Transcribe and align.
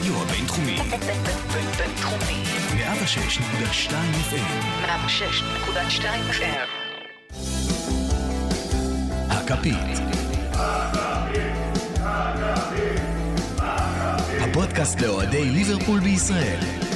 הרדיו 0.00 0.22
הבינתחומי. 0.22 0.76
בינתחומי. 1.78 2.42
106.2 2.76 3.92
FM. 4.30 4.86
106.2 4.86 6.04
FM. 6.30 6.68
הכפית. 9.30 9.76
הפודקאסט 14.40 15.00
לאוהדי 15.00 15.44
ליברפול 15.44 16.00
בישראל. 16.00 16.89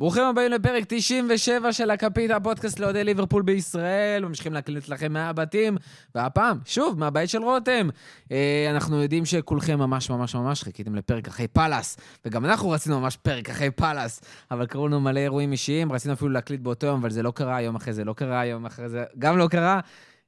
ברוכים 0.00 0.24
הבאים 0.24 0.52
לפרק 0.52 0.84
97 0.88 1.72
של 1.72 1.90
הכפית, 1.90 2.30
הפודקאסט 2.30 2.78
לאוהדי 2.80 3.04
ליברפול 3.04 3.42
בישראל. 3.42 4.24
ממשיכים 4.24 4.52
להקליט 4.52 4.88
לכם 4.88 5.12
מהבתים, 5.12 5.76
והפעם, 6.14 6.58
שוב, 6.64 6.98
מהבית 6.98 7.30
של 7.30 7.42
רותם. 7.42 7.88
אה, 8.32 8.66
אנחנו 8.70 9.02
יודעים 9.02 9.24
שכולכם 9.24 9.78
ממש 9.78 10.10
ממש 10.10 10.34
ממש 10.34 10.62
חיכיתם 10.62 10.94
לפרק 10.94 11.28
אחרי 11.28 11.48
פאלאס, 11.48 11.96
וגם 12.24 12.44
אנחנו 12.44 12.70
רצינו 12.70 13.00
ממש 13.00 13.16
פרק 13.16 13.50
אחרי 13.50 13.70
פאלאס, 13.70 14.20
אבל 14.50 14.66
קראו 14.66 14.88
לנו 14.88 15.00
מלא 15.00 15.20
אירועים 15.20 15.52
אישיים, 15.52 15.92
רצינו 15.92 16.14
אפילו 16.14 16.30
להקליט 16.30 16.60
באותו 16.60 16.86
יום, 16.86 17.00
אבל 17.00 17.10
זה 17.10 17.22
לא 17.22 17.30
קרה, 17.30 17.62
יום 17.62 17.76
אחרי 17.76 17.92
זה 17.92 18.04
לא 18.04 18.12
קרה, 18.12 18.46
יום 18.46 18.66
אחרי 18.66 18.88
זה 18.88 19.04
גם 19.18 19.38
לא 19.38 19.48
קרה. 19.48 19.80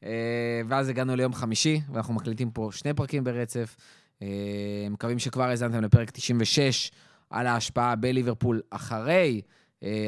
אה, 0.04 0.10
ואז 0.68 0.88
הגענו 0.88 1.16
ליום 1.16 1.32
חמישי, 1.32 1.80
ואנחנו 1.92 2.14
מקליטים 2.14 2.50
פה 2.50 2.68
שני 2.72 2.94
פרקים 2.94 3.24
ברצף. 3.24 3.76
אה, 4.22 4.28
מקווים 4.90 5.18
שכבר 5.18 5.44
האזנתם 5.44 5.80
לפרק 5.80 6.10
96 6.10 6.90
על 7.30 7.46
ההשפעה 7.46 7.96
בליברפול 7.96 8.60
אחרי 8.70 9.40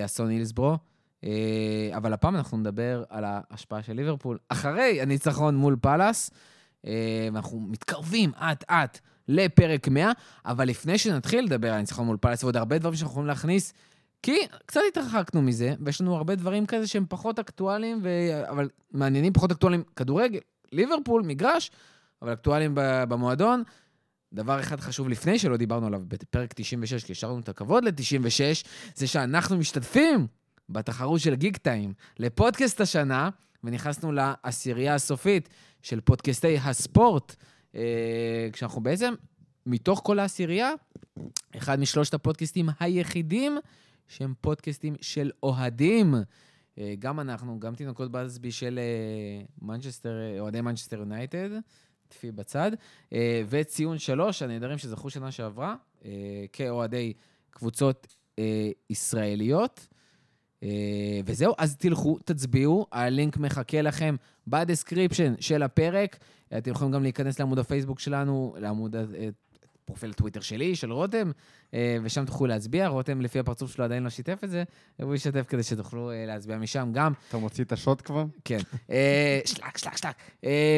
אסון 0.04 0.28
הילסבורו. 0.28 0.76
אה, 1.24 1.90
אבל 1.96 2.12
הפעם 2.12 2.36
אנחנו 2.36 2.58
נדבר 2.58 3.04
על 3.08 3.24
ההשפעה 3.26 3.82
של 3.82 3.92
ליברפול 3.92 4.38
אחרי 4.48 5.00
הניצחון 5.02 5.56
מול 5.56 5.76
פאלאס. 5.80 6.30
אה, 6.86 7.28
ואנחנו 7.32 7.60
מתקרבים 7.60 8.30
אט-אט 8.34 8.98
לפרק 9.28 9.88
100, 9.88 10.12
אבל 10.46 10.68
לפני 10.68 10.98
שנתחיל 10.98 11.44
לדבר 11.44 11.68
על 11.68 11.74
הניצחון 11.74 12.06
מול 12.06 12.16
פאלאס 12.16 12.44
ועוד 12.44 12.56
הרבה 12.56 12.78
דברים 12.78 12.96
שאנחנו 12.96 13.12
יכולים 13.12 13.28
להכניס, 13.28 13.72
כי 14.22 14.36
קצת 14.66 14.80
התרחקנו 14.88 15.42
מזה, 15.42 15.74
ויש 15.80 16.00
לנו 16.00 16.16
הרבה 16.16 16.34
דברים 16.34 16.66
כזה 16.66 16.86
שהם 16.86 17.04
פחות 17.08 17.38
אקטואליים, 17.38 18.00
ו... 18.02 18.08
אבל 18.48 18.68
מעניינים, 18.92 19.32
פחות 19.32 19.50
אקטואליים, 19.50 19.82
כדורגל, 19.96 20.38
ליברפול, 20.72 21.22
מגרש, 21.22 21.70
אבל 22.22 22.32
אקטואליים 22.32 22.72
במועדון. 22.74 23.62
דבר 24.32 24.60
אחד 24.60 24.80
חשוב 24.80 25.08
לפני 25.08 25.38
שלא 25.38 25.56
דיברנו 25.56 25.86
עליו 25.86 26.00
בפרק 26.08 26.52
96, 26.52 27.04
כי 27.04 27.12
השארנו 27.12 27.40
את 27.40 27.48
הכבוד 27.48 27.84
ל-96, 27.84 28.66
זה 28.94 29.06
שאנחנו 29.06 29.56
משתתפים 29.58 30.26
בתחרות 30.68 31.20
של 31.20 31.34
Geektime 31.34 31.92
לפודקאסט 32.18 32.80
השנה, 32.80 33.30
ונכנסנו 33.64 34.12
לעשירייה 34.12 34.94
הסופית 34.94 35.48
של 35.82 36.00
פודקאסטי 36.00 36.58
הספורט, 36.58 37.36
אה, 37.74 38.48
כשאנחנו 38.52 38.80
בעצם, 38.80 39.14
מתוך 39.66 40.00
כל 40.04 40.18
העשירייה, 40.18 40.72
אחד 41.56 41.80
משלושת 41.80 42.14
הפודקאסטים 42.14 42.68
היחידים 42.80 43.58
שהם 44.08 44.34
פודקאסטים 44.40 44.94
של 45.00 45.30
אוהדים. 45.42 46.14
אה, 46.78 46.94
גם 46.98 47.20
אנחנו, 47.20 47.60
גם 47.60 47.74
תינוקות 47.74 48.10
באסבי 48.10 48.52
של 48.52 48.78
אה, 48.78 49.44
מנצ'סטר, 49.62 50.20
אה, 50.20 50.40
אוהדי 50.40 50.60
מנצ'סטר 50.60 50.98
יונייטד, 50.98 51.48
תפי 52.12 52.30
בצד, 52.32 52.70
אה, 53.12 53.42
וציון 53.48 53.98
שלוש, 53.98 54.42
הנהדרים 54.42 54.78
שזכו 54.78 55.10
שנה 55.10 55.32
שעברה, 55.32 55.74
אה, 56.04 56.10
כאוהדי 56.52 57.12
קבוצות 57.50 58.06
אה, 58.38 58.70
ישראליות. 58.90 59.88
וזהו, 61.24 61.54
אז 61.58 61.76
תלכו, 61.76 62.18
תצביעו, 62.24 62.86
הלינק 62.92 63.36
מחכה 63.36 63.82
לכם 63.82 64.16
ב 64.46 64.53
description 64.53 65.34
של 65.40 65.62
הפרק. 65.62 66.18
אתם 66.58 66.70
יכולים 66.70 66.92
גם 66.92 67.02
להיכנס 67.02 67.38
לעמוד 67.38 67.58
הפייסבוק 67.58 68.00
שלנו, 68.00 68.54
לעמוד, 68.58 68.96
פרופיל 69.84 70.12
טוויטר 70.12 70.40
שלי, 70.40 70.76
של 70.76 70.92
רותם, 70.92 71.30
אה, 71.74 71.96
ושם 72.02 72.24
תוכלו 72.24 72.46
להצביע. 72.46 72.88
רותם, 72.88 73.20
לפי 73.20 73.38
הפרצוף 73.38 73.72
שלו, 73.72 73.84
עדיין 73.84 74.02
לא 74.02 74.10
שיתף 74.10 74.44
את 74.44 74.50
זה, 74.50 74.64
והוא 74.98 75.14
ישתף 75.14 75.44
כדי 75.48 75.62
שתוכלו 75.62 76.10
אה, 76.10 76.26
להצביע 76.26 76.58
משם 76.58 76.88
גם. 76.92 77.12
אתה 77.28 77.36
מוציא 77.36 77.64
את 77.64 77.72
השוט 77.72 78.02
כבר? 78.04 78.24
כן. 78.44 78.58
אה, 78.90 79.40
שלק, 79.44 79.78
שלק, 79.78 79.96
שלק. 79.96 80.16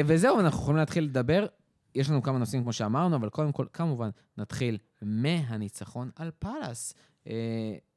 וזהו, 0.07 0.41
אנחנו 0.41 0.61
יכולים 0.63 0.77
להתחיל 0.77 1.05
לדבר. 1.05 1.47
יש 1.95 2.11
לנו 2.11 2.23
כמה 2.23 2.39
נושאים, 2.39 2.63
כמו 2.63 2.73
שאמרנו, 2.73 3.17
אבל 3.17 3.29
קודם 3.29 3.53
כל, 3.53 3.67
כמובן, 3.73 4.11
נתחיל 4.39 4.79
מהניצחון 5.03 6.11
על 6.17 6.31
פאלאס. 6.39 6.95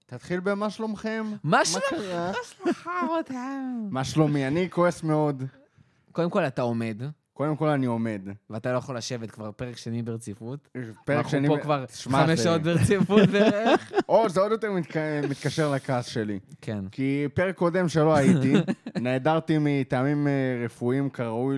תתחיל 0.06 0.40
במה 0.40 0.70
שלומכם. 0.70 1.26
מה? 1.44 1.66
שלומך, 1.66 2.90
רותם? 3.08 3.88
מה 3.92 4.04
שלומי? 4.04 4.48
אני 4.48 4.70
כועס 4.70 5.04
מאוד. 5.04 5.44
קודם 6.12 6.30
כל, 6.30 6.44
אתה 6.44 6.62
עומד, 6.62 7.02
קודם 7.38 7.56
כל 7.56 7.68
אני 7.68 7.86
עומד. 7.86 8.22
ואתה 8.50 8.72
לא 8.74 8.78
יכול 8.78 8.98
לשבת 8.98 9.32
כבר 9.32 9.52
פרק 9.52 9.78
שני 9.78 10.02
ברציפות. 10.04 10.68
פרק 11.06 11.18
אנחנו 11.18 11.30
שני... 11.32 11.48
פה 11.48 11.58
כבר 11.58 11.86
חמש 12.04 12.40
שעות 12.40 12.62
ברציפות 12.62 13.30
בערך. 13.34 13.92
או, 14.10 14.30
זה 14.30 14.42
עוד 14.42 14.52
יותר 14.52 14.72
מתק- 14.72 14.98
מתקשר 15.30 15.72
לכעס 15.72 16.06
שלי. 16.06 16.40
כן. 16.62 16.88
כי 16.92 17.28
פרק 17.34 17.56
קודם 17.56 17.90
שלא 17.90 18.16
הייתי, 18.16 18.54
נעדרתי 19.02 19.58
מטעמים 19.60 20.28
אה, 20.28 20.32
רפואיים 20.66 21.10
כראוי 21.10 21.58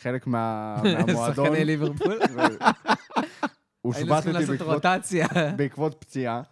לחלק 0.00 0.26
מה- 0.26 0.76
מהמועדון. 0.84 1.46
שחקני 1.46 1.64
ליברפול. 1.64 2.18
ו- 2.34 2.40
היינו 2.40 2.56
צריכים 3.92 4.12
הושבתתי 4.12 4.32
לעשות 4.32 4.48
בעקבות- 4.58 4.74
רוטציה. 4.86 5.26
בעקבות 5.56 5.94
פציעה. 6.00 6.42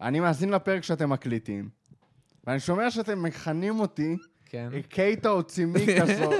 אני 0.00 0.20
מאזין 0.20 0.50
לפרק 0.50 0.82
שאתם 0.82 1.10
מקליטים, 1.10 1.68
ואני 2.46 2.60
שומע 2.60 2.90
שאתם 2.90 3.22
מכנים 3.22 3.80
אותי 3.80 4.16
כן. 4.50 4.68
קייטה 4.88 5.28
עוצימי 5.28 5.86
כזו, 6.00 6.30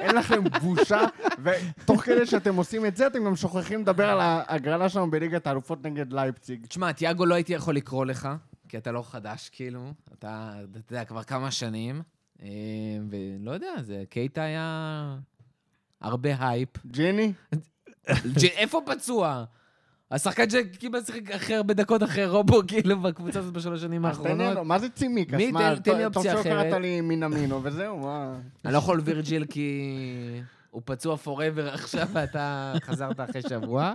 אין 0.00 0.16
לכם 0.16 0.44
בושה, 0.62 1.00
ותוך 1.44 2.02
כדי 2.02 2.26
שאתם 2.26 2.56
עושים 2.56 2.86
את 2.86 2.96
זה, 2.96 3.06
אתם 3.06 3.24
גם 3.24 3.36
שוכחים 3.36 3.80
לדבר 3.80 4.10
על 4.10 4.20
ההגרלה 4.20 4.88
שלנו 4.88 5.10
בליגת 5.10 5.46
האלופות 5.46 5.86
נגד 5.86 6.12
לייפציג. 6.12 6.66
תשמע, 6.66 6.92
תיאגו 6.92 7.26
לא 7.26 7.34
הייתי 7.34 7.52
יכול 7.52 7.76
לקרוא 7.76 8.06
לך, 8.06 8.28
כי 8.68 8.78
אתה 8.78 8.92
לא 8.92 9.02
חדש, 9.02 9.48
כאילו. 9.52 9.92
אתה, 10.18 10.52
אתה 10.70 10.94
יודע, 10.94 11.04
כבר 11.04 11.22
כמה 11.22 11.50
שנים. 11.50 12.02
אה, 12.42 12.48
ולא 13.10 13.50
יודע, 13.50 13.72
זה 13.80 14.04
קייטה 14.10 14.42
היה 14.42 15.16
הרבה 16.00 16.30
הייפ. 16.38 16.86
ג'יני? 16.86 17.32
איפה 18.56 18.80
פצוע? 18.86 19.44
השחקן 20.10 20.50
שקיבל 20.50 21.04
שיחק 21.04 21.30
הכי 21.30 21.54
הרבה 21.54 21.74
דקות 21.74 22.02
אחרי 22.02 22.26
רובו, 22.26 22.60
כאילו, 22.68 23.00
בקבוצה 23.00 23.38
הזאת 23.38 23.52
בשלוש 23.52 23.80
שנים 23.80 24.04
האחרונות. 24.04 24.58
מה 24.66 24.78
זה 24.78 24.88
צימיקס? 24.88 25.34
מי? 25.34 25.52
תן- 25.52 25.70
לי 25.70 25.80
טוב 25.84 26.16
אופציה 26.16 26.40
אחרת. 26.40 26.70
קראת 26.70 26.80
לי 26.82 27.00
מינמינו 27.00 27.60
וזהו, 27.62 27.98
מה? 27.98 28.34
אני 28.64 28.72
לא 28.72 28.78
יכול 28.78 29.00
וירג'יל 29.04 29.44
כי 29.44 29.90
הוא 30.70 30.82
פצוע 30.84 31.16
forever 31.24 31.68
עכשיו, 31.74 32.08
ואתה 32.12 32.72
חזרת 32.82 33.20
אחרי 33.20 33.42
שבוע. 33.48 33.92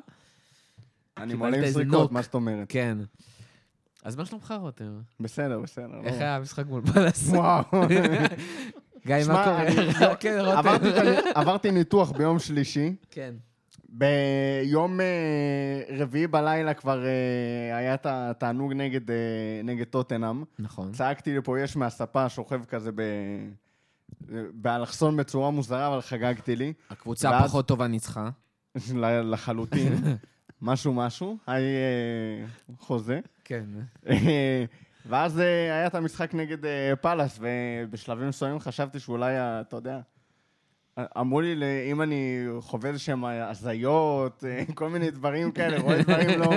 אני 1.18 1.34
מלא 1.34 1.58
עם 1.58 1.66
זריקות, 1.70 1.94
נוק. 2.02 2.12
מה 2.12 2.22
זאת 2.22 2.34
אומרת? 2.34 2.66
כן. 2.70 2.97
אז 4.03 4.16
מה 4.16 4.26
שלומך, 4.26 4.53
רותם? 4.59 5.00
בסדר, 5.20 5.59
בסדר. 5.59 5.88
לא. 5.88 6.03
איך 6.03 6.16
היה 6.16 6.36
המשחק 6.36 6.66
מול 6.66 6.81
פלס? 6.94 7.30
וואו. 7.30 7.64
גיא, 9.08 9.16
מה 9.28 9.44
קורה? 9.44 10.16
כן, 10.16 10.38
עברתי 11.36 11.72
ניתוח 11.72 12.12
ביום 12.12 12.40
שלישי. 12.40 12.96
כן. 13.12 13.34
ביום 13.91 15.01
אה, 15.01 15.05
רביעי 15.97 16.27
בלילה 16.27 16.73
כבר 16.73 17.05
אה, 17.05 17.77
היה 17.77 17.94
את 17.94 18.05
התענוג 18.09 18.73
נגד, 18.73 19.11
אה, 19.11 19.16
נגד 19.63 19.85
טוטנאם. 19.85 20.44
נכון. 20.59 20.91
צעקתי 20.91 21.38
לפה 21.38 21.59
יש 21.59 21.75
מהספה, 21.75 22.29
שוכב 22.29 22.66
כזה 22.66 22.91
ב... 22.95 23.01
באלכסון 24.53 25.17
בצורה 25.17 25.51
מוזרה, 25.51 25.88
אבל 25.88 26.01
חגגתי 26.01 26.55
לי. 26.55 26.73
הקבוצה 26.89 27.29
ואז- 27.31 27.44
הפחות 27.45 27.67
טובה 27.67 27.88
ניצחה. 27.88 28.29
לחלוטין. 29.23 29.94
משהו 30.61 30.94
משהו, 30.94 31.38
היי 31.47 31.63
חוזה. 32.79 33.19
כן. 33.44 33.63
ואז 35.05 35.38
היה 35.38 35.88
את 35.88 35.95
המשחק 35.95 36.33
נגד 36.33 36.57
פאלאס, 37.01 37.39
ובשלבים 37.41 38.28
מסוימים 38.29 38.59
חשבתי 38.59 38.99
שאולי, 38.99 39.34
אתה 39.37 39.75
יודע, 39.75 39.99
אמרו 41.19 41.41
לי, 41.41 41.55
אם 41.91 42.01
אני 42.01 42.47
חווה 42.59 42.97
שהם 42.97 43.25
הזיות, 43.25 44.43
אה, 44.47 44.63
כל 44.75 44.90
מיני 44.90 45.11
דברים 45.11 45.51
כאלה, 45.51 45.79
רואה 45.79 46.03
דברים 46.03 46.40
לא, 46.40 46.51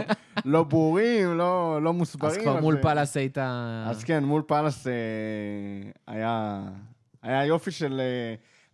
לא 0.45 0.63
ברורים, 0.63 1.39
לא, 1.39 1.83
לא 1.83 1.93
מוסברים. 1.93 2.41
אז 2.41 2.43
כבר 2.43 2.61
מול 2.61 2.77
אה, 2.77 2.83
פלאס 2.83 3.17
היית... 3.17 3.39
אז 3.87 4.05
כן, 4.05 4.25
מול 4.25 4.43
פאלאס 4.47 4.87
אה, 4.87 4.93
היה, 6.07 6.63
היה 7.23 7.47
יופי 7.47 7.71
של... 7.71 8.01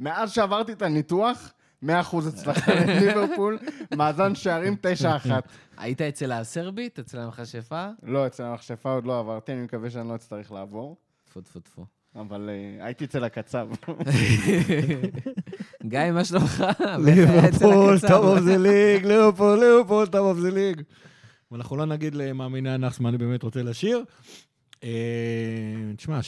מאז 0.00 0.32
שעברתי 0.32 0.72
את 0.72 0.82
הניתוח, 0.82 1.52
100% 1.84 1.88
הצלחה 2.28 2.74
לליברפול, 2.86 3.58
מאזן 3.96 4.34
שערים 4.34 4.76
9-1. 5.26 5.30
היית 5.76 6.00
אצל 6.00 6.32
הסרבית? 6.32 6.98
אצל 6.98 7.18
המכשפה? 7.18 7.88
לא, 8.02 8.26
אצל 8.26 8.42
המכשפה 8.42 8.90
עוד 8.90 9.06
לא 9.06 9.18
עברתי, 9.18 9.52
אני 9.52 9.62
מקווה 9.62 9.90
שאני 9.90 10.08
לא 10.08 10.14
אצטרך 10.14 10.52
לעבור, 10.52 10.96
טפו 11.24 11.40
טפו 11.40 11.60
טפו. 11.60 11.97
אבל 12.20 12.50
אה, 12.52 12.84
הייתי 12.84 13.04
אצל 13.04 13.24
הקצב. 13.24 13.68
גיא, 15.90 16.10
מה 16.12 16.24
שלומך? 16.24 16.64
ליברפול? 17.04 17.98
top 17.98 18.24
of 18.24 18.40
the 18.40 18.58
league, 18.58 19.06
ליברפול, 19.06 19.58
ליברפול, 19.58 20.06
טופ 20.06 20.20
אוף 20.20 20.38
זה 20.38 20.50
ליג. 20.50 20.82
ואנחנו 21.50 21.76
לא 21.76 21.86
נגיד 21.86 22.14
למאמיני 22.14 22.70
הנאחס 22.70 23.00
מה 23.00 23.08
אני 23.08 23.18
באמת 23.18 23.42
רוצה 23.42 23.62
לשיר. 23.62 24.04
אה, 24.84 24.90
תשמע, 25.96 26.20
7-0. 26.20 26.22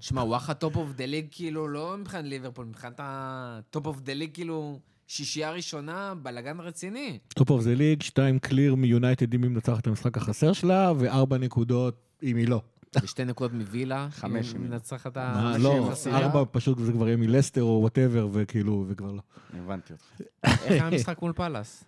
שמע, 0.00 0.20
וואחה 0.22 0.54
top 0.54 0.76
of 0.76 0.92
the 0.92 1.06
league, 1.06 1.26
כאילו, 1.30 1.68
לא 1.68 1.96
מבחינת 1.98 2.24
ליברפול, 2.24 2.64
מבחינת 2.66 2.94
ה 2.98 3.20
top 3.20 3.86
of 3.86 4.00
the 4.00 4.14
league, 4.14 4.30
כאילו, 4.34 4.80
שישייה 5.06 5.50
ראשונה, 5.50 6.14
בלאגן 6.22 6.60
רציני. 6.60 7.18
top 7.28 7.50
of 7.50 7.60
the 7.60 7.74
league, 7.74 8.02
שתיים 8.02 8.38
clear 8.38 8.74
מיונייטד 8.74 9.34
אם 9.34 9.42
היא 9.42 9.50
מנצחת 9.50 9.80
את 9.80 9.86
המשחק 9.86 10.16
החסר 10.16 10.52
שלה, 10.52 10.92
וארבע 10.98 11.38
נקודות 11.38 12.04
אם 12.22 12.36
היא 12.36 12.48
לא. 12.48 12.62
ושתי 13.02 13.24
נקודות 13.24 13.52
מווילה. 13.52 14.08
חמש 14.10 14.54
מנצחת 14.54 15.12
את 15.12 15.16
ה... 15.16 15.54
לא. 15.58 15.92
ארבע 16.06 16.44
פשוט 16.50 16.78
זה 16.78 16.92
כבר 16.92 17.06
יהיה 17.06 17.16
מלסטר 17.16 17.62
או 17.62 17.78
whatever, 17.80 18.28
וכאילו, 18.32 18.84
וכבר 18.88 19.12
לא. 19.12 19.22
הבנתי 19.58 19.92
אותך. 19.92 20.04
איך 20.44 20.60
היה 20.70 20.86
המשחק 20.86 21.22
מול 21.22 21.32
פאלאס? 21.32 21.84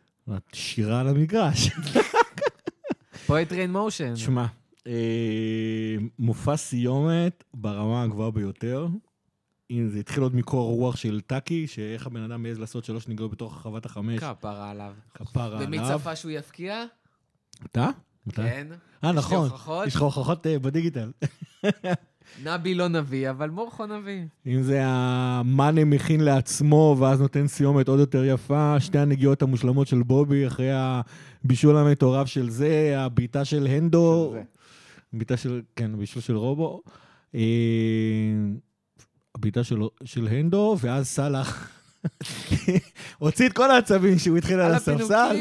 שירה 0.53 1.01
על 1.01 1.09
המגרש. 1.09 1.71
פואטרי 3.27 3.61
אין 3.61 3.73
מושן. 3.73 4.15
תשמע, 4.15 4.47
אה, 4.87 4.93
מופע 6.19 6.57
סיומת 6.57 7.45
ברמה 7.55 8.03
הגבוהה 8.03 8.31
ביותר. 8.31 8.89
אם 9.71 9.89
זה 9.89 9.99
התחיל 9.99 10.23
עוד 10.23 10.35
מקור 10.37 10.71
הרוח 10.71 10.97
של 10.97 11.21
טאקי, 11.21 11.67
שאיך 11.67 12.07
הבן 12.07 12.23
אדם 12.23 12.43
מעז 12.43 12.59
לעשות 12.59 12.85
שלוש 12.85 13.09
נגיעות 13.09 13.31
בתוך 13.31 13.57
רחבת 13.57 13.87
החמש, 13.87 14.21
כפרה 14.21 14.71
עליו. 14.71 14.95
כפרה 15.15 15.59
ומי 15.65 15.79
עליו. 15.79 15.99
צפה 15.99 16.17
שהוא 16.17 16.31
יפקיע? 16.31 16.85
אתה? 17.65 17.91
מתי? 18.27 18.43
כן. 18.43 18.67
אה, 19.05 19.13
נכון. 19.13 19.49
הוכחות. 19.49 19.87
יש 19.87 19.97
לך 19.97 20.03
הוכחות 20.03 20.47
אה, 20.47 20.59
בדיגיטל. 20.59 21.11
נבי 22.45 22.75
לא 22.75 22.89
נביא, 22.89 23.31
אבל 23.31 23.51
מורכו 23.51 23.87
נביא. 23.87 24.23
אם 24.47 24.63
זה 24.63 24.81
המאנה 24.85 25.85
מכין 25.85 26.21
לעצמו, 26.21 26.97
ואז 26.99 27.21
נותן 27.21 27.47
סיומת 27.47 27.89
עוד 27.89 28.01
יותר 28.01 28.25
יפה, 28.25 28.81
שתי 28.81 28.99
הנגיעות 28.99 29.43
המושלמות 29.43 29.87
של 29.87 30.03
בובי, 30.03 30.47
אחרי 30.47 30.71
הבישול 30.73 31.77
המטורף 31.77 32.27
של 32.27 32.51
זה, 32.51 32.95
הבעיטה 32.97 33.45
של 33.45 33.67
הנדו. 33.67 34.35
הבעיטה 35.15 35.37
של, 35.37 35.63
כן, 35.77 35.95
הבישול 35.95 36.23
של 36.23 36.37
רובו, 36.37 36.83
אה, 37.35 37.41
הבעיטה 39.35 39.65
של, 39.65 39.81
של 40.05 40.29
הנדו, 40.29 40.77
ואז 40.81 41.07
סאלח 41.07 41.71
הוציא 43.19 43.47
את 43.47 43.53
כל 43.53 43.71
העצבים 43.71 44.19
שהוא 44.19 44.39
התחיל 44.39 44.61
על 44.61 44.67
על 44.67 44.75
הספסל. 44.75 45.37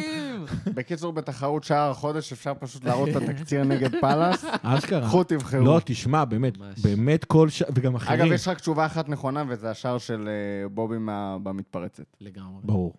בקיצור, 0.74 1.14
בתחרות 1.14 1.64
שער 1.64 1.92
החודש 1.92 2.34
אפשר 2.34 2.54
פשוט 2.60 2.84
להראות 2.84 3.10
את 3.10 3.16
התקציר 3.16 3.64
נגד 3.64 3.90
פאלאס. 4.02 4.46
אשכרה. 4.62 5.08
קחו 5.08 5.24
תבחרו. 5.24 5.66
לא, 5.66 5.82
תשמע, 5.86 6.26
באמת. 6.26 6.58
באמת 6.84 7.26
כל 7.26 7.50
ש... 7.50 7.64
וגם 7.76 7.96
אחרים. 7.96 8.22
אגב, 8.22 8.32
יש 8.32 8.48
רק 8.48 8.60
תשובה 8.60 8.86
אחת 8.86 9.10
נכונה, 9.10 9.44
וזה 9.48 9.70
השער 9.70 9.98
של 9.98 10.28
אה, 10.28 10.70
בובי 10.70 10.96
במתפרצת. 11.44 12.06
לגמרי. 12.22 12.62
ברור. 12.64 12.94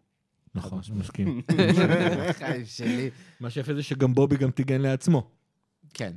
נכון, 0.54 0.80
מסכים. 0.94 1.42
חיים 2.38 2.64
שלי. 2.64 3.10
מה 3.40 3.50
שיפה 3.50 3.74
זה 3.74 3.82
שגם 3.82 4.14
בובי 4.14 4.36
גם 4.36 4.50
טיגן 4.50 4.80
לעצמו. 4.80 5.30
כן. 5.94 6.12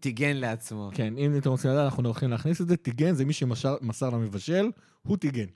טיגן 0.00 0.36
לעצמו. 0.36 0.90
כן, 0.94 1.18
אם 1.18 1.38
אתם 1.38 1.50
רוצים 1.50 1.70
לדעת, 1.70 1.84
אנחנו 1.84 2.02
הולכים 2.04 2.30
להכניס 2.30 2.60
את 2.60 2.68
זה. 2.68 2.76
טיגן 2.76 3.14
זה 3.14 3.24
מי 3.24 3.32
שמסר 3.32 4.10
למבשל, 4.10 4.70
הוא 5.02 5.16
טיגן. 5.16 5.46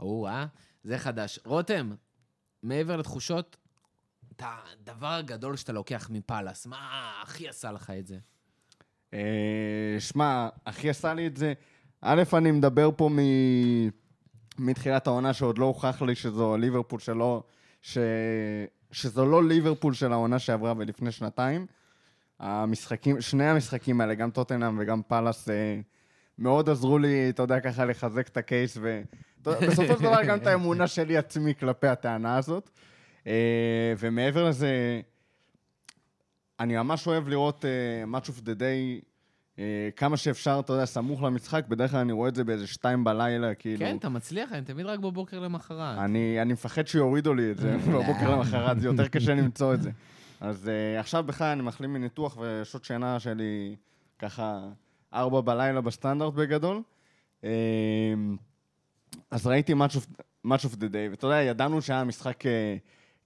או, 0.00 0.26
אה? 0.26 0.46
זה 0.84 0.98
חדש. 0.98 1.38
רותם, 1.44 1.90
מעבר 2.62 2.96
לתחושות, 2.96 3.56
את 4.36 4.42
הדבר 4.44 5.06
הגדול 5.06 5.56
שאתה 5.56 5.72
לוקח 5.72 6.10
מפאלאס, 6.10 6.66
מה 6.66 7.12
הכי 7.22 7.48
עשה 7.48 7.72
לך 7.72 7.90
את 7.98 8.06
זה? 8.06 8.18
אה, 9.14 9.96
שמע, 9.98 10.48
אחי 10.64 10.90
עשה 10.90 11.14
לי 11.14 11.26
את 11.26 11.36
זה. 11.36 11.52
א', 12.00 12.22
אני 12.32 12.50
מדבר 12.50 12.90
פה 12.96 13.08
מ... 13.08 13.18
מתחילת 14.58 15.06
העונה 15.06 15.32
שעוד 15.32 15.58
לא 15.58 15.64
הוכח 15.64 16.02
לי 16.02 16.14
שזו 16.14 16.56
ליברפול 16.56 17.00
שלו, 17.00 17.42
ש... 17.82 17.98
שזו 18.92 19.26
לא 19.26 19.44
ליברפול 19.44 19.94
של 19.94 20.12
העונה 20.12 20.38
שעברה 20.38 20.74
ולפני 20.76 21.12
שנתיים. 21.12 21.66
המשחקים, 22.40 23.20
שני 23.20 23.44
המשחקים 23.44 24.00
האלה, 24.00 24.14
גם 24.14 24.30
טוטנאם 24.30 24.78
וגם 24.78 25.02
פאלאס, 25.02 25.48
אה, 25.48 25.80
מאוד 26.38 26.70
עזרו 26.70 26.98
לי, 26.98 27.30
אתה 27.30 27.42
יודע, 27.42 27.60
ככה 27.60 27.84
לחזק 27.84 28.28
את 28.28 28.36
הקייס, 28.36 28.78
ובסופו 28.80 29.94
של 29.98 30.02
דבר 30.02 30.24
גם 30.24 30.38
את 30.38 30.46
האמונה 30.46 30.86
שלי 30.86 31.16
עצמי 31.16 31.54
כלפי 31.54 31.86
הטענה 31.86 32.36
הזאת. 32.36 32.70
אה, 33.26 33.94
ומעבר 33.98 34.48
לזה, 34.48 35.00
אני 36.60 36.76
ממש 36.76 37.06
אוהב 37.06 37.28
לראות 37.28 37.64
uh, 37.64 38.14
Match 38.14 38.28
of 38.28 38.40
the 38.40 38.58
Day 38.58 39.04
uh, 39.56 39.58
כמה 39.96 40.16
שאפשר, 40.16 40.60
אתה 40.64 40.72
יודע, 40.72 40.84
סמוך 40.84 41.22
למשחק. 41.22 41.64
בדרך 41.68 41.90
כלל 41.90 42.00
אני 42.00 42.12
רואה 42.12 42.28
את 42.28 42.34
זה 42.34 42.44
באיזה 42.44 42.66
שתיים 42.66 43.04
בלילה, 43.04 43.54
כאילו. 43.54 43.78
כן, 43.78 43.96
אתה 43.96 44.08
מצליח, 44.08 44.52
אני 44.52 44.62
תמיד 44.62 44.86
רק 44.86 44.98
בבוקר 44.98 45.38
למחרת. 45.40 45.98
אני, 45.98 46.42
אני 46.42 46.52
מפחד 46.52 46.86
שיורידו 46.86 47.34
לי 47.34 47.50
את 47.50 47.56
זה 47.56 47.76
בבוקר 47.92 48.30
למחרת, 48.30 48.80
זה 48.80 48.86
יותר 48.86 49.08
קשה 49.08 49.34
למצוא 49.40 49.74
את 49.74 49.82
זה. 49.82 49.90
אז 50.40 50.66
uh, 50.66 51.00
עכשיו 51.00 51.24
בכלל 51.24 51.46
אני 51.46 51.62
מחלים 51.62 51.92
מניתוח 51.92 52.38
ושעות 52.40 52.84
שינה 52.84 53.20
שלי 53.20 53.76
ככה 54.18 54.68
ארבע 55.14 55.40
בלילה 55.40 55.80
בסטנדרט 55.80 56.34
בגדול. 56.34 56.82
Uh, 57.42 57.46
אז 59.30 59.46
ראיתי 59.46 59.72
Match 59.72 59.96
of, 59.96 60.22
Match 60.46 60.64
of 60.64 60.74
the 60.74 60.88
Day, 60.92 61.10
ואתה 61.10 61.26
יודע, 61.26 61.42
ידענו 61.42 61.82
שהיה 61.82 62.04
משחק 62.04 62.42
uh, 62.42 62.48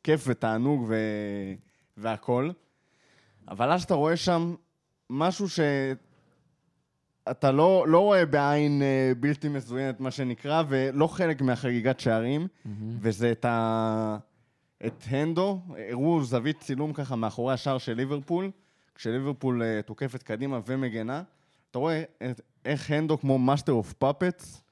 כיף 0.09 0.25
ותענוג 0.27 0.85
ו... 0.89 0.95
והכול, 1.97 2.53
אבל 3.49 3.73
אז 3.73 3.83
אתה 3.83 3.95
רואה 3.95 4.17
שם 4.17 4.55
משהו 5.11 5.49
ש... 5.49 5.61
אתה 7.31 7.53
לא, 7.53 7.85
לא 7.89 8.01
רואה 8.01 8.27
בעין 8.27 8.83
אה, 8.83 9.13
בלתי 9.21 9.49
מזוינת, 9.49 10.01
מה 10.01 10.11
שנקרא, 10.11 10.63
ולא 10.69 11.07
חלק 11.07 11.43
מהחגיגת 11.43 12.01
שערים, 12.01 12.49
וזה 13.01 13.33
את, 13.33 13.45
ה... 13.45 14.19
את 14.87 15.05
הנדו, 15.09 15.61
הראו 15.91 16.25
זווית 16.25 16.61
צילום 16.61 16.93
ככה 16.93 17.17
מאחורי 17.17 17.55
השער 17.55 17.79
של 17.79 17.95
ליברפול, 17.95 18.51
כשליברפול 18.95 19.63
אה, 19.63 19.83
תוקפת 19.83 20.23
קדימה 20.23 20.61
ומגנה. 20.67 21.23
אתה 21.71 21.79
רואה 21.79 22.03
את, 22.31 22.41
איך 22.65 22.91
הנדו 22.91 23.19
כמו 23.19 23.39
master 23.39 23.73
of 23.73 23.93
puppets, 23.93 24.63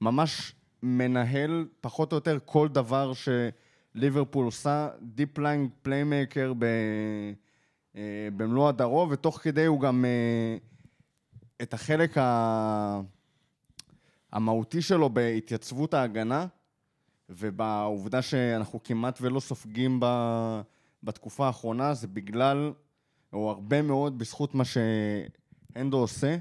ממש 0.00 0.54
מנהל 0.82 1.66
פחות 1.80 2.12
או 2.12 2.16
יותר 2.16 2.38
כל 2.44 2.68
דבר 2.68 3.12
שליברפול 3.92 4.44
עושה, 4.44 4.88
deep 5.02 5.38
lying 5.38 5.70
playmaker 5.82 6.52
ב... 6.58 6.64
אה, 7.96 8.28
במלוא 8.36 8.68
הדרו, 8.68 9.06
ותוך 9.10 9.38
כדי 9.42 9.66
הוא 9.66 9.80
גם 9.80 10.04
אה, 10.04 10.56
את 11.62 11.74
החלק 11.74 12.18
ה... 12.18 13.00
המהותי 14.32 14.82
שלו 14.82 15.10
בהתייצבות 15.10 15.94
ההגנה, 15.94 16.46
ובעובדה 17.30 18.22
שאנחנו 18.22 18.82
כמעט 18.82 19.18
ולא 19.22 19.40
סופגים 19.40 20.00
ב... 20.00 20.06
בתקופה 21.02 21.46
האחרונה, 21.46 21.94
זה 21.94 22.06
בגלל, 22.06 22.72
או 23.32 23.50
הרבה 23.50 23.82
מאוד 23.82 24.18
בזכות 24.18 24.54
מה 24.54 24.64
שהנדו 24.64 25.96
עושה. 25.96 26.36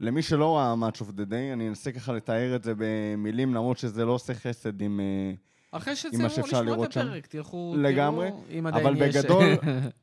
למי 0.00 0.22
שלא 0.22 0.56
ראה 0.56 0.74
Match 0.74 1.00
of 1.00 1.10
the 1.16 1.30
Day, 1.30 1.52
אני 1.52 1.68
אנסה 1.68 1.92
ככה 1.92 2.12
לתאר 2.12 2.56
את 2.56 2.64
זה 2.64 2.72
במילים, 2.76 3.54
למרות 3.54 3.78
שזה 3.78 4.04
לא 4.04 4.12
עושה 4.12 4.34
חסד 4.34 4.82
עם... 4.82 5.00
אה, 5.00 5.32
אחרי 5.70 5.96
שתסיימו 5.96 6.26
לשמוע 6.26 6.84
את. 6.84 6.96
הפרק, 6.96 7.26
תלכו, 7.26 7.74
לגמרי, 7.78 8.28
תראו, 8.30 8.44
אם 8.58 8.66
עדיין 8.66 8.86
אבל. 8.86 9.08
בגדול, 9.08 9.44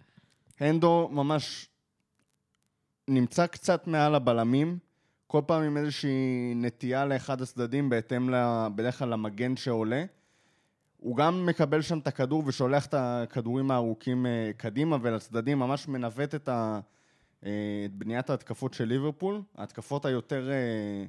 הנדו 0.59 1.09
ממש 1.11 1.69
נמצא 3.07 3.47
קצת 3.47 3.87
מעל 3.87 4.15
הבלמים, 4.15 4.77
כל 5.27 5.41
פעם 5.45 5.63
עם 5.63 5.77
איזושהי 5.77 6.53
נטייה 6.55 7.05
לאחד 7.05 7.41
הצדדים 7.41 7.89
בהתאם 7.89 8.29
בדרך 8.75 8.99
כלל 8.99 9.09
למגן 9.09 9.55
שעולה. 9.55 10.05
הוא 10.97 11.17
גם 11.17 11.45
מקבל 11.45 11.81
שם 11.81 11.99
את 11.99 12.07
הכדור 12.07 12.43
ושולח 12.45 12.85
את 12.85 12.93
הכדורים 12.97 13.71
הארוכים 13.71 14.25
אה, 14.25 14.51
קדימה 14.57 14.97
ולצדדים, 15.01 15.59
ממש 15.59 15.87
מנווט 15.87 16.35
את, 16.35 16.49
ה, 16.49 16.79
אה, 17.45 17.51
את 17.85 17.93
בניית 17.93 18.29
ההתקפות 18.29 18.73
של 18.73 18.85
ליברפול. 18.85 19.41
ההתקפות 19.55 20.05
היותר 20.05 20.51
אה, 20.51 21.05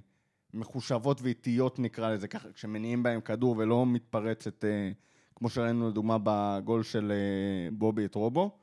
מחושבות 0.57 1.23
ואיטיות 1.23 1.79
נקרא 1.79 2.11
לזה 2.11 2.29
ככה, 2.29 2.53
כשמניעים 2.53 3.03
בהם 3.03 3.21
כדור 3.21 3.55
ולא 3.59 3.87
מתפרצת, 3.87 4.65
אה, 4.65 4.91
כמו 5.35 5.51
שראינו 5.51 5.89
לדוגמה 5.89 6.17
בגול 6.23 6.83
של 6.83 7.13
אה, 7.13 7.71
בובי 7.73 8.05
את 8.05 8.15
רובו. 8.15 8.59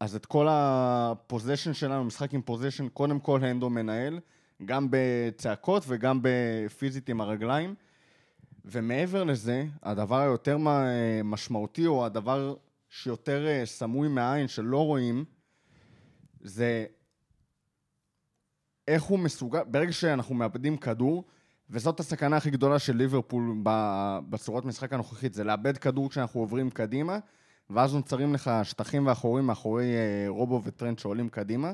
אז 0.00 0.16
את 0.16 0.26
כל 0.26 0.46
הפוזיישן 0.50 1.72
שלנו, 1.72 2.04
משחק 2.04 2.34
עם 2.34 2.42
פוזיישן, 2.42 2.88
קודם 2.88 3.20
כל 3.20 3.44
הנדו 3.44 3.70
מנהל, 3.70 4.20
גם 4.64 4.88
בצעקות 4.90 5.84
וגם 5.86 6.20
בפיזית 6.22 7.08
עם 7.08 7.20
הרגליים. 7.20 7.74
ומעבר 8.64 9.24
לזה, 9.24 9.64
הדבר 9.82 10.20
היותר 10.20 10.58
מ- 10.58 11.30
משמעותי, 11.30 11.86
או 11.86 12.06
הדבר 12.06 12.54
שיותר 12.90 13.46
אה, 13.46 13.66
סמוי 13.66 14.08
מהעין, 14.08 14.48
שלא 14.48 14.86
רואים, 14.86 15.24
זה 16.40 16.86
איך 18.88 19.02
הוא 19.02 19.18
מסוגל, 19.18 19.62
ברגע 19.66 19.92
שאנחנו 19.92 20.34
מאבדים 20.34 20.76
כדור, 20.76 21.24
וזאת 21.70 22.00
הסכנה 22.00 22.36
הכי 22.36 22.50
גדולה 22.50 22.78
של 22.78 22.96
ליברפול 22.96 23.56
בצורת 24.28 24.64
משחק 24.64 24.92
הנוכחית, 24.92 25.34
זה 25.34 25.44
לאבד 25.44 25.78
כדור 25.78 26.10
כשאנחנו 26.10 26.40
עוברים 26.40 26.70
קדימה, 26.70 27.18
ואז 27.70 27.94
נוצרים 27.94 28.34
לך 28.34 28.50
שטחים 28.62 29.06
ואחורים 29.06 29.46
מאחורי 29.46 29.84
אה, 29.84 30.24
רובו 30.28 30.60
וטרנד 30.64 30.98
שעולים 30.98 31.28
קדימה. 31.28 31.72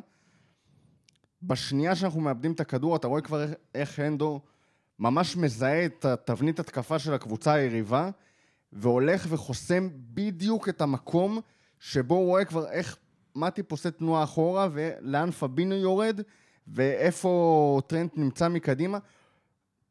בשנייה 1.42 1.96
שאנחנו 1.96 2.20
מאבדים 2.20 2.52
את 2.52 2.60
הכדור, 2.60 2.96
אתה 2.96 3.06
רואה 3.06 3.20
כבר 3.20 3.46
איך, 3.74 3.98
הנדו 3.98 4.40
ממש 4.98 5.36
מזהה 5.36 5.84
את 5.84 6.04
התבנית 6.04 6.60
התקפה 6.60 6.98
של 6.98 7.14
הקבוצה 7.14 7.52
היריבה, 7.52 8.10
והולך 8.72 9.26
וחוסם 9.28 9.88
בדיוק 9.92 10.68
את 10.68 10.80
המקום 10.80 11.40
שבו 11.80 12.14
הוא 12.14 12.26
רואה 12.26 12.44
כבר 12.44 12.70
איך 12.70 12.96
מטיפ 13.36 13.70
עושה 13.70 13.90
תנועה 13.90 14.24
אחורה, 14.24 14.68
ולאן 14.72 15.30
פבינו 15.30 15.74
יורד, 15.74 16.20
ואיפה 16.74 17.80
טרנט 17.86 18.12
נמצא 18.16 18.48
מקדימה. 18.48 18.98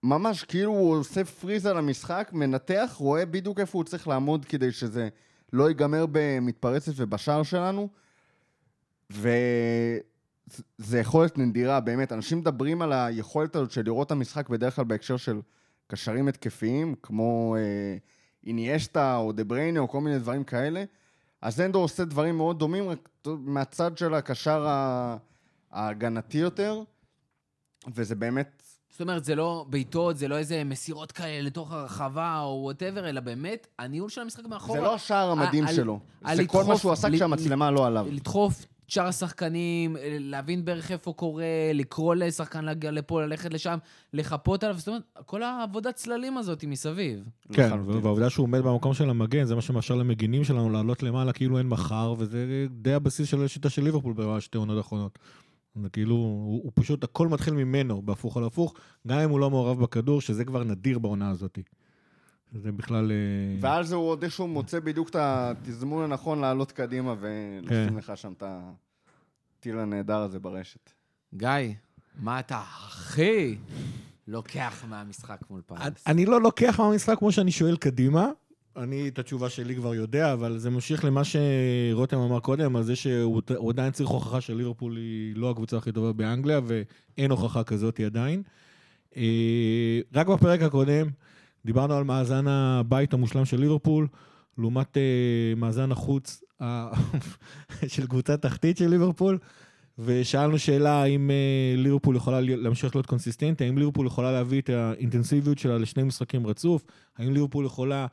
ממש 0.04 0.44
כאילו 0.44 0.72
הוא 0.72 0.96
עושה 0.98 1.26
פריז 1.26 1.66
על 1.66 1.78
המשחק, 1.78 2.30
מנתח, 2.34 2.96
רואה 2.98 3.26
בדיוק 3.26 3.60
איפה 3.60 3.78
הוא 3.78 3.84
צריך 3.84 4.08
לעמוד 4.08 4.46
כדי 4.46 4.72
שזה 4.72 5.10
לא 5.54 5.68
ייגמר 5.68 6.06
במתפרצת 6.12 6.92
ובשער 6.96 7.44
שלנו. 7.44 7.90
וזה 9.10 11.00
יכולת 11.00 11.38
נדירה, 11.38 11.80
באמת. 11.80 12.12
אנשים 12.12 12.38
מדברים 12.38 12.82
על 12.82 12.94
היכולת 12.94 13.56
הזאת 13.56 13.72
של 13.72 13.82
לראות 13.86 14.08
את 14.08 14.12
המשחק 14.12 14.50
בדרך 14.50 14.76
כלל 14.76 14.86
בהקשר 14.86 15.18
של 15.18 15.42
קשרים 15.88 16.28
התקפיים, 16.28 16.96
כמו 17.04 17.56
אה, 17.60 17.98
איניאסטה 18.46 19.16
או 19.18 19.32
דה 19.32 19.44
בריינה 19.44 19.80
או 19.80 19.88
כל 19.88 20.02
מיני 20.02 20.20
דברים 20.20 20.44
כאלה. 20.44 20.84
אז 21.42 21.62
הנדו 21.62 21.80
עושה 21.80 22.06
דברים 22.06 22.38
מאוד 22.38 22.60
דומים, 22.60 22.90
רק 22.90 23.10
מהצד 23.28 23.98
של 23.98 24.14
הקשר 24.14 24.68
ה- 24.68 25.18
ההגנתי 25.72 26.38
יותר, 26.38 26.82
וזה 27.96 28.16
באמת... 28.16 28.64
זאת 28.90 29.02
אומרת, 29.02 29.24
זה 29.24 29.36
לא 29.36 29.66
בעיטות, 29.70 30.18
זה 30.18 30.28
לא 30.28 30.38
איזה 30.38 30.64
מסירות 30.64 31.12
כאלה 31.12 31.42
לתוך 31.42 31.72
הרחבה 31.72 32.40
או 32.40 32.60
whatever, 32.64 33.10
אלא 33.10 33.22
באמת, 33.22 33.68
הניהול 33.80 34.10
של 34.10 34.22
המשחק 34.22 34.46
מאחורה. 34.46 34.80
זה 34.80 34.86
לא 34.86 34.96
השער 34.96 35.30
המדהים 35.32 35.68
שלו. 35.68 36.00
זה 36.36 36.48
כל 36.48 36.58
מה 36.58 36.64
לדחוף- 36.64 36.80
שהוא 36.82 36.92
עשה 36.92 37.08
כשהמצלמה 37.14 37.72
לא 37.72 37.88
עליו. 37.88 38.08
לדחוף 38.12 38.66
את 38.86 38.92
שאר 38.92 39.08
השחקנים, 39.08 39.96
להבין 40.20 40.66
בערך 40.66 40.92
איפה 40.92 41.14
קורה, 41.14 41.46
לקרוא 41.74 42.16
לשחקן 42.16 42.66
להגיע 42.66 42.92
לפה, 42.92 43.22
ללכת 43.22 43.54
לשם, 43.54 43.78
לחפות 44.14 44.64
עליו, 44.64 44.78
זאת 44.78 44.88
אומרת, 44.88 45.02
כל 45.26 45.44
העבודת 45.44 45.96
צללים 45.96 46.38
הזאת 46.38 46.62
היא 46.62 46.70
מסביב. 46.70 47.24
כן, 47.54 47.68
לחלוטין. 47.68 48.04
והעובדה 48.04 48.30
שהוא 48.30 48.44
עומד 48.44 48.60
במקום 48.60 48.94
של 48.94 49.10
המגן, 49.10 49.44
זה 49.46 49.56
מה 49.56 49.62
שמאפשר 49.62 49.96
למגינים 49.96 50.44
שלנו 50.44 50.70
לעלות 50.70 51.04
למעלה 51.04 51.34
כאילו 51.34 51.58
אין 51.58 51.68
מחר, 51.68 52.14
וזה 52.18 52.66
די 52.70 52.94
הבסיס 52.94 53.28
של 53.30 53.44
השיטה 53.44 53.70
של 53.70 53.84
ליברפול 53.84 54.14
בשתי 54.18 54.58
עונות 54.58 54.78
האחרונות. 54.78 55.20
זה 55.84 55.90
כאילו, 55.90 56.16
הוא, 56.16 56.64
הוא 56.64 56.72
פשוט, 56.76 57.04
הכל 57.04 57.28
מתחיל 57.28 57.54
ממנו, 57.54 58.02
בהפוך 58.02 58.38
על 58.38 58.44
הפוך, 58.44 58.74
גם 59.08 59.20
אם 59.20 59.30
הוא 59.30 59.40
לא 59.40 59.50
מעורב 59.50 59.80
בכדור, 59.80 60.22
שזה 60.22 60.46
כבר 60.46 60.64
נדיר 60.64 61.00
בעונה 61.00 61.30
הזאת. 61.30 61.60
זה 62.54 62.72
בכלל... 62.72 63.12
אה, 63.12 63.60
ועל 63.62 63.84
זה 63.84 63.96
הוא 63.96 64.10
עוד 64.10 64.24
איכשהו 64.24 64.48
מוצא 64.48 64.80
בדיוק 64.80 65.10
את 65.10 65.16
התזמון 65.20 66.04
הנכון 66.04 66.40
לעלות 66.40 66.72
קדימה 66.72 67.16
ולשים 67.20 67.90
כן. 67.90 67.94
לך 67.96 68.12
שם 68.16 68.34
את 68.38 68.44
הטיל 69.60 69.80
הנהדר 69.80 70.18
הזה 70.18 70.40
ברשת. 70.40 70.92
גיא, 71.34 71.50
מה 72.20 72.40
אתה 72.40 72.58
הכי 72.58 73.58
לוקח 74.28 74.86
מהמשחק 74.90 75.40
מול 75.50 75.62
פאלאס? 75.66 76.08
אני 76.08 76.26
לא 76.26 76.42
לוקח 76.42 76.80
מהמשחק 76.80 77.18
כמו 77.20 77.32
שאני 77.32 77.52
שואל 77.52 77.78
קדימה. 77.78 78.32
אני 78.78 79.08
את 79.08 79.20
התשובה 79.20 79.50
שלי 79.50 79.76
כבר 79.76 79.96
יודע, 79.96 80.34
אבל 80.34 80.58
זה 80.58 80.70
ממשיך 80.70 81.06
למה 81.06 81.22
שרותם 81.24 82.18
אמר 82.18 82.40
קודם, 82.40 82.76
על 82.76 82.84
זה 82.84 82.96
שהוא 82.96 83.42
הוא 83.58 83.72
עדיין 83.72 83.92
צריך 83.92 84.10
הוכחה 84.10 84.42
שליברפול 84.42 84.98
היא 84.98 85.36
לא 85.36 85.50
הקבוצה 85.50 85.78
הכי 85.78 85.92
טובה 85.92 86.14
באנגליה, 86.14 86.60
ואין 86.66 87.32
הוכחה 87.32 87.64
כזאת 87.64 88.00
עדיין. 88.00 88.44
אה, 89.18 90.00
רק 90.16 90.28
בפרק 90.28 90.62
הקודם 90.62 91.08
דיברנו 91.66 91.94
על 91.94 92.04
מאזן 92.04 92.48
הבית 92.48 93.14
המושלם 93.14 93.46
של 93.46 93.60
ליברפול, 93.60 94.08
לעומת 94.58 94.98
אה, 94.98 95.54
מאזן 95.58 95.92
החוץ 95.92 96.44
של 97.88 98.08
קבוצה 98.08 98.38
תחתית 98.38 98.78
של 98.78 98.88
ליברפול. 98.88 99.38
ושאלנו 100.00 100.60
שאלה 100.60 100.92
האם 100.92 101.32
אה, 101.32 101.74
ליברפול 101.78 102.16
יכולה 102.16 102.42
להמשיך 102.42 102.96
להיות 102.96 103.06
קונסיסטנטית, 103.06 103.62
האם 103.62 103.78
ליברפול 103.78 104.08
יכולה 104.08 104.32
להביא 104.32 104.62
את 104.62 104.70
האינטנסיביות 104.70 105.60
שלה 105.60 105.78
לשני 105.78 106.04
משחקים 106.04 106.48
רצוף, 106.48 106.84
האם 107.18 107.34
ליברפול 107.34 107.66
יכולה 107.66 108.08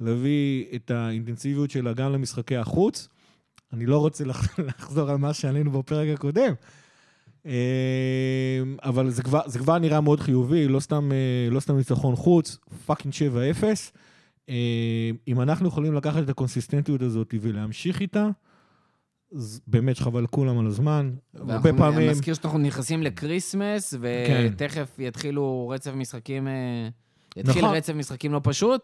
להביא 0.00 0.64
את 0.74 0.90
האינטנסיביות 0.90 1.70
שלה 1.70 1.92
גם 1.92 2.12
למשחקי 2.12 2.56
החוץ. 2.56 3.08
אני 3.72 3.86
לא 3.86 3.98
רוצה 3.98 4.24
לח- 4.24 4.58
לחזור 4.68 5.10
על 5.10 5.16
מה 5.16 5.34
שעלינו 5.34 5.70
בפרק 5.70 6.08
הקודם, 6.14 6.52
אה, 7.46 7.52
אבל 8.82 9.10
זה 9.10 9.22
כבר, 9.22 9.40
זה 9.46 9.58
כבר 9.58 9.78
נראה 9.78 10.00
מאוד 10.00 10.20
חיובי, 10.20 10.68
לא 10.68 10.80
סתם, 10.80 11.12
אה, 11.12 11.50
לא 11.50 11.60
סתם 11.60 11.76
ניצחון 11.76 12.16
חוץ, 12.16 12.58
fucking 12.86 13.14
7-0. 13.14 13.64
אה, 14.48 14.54
אם 15.28 15.40
אנחנו 15.40 15.68
יכולים 15.68 15.94
לקחת 15.94 16.22
את 16.22 16.28
הקונסיסטנטיות 16.28 17.02
הזאת 17.02 17.34
ולהמשיך 17.40 18.00
איתה, 18.00 18.28
אז 19.34 19.60
באמת 19.66 19.96
שחבל 19.96 20.22
לכולם 20.22 20.58
על 20.58 20.66
הזמן. 20.66 21.10
הרבה 21.34 21.72
פעמים... 21.72 21.98
אני 21.98 22.10
מזכיר 22.10 22.34
שאנחנו 22.34 22.58
נכנסים 22.58 23.02
לקריסמס, 23.02 23.94
כן. 24.26 24.48
ותכף 24.52 24.96
יתחילו 24.98 25.68
רצף 25.74 25.92
משחקים, 25.94 26.48
אה, 26.48 26.88
יתחיל 27.36 27.62
נכון. 27.62 27.76
רצף 27.76 27.92
משחקים 27.94 28.32
לא 28.32 28.40
פשוט. 28.42 28.80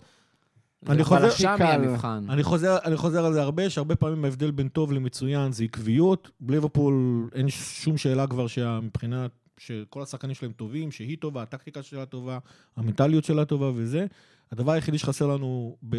אני 0.89 0.95
אבל 0.97 1.05
חוזר- 1.05 1.31
שם 1.31 1.45
יהיה 1.61 1.77
קל. 1.77 1.85
המבחן. 1.85 2.25
אני 2.31 2.43
חוזר, 2.43 2.77
אני 2.85 2.97
חוזר 2.97 3.25
על 3.27 3.33
זה 3.33 3.43
הרבה, 3.43 3.71
שהרבה 3.71 3.97
פעמים 3.97 4.25
ההבדל 4.25 4.51
בין 4.51 4.69
טוב 4.69 4.93
למצוין 4.93 5.53
זה 5.53 5.65
עקביות. 5.65 6.31
בליברפול 6.41 6.95
אין 7.35 7.49
שום 7.51 7.97
שאלה 7.99 8.27
כבר 8.27 8.47
שמבחינת, 8.47 9.31
שכל 9.59 10.03
השחקנים 10.03 10.35
שלהם 10.35 10.53
טובים, 10.53 10.91
שהיא 10.91 11.17
טובה, 11.21 11.43
הטקטיקה 11.43 11.83
שלה 11.83 12.07
טובה, 12.07 12.39
המנטליות 12.77 13.25
שלה 13.25 13.45
טובה 13.45 13.71
וזה. 13.75 14.07
הדבר 14.53 14.73
היחידי 14.73 14.99
שחסר 14.99 15.27
לנו 15.27 15.77
ב- 15.89 15.97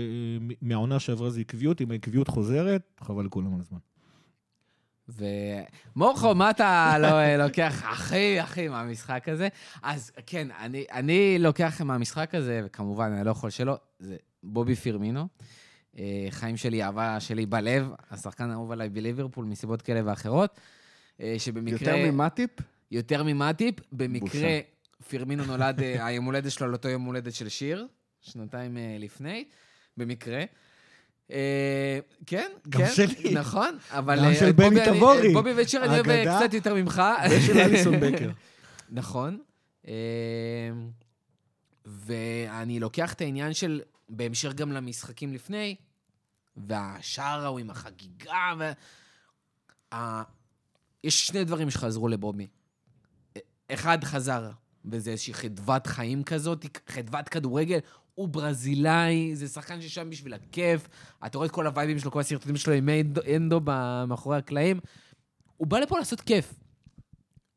מהעונה 0.62 1.00
שעברה 1.00 1.30
זה 1.30 1.40
עקביות, 1.40 1.82
אם 1.82 1.92
העקביות 1.92 2.28
חוזרת, 2.28 2.82
חבל 3.02 3.26
לכולם 3.26 3.54
על 3.56 3.60
הזמן. 3.62 3.78
ומורכו, 5.96 6.36
מה 6.36 6.50
אתה 6.50 6.96
לא 7.00 7.08
אה, 7.08 7.38
לוקח 7.38 7.84
הכי 7.86 8.40
הכי 8.40 8.68
מהמשחק 8.68 9.30
הזה? 9.30 9.48
אז 9.84 10.12
כן, 10.26 10.48
אני, 10.60 10.86
אני 10.92 11.38
לוקח 11.40 11.82
מהמשחק 11.82 12.36
הזה, 12.36 12.62
וכמובן, 12.66 13.12
אני 13.12 13.26
לא 13.26 13.32
יכול 13.32 13.50
שלא, 13.50 13.78
זה 14.00 14.16
בובי 14.44 14.76
פירמינו. 14.76 15.28
אה, 15.98 16.28
חיים 16.30 16.58
שלי, 16.58 16.84
אהבה 16.84 17.20
שלי 17.20 17.46
בלב, 17.46 17.90
השחקן 18.12 18.50
האהוב 18.50 18.72
עליי 18.72 18.90
בליברפול 18.90 19.46
מסיבות 19.46 19.82
כאלה 19.82 20.02
ואחרות. 20.06 20.60
אה, 21.22 21.36
שבמקרה... 21.38 21.98
יותר 21.98 22.12
ממטיפ? 22.12 22.50
יותר 22.92 23.24
ממטיפ. 23.24 23.76
במקרה, 23.92 24.30
בושה. 24.30 24.60
פירמינו 25.10 25.46
נולד, 25.46 25.82
אה, 25.82 26.06
היום 26.08 26.26
הולדת 26.26 26.52
שלו 26.52 26.68
על 26.68 26.74
אותו 26.74 26.90
יום 26.90 27.04
הולדת 27.04 27.34
של 27.34 27.50
שיר, 27.50 27.88
שנתיים 28.22 28.78
לפני, 29.00 29.46
במקרה. 29.98 30.44
כן, 32.28 32.52
כן. 32.72 32.88
נכון, 33.34 33.78
אבל... 33.90 34.26
גם 34.26 34.34
של 34.34 34.52
בני 34.52 34.80
תבורי. 34.86 35.28
את 35.28 35.34
בובי 35.34 35.52
ושיר 35.56 35.86
אני 35.86 36.00
אוהב. 36.00 36.38
קצת 36.38 36.54
יותר 36.54 36.74
ממך. 36.74 37.02
ושל 37.32 37.60
אליסון 37.60 38.00
בקר. 38.04 38.30
נכון. 38.90 39.38
ואני 41.86 42.80
לוקח 42.80 43.14
את 43.14 43.22
העניין 43.22 43.54
של, 43.54 43.82
בהמשך 44.18 44.54
גם 44.54 44.72
למשחקים 44.72 45.34
לפני, 45.34 45.76
והשער 46.58 47.46
ההוא 47.46 47.60
עם 47.60 47.70
החגיגה, 47.70 48.54
ו... 48.60 48.72
ה... 49.94 50.24
יש 51.04 51.28
שני 51.28 51.44
דברים 51.44 51.70
שחזרו 51.70 52.08
לבובי. 52.08 52.48
אחד 53.72 54.04
חזר, 54.04 54.52
וזה 54.86 55.12
איזושהי 55.12 55.34
חדוות 55.34 55.88
חיים 55.88 56.24
כזאת, 56.24 56.66
חדוות 56.88 57.30
כדורגל. 57.30 57.80
הוא 58.16 58.28
ברזילאי, 58.28 59.36
זה 59.36 59.48
שחקן 59.48 59.82
ששם 59.82 60.10
בשביל 60.10 60.34
הכיף. 60.34 60.88
אתה 61.26 61.38
רואה 61.38 61.48
את 61.48 61.52
כל 61.52 61.68
הווייבים 61.68 62.00
שלו, 62.00 62.12
כל 62.12 62.20
הסרטונים 62.20 62.58
שלו 62.58 62.74
עם 62.74 62.90
אנדו, 63.36 63.62
מאחורי 64.08 64.38
הקלעים. 64.38 64.80
הוא 65.58 65.68
בא 65.68 65.80
לפה 65.80 66.00
לעשות 66.00 66.22
כיף. 66.22 66.54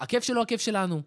הכיף 0.01 0.25
שלו, 0.25 0.43
הכיף 0.43 0.61
שלנו. 0.61 1.03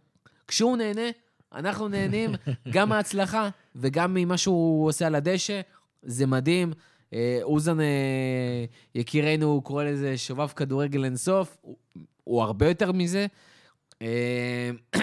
כשהוא 0.47 0.77
נהנה, 0.77 1.09
אנחנו 1.53 1.87
נהנים 1.87 2.31
גם 2.73 2.89
מההצלחה 2.89 3.49
וגם 3.75 4.13
ממה 4.13 4.37
שהוא 4.37 4.87
עושה 4.87 5.07
על 5.07 5.15
הדשא. 5.15 5.61
זה 6.03 6.25
מדהים. 6.25 6.73
אה, 7.13 7.39
אוזן 7.41 7.79
אה, 7.79 8.65
יקירנו, 8.95 9.45
הוא 9.45 9.63
קורא 9.63 9.83
לזה 9.83 10.17
שובב 10.17 10.47
כדורגל 10.47 11.05
אינסוף. 11.05 11.57
הוא, 11.61 11.75
הוא 12.23 12.41
הרבה 12.41 12.67
יותר 12.67 12.91
מזה. 12.91 13.27
אה, 14.01 14.69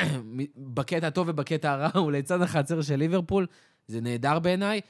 בקטע 0.74 1.06
הטוב 1.06 1.28
ובקטע 1.28 1.72
הרע, 1.72 1.90
הוא 1.94 2.12
לצד 2.12 2.42
החצר 2.42 2.82
של 2.82 2.96
ליברפול. 2.96 3.46
זה 3.88 4.00
נהדר 4.00 4.38
בעיניי. 4.38 4.80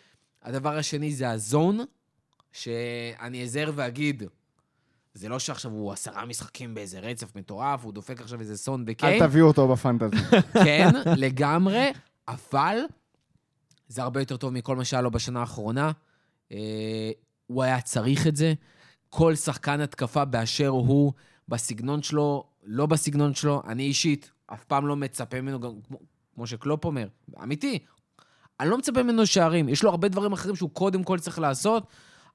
הדבר 0.42 0.76
השני 0.76 1.12
זה 1.12 1.30
הזון, 1.30 1.80
שאני 2.52 3.42
אזהר 3.42 3.72
ואגיד, 3.74 4.22
זה 5.16 5.28
לא 5.28 5.38
שעכשיו 5.38 5.70
הוא 5.70 5.92
עשרה 5.92 6.24
משחקים 6.24 6.74
באיזה 6.74 7.00
רצף 7.00 7.36
מטורף, 7.36 7.84
הוא 7.84 7.92
דופק 7.92 8.20
עכשיו 8.20 8.40
איזה 8.40 8.56
סון 8.56 8.84
בקיין. 8.84 9.22
אל 9.22 9.28
תביאו 9.28 9.46
אותו 9.46 9.68
בפנטזי. 9.68 10.16
כן, 10.64 10.90
לגמרי, 11.16 11.92
אבל 12.28 12.78
זה 13.88 14.02
הרבה 14.02 14.20
יותר 14.20 14.36
טוב 14.36 14.52
מכל 14.52 14.76
מה 14.76 14.84
שהיה 14.84 15.02
לו 15.02 15.10
בשנה 15.10 15.40
האחרונה. 15.40 15.92
אה, 16.52 17.10
הוא 17.46 17.62
היה 17.62 17.80
צריך 17.80 18.26
את 18.26 18.36
זה. 18.36 18.54
כל 19.08 19.34
שחקן 19.34 19.80
התקפה 19.80 20.24
באשר 20.24 20.68
הוא, 20.68 21.12
בסגנון 21.48 22.02
שלו, 22.02 22.44
לא 22.64 22.86
בסגנון 22.86 23.34
שלו, 23.34 23.62
אני 23.68 23.82
אישית 23.82 24.30
אף 24.46 24.64
פעם 24.64 24.86
לא 24.86 24.96
מצפה 24.96 25.40
ממנו, 25.40 25.60
גם 25.60 25.70
כמו, 25.88 25.98
כמו 26.34 26.46
שקלופ 26.46 26.84
אומר, 26.84 27.08
אמיתי, 27.42 27.78
אני 28.60 28.70
לא 28.70 28.78
מצפה 28.78 29.02
ממנו 29.02 29.26
שערים. 29.26 29.68
יש 29.68 29.82
לו 29.82 29.90
הרבה 29.90 30.08
דברים 30.08 30.32
אחרים 30.32 30.56
שהוא 30.56 30.70
קודם 30.70 31.04
כל 31.04 31.18
צריך 31.18 31.38
לעשות. 31.38 31.86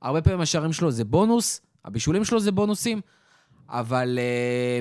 הרבה 0.01 0.21
פעמים 0.21 0.41
השערים 0.41 0.73
שלו 0.73 0.91
זה 0.91 1.05
בונוס, 1.05 1.61
הבישולים 1.85 2.25
שלו 2.25 2.39
זה 2.39 2.51
בונוסים, 2.51 3.01
אבל 3.69 4.19
אה, 4.19 4.79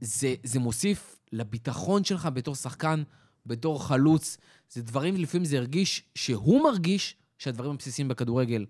זה, 0.00 0.34
זה 0.42 0.60
מוסיף 0.60 1.16
לביטחון 1.32 2.04
שלך 2.04 2.28
בתור 2.34 2.54
שחקן, 2.54 3.02
בתור 3.46 3.86
חלוץ. 3.86 4.36
זה 4.70 4.82
דברים, 4.82 5.16
לפעמים 5.16 5.44
זה 5.44 5.58
הרגיש 5.58 6.02
שהוא 6.14 6.64
מרגיש 6.64 7.16
שהדברים 7.38 7.70
הבסיסיים 7.70 8.08
בכדורגל 8.08 8.66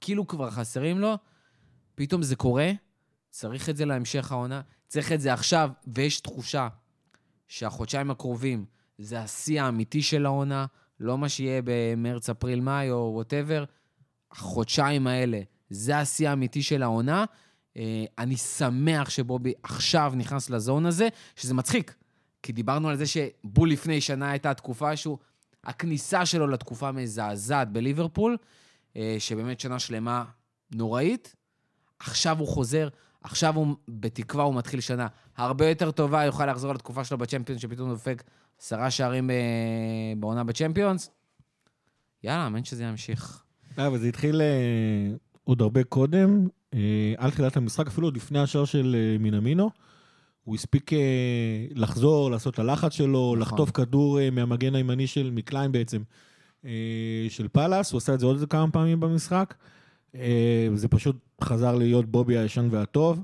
כאילו 0.00 0.26
כבר 0.26 0.50
חסרים 0.50 0.98
לו, 0.98 1.14
פתאום 1.94 2.22
זה 2.22 2.36
קורה, 2.36 2.70
צריך 3.30 3.68
את 3.68 3.76
זה 3.76 3.84
להמשך 3.84 4.32
העונה, 4.32 4.60
צריך 4.88 5.12
את 5.12 5.20
זה 5.20 5.32
עכשיו, 5.32 5.70
ויש 5.86 6.20
תחושה 6.20 6.68
שהחודשיים 7.48 8.10
הקרובים 8.10 8.64
זה 8.98 9.20
השיא 9.20 9.62
האמיתי 9.62 10.02
של 10.02 10.26
העונה, 10.26 10.66
לא 11.00 11.18
מה 11.18 11.28
שיהיה 11.28 11.62
במרץ, 11.64 12.30
אפריל, 12.30 12.60
מאי 12.60 12.90
או 12.90 13.10
וואטאבר. 13.14 13.64
החודשיים 14.30 15.06
האלה, 15.06 15.40
זה 15.72 15.98
השיא 15.98 16.28
האמיתי 16.28 16.62
של 16.62 16.82
העונה. 16.82 17.24
אה, 17.76 18.04
אני 18.18 18.36
שמח 18.36 19.10
שבובי 19.10 19.52
עכשיו 19.62 20.12
נכנס 20.16 20.50
לזון 20.50 20.86
הזה, 20.86 21.08
שזה 21.36 21.54
מצחיק. 21.54 21.94
כי 22.42 22.52
דיברנו 22.52 22.88
על 22.88 22.96
זה 22.96 23.06
שבול 23.06 23.70
לפני 23.70 24.00
שנה 24.00 24.30
הייתה 24.30 24.50
התקופה 24.50 24.96
שהוא... 24.96 25.18
הכניסה 25.64 26.26
שלו 26.26 26.46
לתקופה 26.46 26.92
מזעזעת 26.92 27.72
בליברפול, 27.72 28.36
אה, 28.96 29.16
שבאמת 29.18 29.60
שנה 29.60 29.78
שלמה 29.78 30.24
נוראית. 30.74 31.36
עכשיו 31.98 32.38
הוא 32.38 32.48
חוזר, 32.48 32.88
עכשיו 33.22 33.56
הוא, 33.56 33.76
בתקווה 33.88 34.44
הוא 34.44 34.54
מתחיל 34.54 34.80
שנה 34.80 35.06
הרבה 35.36 35.68
יותר 35.68 35.90
טובה, 35.90 36.24
יוכל 36.24 36.46
לחזור 36.46 36.72
לתקופה 36.72 37.04
שלו 37.04 37.18
בצ'מפיונס, 37.18 37.62
שפתאום 37.62 37.90
דופק 37.90 38.22
עשרה 38.60 38.90
שערים 38.90 39.30
אה, 39.30 39.36
בעונה 40.16 40.44
בצ'מפיונס. 40.44 41.10
יאללה, 42.24 42.46
אמן 42.46 42.64
שזה 42.64 42.84
ימשיך. 42.84 43.42
אבל 43.78 43.98
זה 43.98 44.06
התחיל 44.06 44.40
עוד 45.44 45.60
הרבה 45.62 45.84
קודם, 45.84 46.46
אה, 46.74 47.14
על 47.16 47.30
תחילת 47.30 47.56
המשחק, 47.56 47.86
אפילו 47.86 48.06
עוד 48.06 48.16
לפני 48.16 48.38
השער 48.38 48.64
של 48.64 48.96
אה, 48.98 49.18
מינאמינו. 49.18 49.70
הוא 50.44 50.54
הספיק 50.54 50.92
אה, 50.92 50.98
לחזור, 51.74 52.30
לעשות 52.30 52.54
את 52.54 52.58
הלחץ 52.58 52.92
שלו, 52.92 53.36
נכון. 53.36 53.38
לחטוף 53.38 53.70
כדור 53.70 54.20
אה, 54.20 54.30
מהמגן 54.30 54.74
הימני 54.74 55.06
של, 55.06 55.30
מקליין 55.30 55.72
בעצם, 55.72 56.02
אה, 56.64 57.26
של 57.28 57.48
פאלאס, 57.48 57.92
הוא 57.92 57.98
עשה 57.98 58.14
את 58.14 58.20
זה 58.20 58.26
עוד 58.26 58.44
כמה 58.50 58.70
פעמים 58.70 59.00
במשחק. 59.00 59.54
אה, 60.14 60.68
זה 60.74 60.88
פשוט 60.88 61.16
חזר 61.42 61.74
להיות 61.74 62.06
בובי 62.06 62.38
הישן 62.38 62.68
והטוב, 62.70 63.22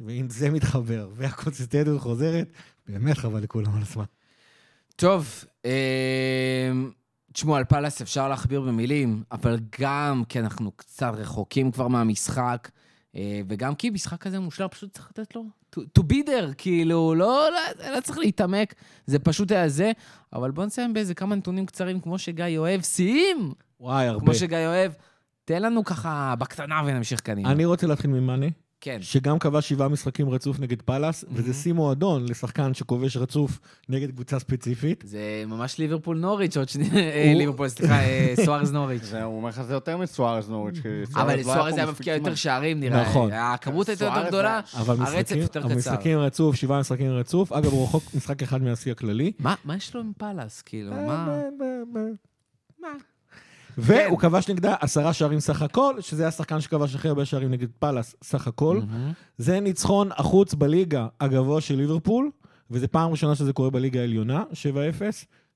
ואם 0.00 0.30
זה 0.30 0.50
מתחבר 0.50 1.08
והקונסיסטנטיות 1.14 2.00
חוזרת, 2.00 2.52
באמת 2.88 3.18
חבל 3.18 3.40
לכולם 3.42 3.74
על 3.74 3.82
הזמן. 3.82 4.04
טוב, 4.96 5.44
אה, 5.64 6.72
תשמעו, 7.34 7.56
על 7.56 7.64
פאלאס 7.64 8.02
אפשר 8.02 8.28
להכביר 8.28 8.60
במילים, 8.60 9.22
אבל 9.32 9.58
גם 9.80 10.22
כי 10.28 10.40
אנחנו 10.40 10.72
קצת 10.72 11.12
רחוקים 11.16 11.70
כבר 11.70 11.88
מהמשחק, 11.88 12.70
אה, 13.16 13.40
וגם 13.48 13.74
כי 13.74 13.90
משחק 13.90 14.20
כזה 14.20 14.40
מושלם, 14.40 14.68
פשוט 14.68 14.92
צריך 14.92 15.10
לתת 15.10 15.36
לו 15.36 15.44
to, 15.76 15.80
to 15.98 16.02
be 16.02 16.26
there, 16.26 16.54
כאילו, 16.58 17.14
לא, 17.14 17.48
לא, 17.50 17.90
לא 17.94 18.00
צריך 18.00 18.18
להתעמק, 18.18 18.74
זה 19.06 19.18
פשוט 19.18 19.52
היה 19.52 19.68
זה. 19.68 19.92
אבל 20.32 20.50
בואו 20.50 20.66
נסיים 20.66 20.94
באיזה 20.94 21.14
כמה 21.14 21.34
נתונים 21.34 21.66
קצרים, 21.66 22.00
כמו 22.00 22.18
שגיא 22.18 22.58
אוהב, 22.58 22.82
שיאים! 22.82 23.52
וואי, 23.80 24.06
הרבה. 24.06 24.20
כמו 24.20 24.34
שגיא 24.34 24.66
אוהב, 24.66 24.92
תן 25.44 25.62
לנו 25.62 25.84
ככה 25.84 26.34
בקטנה 26.38 26.82
ונמשיך 26.86 27.20
קדימה. 27.20 27.52
אני 27.52 27.64
רוצה 27.64 27.86
להתחיל 27.86 28.10
ממאנה. 28.10 28.46
כן. 28.84 28.98
שגם 29.02 29.38
כבש 29.38 29.68
שבעה 29.68 29.88
משחקים 29.88 30.30
רצוף 30.30 30.60
נגד 30.60 30.82
פאלאס, 30.82 31.24
וזה 31.32 31.54
שיא 31.54 31.72
מועדון 31.72 32.28
לשחקן 32.28 32.74
שכובש 32.74 33.16
רצוף 33.16 33.58
נגד 33.88 34.10
קבוצה 34.10 34.38
ספציפית. 34.38 35.04
זה 35.06 35.44
ממש 35.46 35.78
ליברפול 35.78 36.18
נוריץ', 36.18 36.56
עוד 36.56 36.68
שנייה, 36.68 36.94
אה, 36.94 37.32
ליברפול, 37.36 37.68
סליחה, 37.68 37.94
אה, 37.94 38.34
סוארז 38.44 38.72
נוריץ'. 38.72 39.02
זה, 39.02 39.22
הוא 39.22 39.36
אומר 39.36 39.48
לך 39.48 39.62
זה 39.62 39.74
יותר 39.74 39.96
מסוארז 39.96 40.50
נוריץ', 40.50 40.78
כי 40.82 40.88
אבל 41.14 41.38
לא 41.38 41.42
סוארז 41.42 41.74
פה 41.74 41.80
היה 41.80 41.86
מספיק 41.86 41.88
מבקיע 41.88 42.14
יותר. 42.14 42.34
שערים, 42.34 42.80
נראה. 42.80 43.02
נכון. 43.02 43.32
הכמות 43.32 43.88
הייתה 43.88 44.04
יותר 44.04 44.26
גדולה, 44.28 44.60
אבל 44.74 44.96
הרצף 45.00 45.36
יותר 45.36 45.62
קצר. 45.62 45.72
המשחקים 45.72 46.18
רצוף, 46.18 46.56
שבעה 46.56 46.80
משחקים 46.80 47.10
רצוף. 47.10 47.52
אגב, 47.52 47.72
הוא 47.72 47.84
רחוק 47.84 48.02
משחק 48.14 48.42
אחד 48.42 48.62
מהשיא 48.62 48.92
הכללי. 48.92 49.32
מה 49.38 49.54
מה 49.64 49.76
יש 49.76 49.94
לו 49.94 50.00
עם 50.00 50.12
פאלאס? 50.18 50.62
כאילו, 50.62 50.92
אה, 50.92 51.06
מה... 51.06 51.38
והוא 53.78 54.18
כבש 54.18 54.48
נגדה 54.48 54.74
עשרה 54.80 55.12
שערים 55.12 55.40
סך 55.40 55.62
הכל, 55.62 55.94
שזה 56.00 56.28
השחקן 56.28 56.60
שכבש 56.60 56.94
הכי 56.94 57.08
הרבה 57.08 57.24
שערים 57.24 57.50
נגד 57.50 57.68
פאלאס 57.78 58.14
סך 58.22 58.46
הכל. 58.46 58.80
זה 59.38 59.60
ניצחון 59.60 60.08
החוץ 60.16 60.54
בליגה 60.54 61.06
הגבוה 61.20 61.60
של 61.60 61.74
ליברפול, 61.74 62.30
וזו 62.70 62.86
פעם 62.90 63.10
ראשונה 63.10 63.34
שזה 63.34 63.52
קורה 63.52 63.70
בליגה 63.70 64.00
העליונה, 64.00 64.42
7-0, 64.52 64.54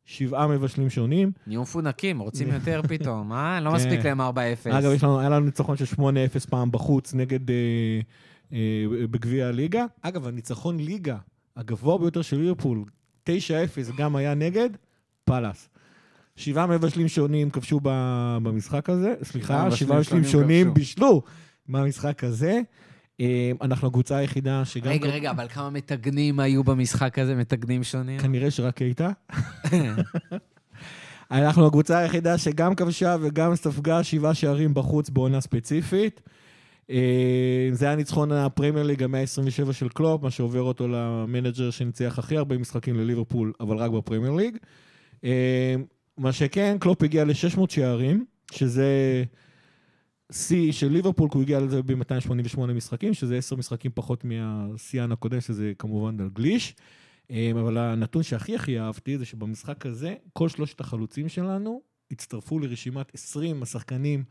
שבעה 0.05 0.47
מבשלים 0.47 0.91
שונים. 0.91 1.33
נהיו 1.47 1.63
מפונקים, 1.63 2.19
רוצים 2.19 2.49
יותר 2.55 2.81
פתאום, 2.89 3.33
אה? 3.33 3.61
לא 3.61 3.71
כן. 3.71 3.77
מספיק 3.77 4.05
להם 4.05 4.21
4-0. 4.21 4.25
אגב, 4.71 4.93
יש 4.93 5.05
לנו, 5.05 5.21
היה 5.21 5.29
לנו 5.29 5.47
ניצחון 5.47 5.77
של 5.77 5.85
8-0 5.85 6.01
פעם 6.51 6.71
בחוץ 6.71 7.15
נגד, 7.15 7.51
אה, 7.51 7.57
אה, 8.53 8.85
בגביע 9.11 9.47
הליגה. 9.47 9.85
אגב, 10.03 10.27
הניצחון 10.27 10.81
ליגה 10.81 11.17
הגבוה 11.57 11.99
ביותר 11.99 12.23
של 12.23 12.37
ליברפול, 12.37 12.85
9-0, 13.29 13.31
גם 13.97 14.17
היה 14.17 14.35
נגד 14.35 14.71
פאלאס. 15.25 15.69
שבעה 16.39 16.67
מבשלים 16.67 17.09
שונים 17.09 17.51
כבשו 17.51 17.81
במשחק 17.83 18.91
הזה, 18.91 19.15
סליחה, 19.23 19.65
מבשלים 19.65 19.77
שבעה 19.77 19.99
מבשלים 19.99 20.25
שונים. 20.25 20.75
בישלו 20.75 21.23
במשחק 21.69 22.25
הזה. 22.25 22.61
אה, 23.21 23.51
אנחנו 23.61 23.89
הקבוצה 23.89 24.17
היחידה 24.17 24.65
שגם... 24.65 24.91
רגע, 24.93 25.09
רגע, 25.09 25.31
אבל 25.31 25.49
כמה 25.49 25.71
מתגנים 25.71 26.41
היו 26.41 26.65
במשחק 26.65 27.19
הזה, 27.19 27.35
מתגנים 27.35 27.85
שונים? 27.85 28.21
כנראה 28.21 28.51
שרק 28.51 28.83
איתה. 28.83 29.11
אנחנו 31.31 31.67
הקבוצה 31.67 31.99
היחידה 31.99 32.39
שגם 32.39 32.75
כבשה 32.75 33.17
וגם 33.21 33.55
ספגה 33.55 34.03
שבעה 34.03 34.35
שערים 34.35 34.75
בחוץ 34.75 35.11
בעונה 35.11 35.41
ספציפית. 35.41 36.21
אה, 36.91 37.69
זה 37.73 37.87
היה 37.87 37.97
ניצחון 37.97 38.33
הפרמייר 38.33 38.87
ליג 38.87 39.03
המאה 39.03 39.21
ה-27 39.21 39.73
של 39.73 39.89
קלופ, 39.89 40.23
מה 40.23 40.31
שעובר 40.31 40.63
אותו 40.63 40.89
למנג'ר 40.89 41.71
שניצח 41.71 42.19
הכי 42.19 42.37
הרבה 42.37 42.59
משחקים 42.59 42.97
לליברפול, 42.99 43.53
אבל 43.61 43.77
רק 43.77 43.91
בפרמייר 43.91 44.33
ליג. 44.33 44.57
מה 46.19 46.33
שכן, 46.33 46.77
קלופ 46.81 47.03
הגיע 47.03 47.25
ל-600 47.25 47.61
שערים, 47.69 48.25
שזה 48.53 49.25
שיא 50.33 50.73
של 50.73 50.89
ליברפול, 50.89 51.31
כי 51.31 51.37
הוא 51.37 51.43
הגיע 51.43 51.61
לזה 51.61 51.83
ב-288 51.83 52.61
משחקים, 52.61 53.15
שזה 53.15 53.37
10 53.37 53.57
משחקים 53.57 53.91
פחות 53.95 54.25
מהשיאן 54.25 55.13
הקודם, 55.13 55.41
שזה 55.41 55.73
כמובן 55.79 56.17
דלגליש. 56.17 56.75
אה, 57.31 57.51
אבל 57.61 57.79
הנתון 57.79 58.23
שהכי 58.23 58.55
הכי 58.55 58.81
אהבתי 58.81 59.19
זה 59.19 59.25
שבמשחק 59.25 59.87
הזה, 59.87 60.15
כל 60.33 60.49
שלושת 60.49 60.81
החלוצים 60.81 61.29
שלנו 61.29 61.81
הצטרפו 62.11 62.59
לרשימת 62.59 63.15
20 63.15 63.63
השחקנים 63.63 64.25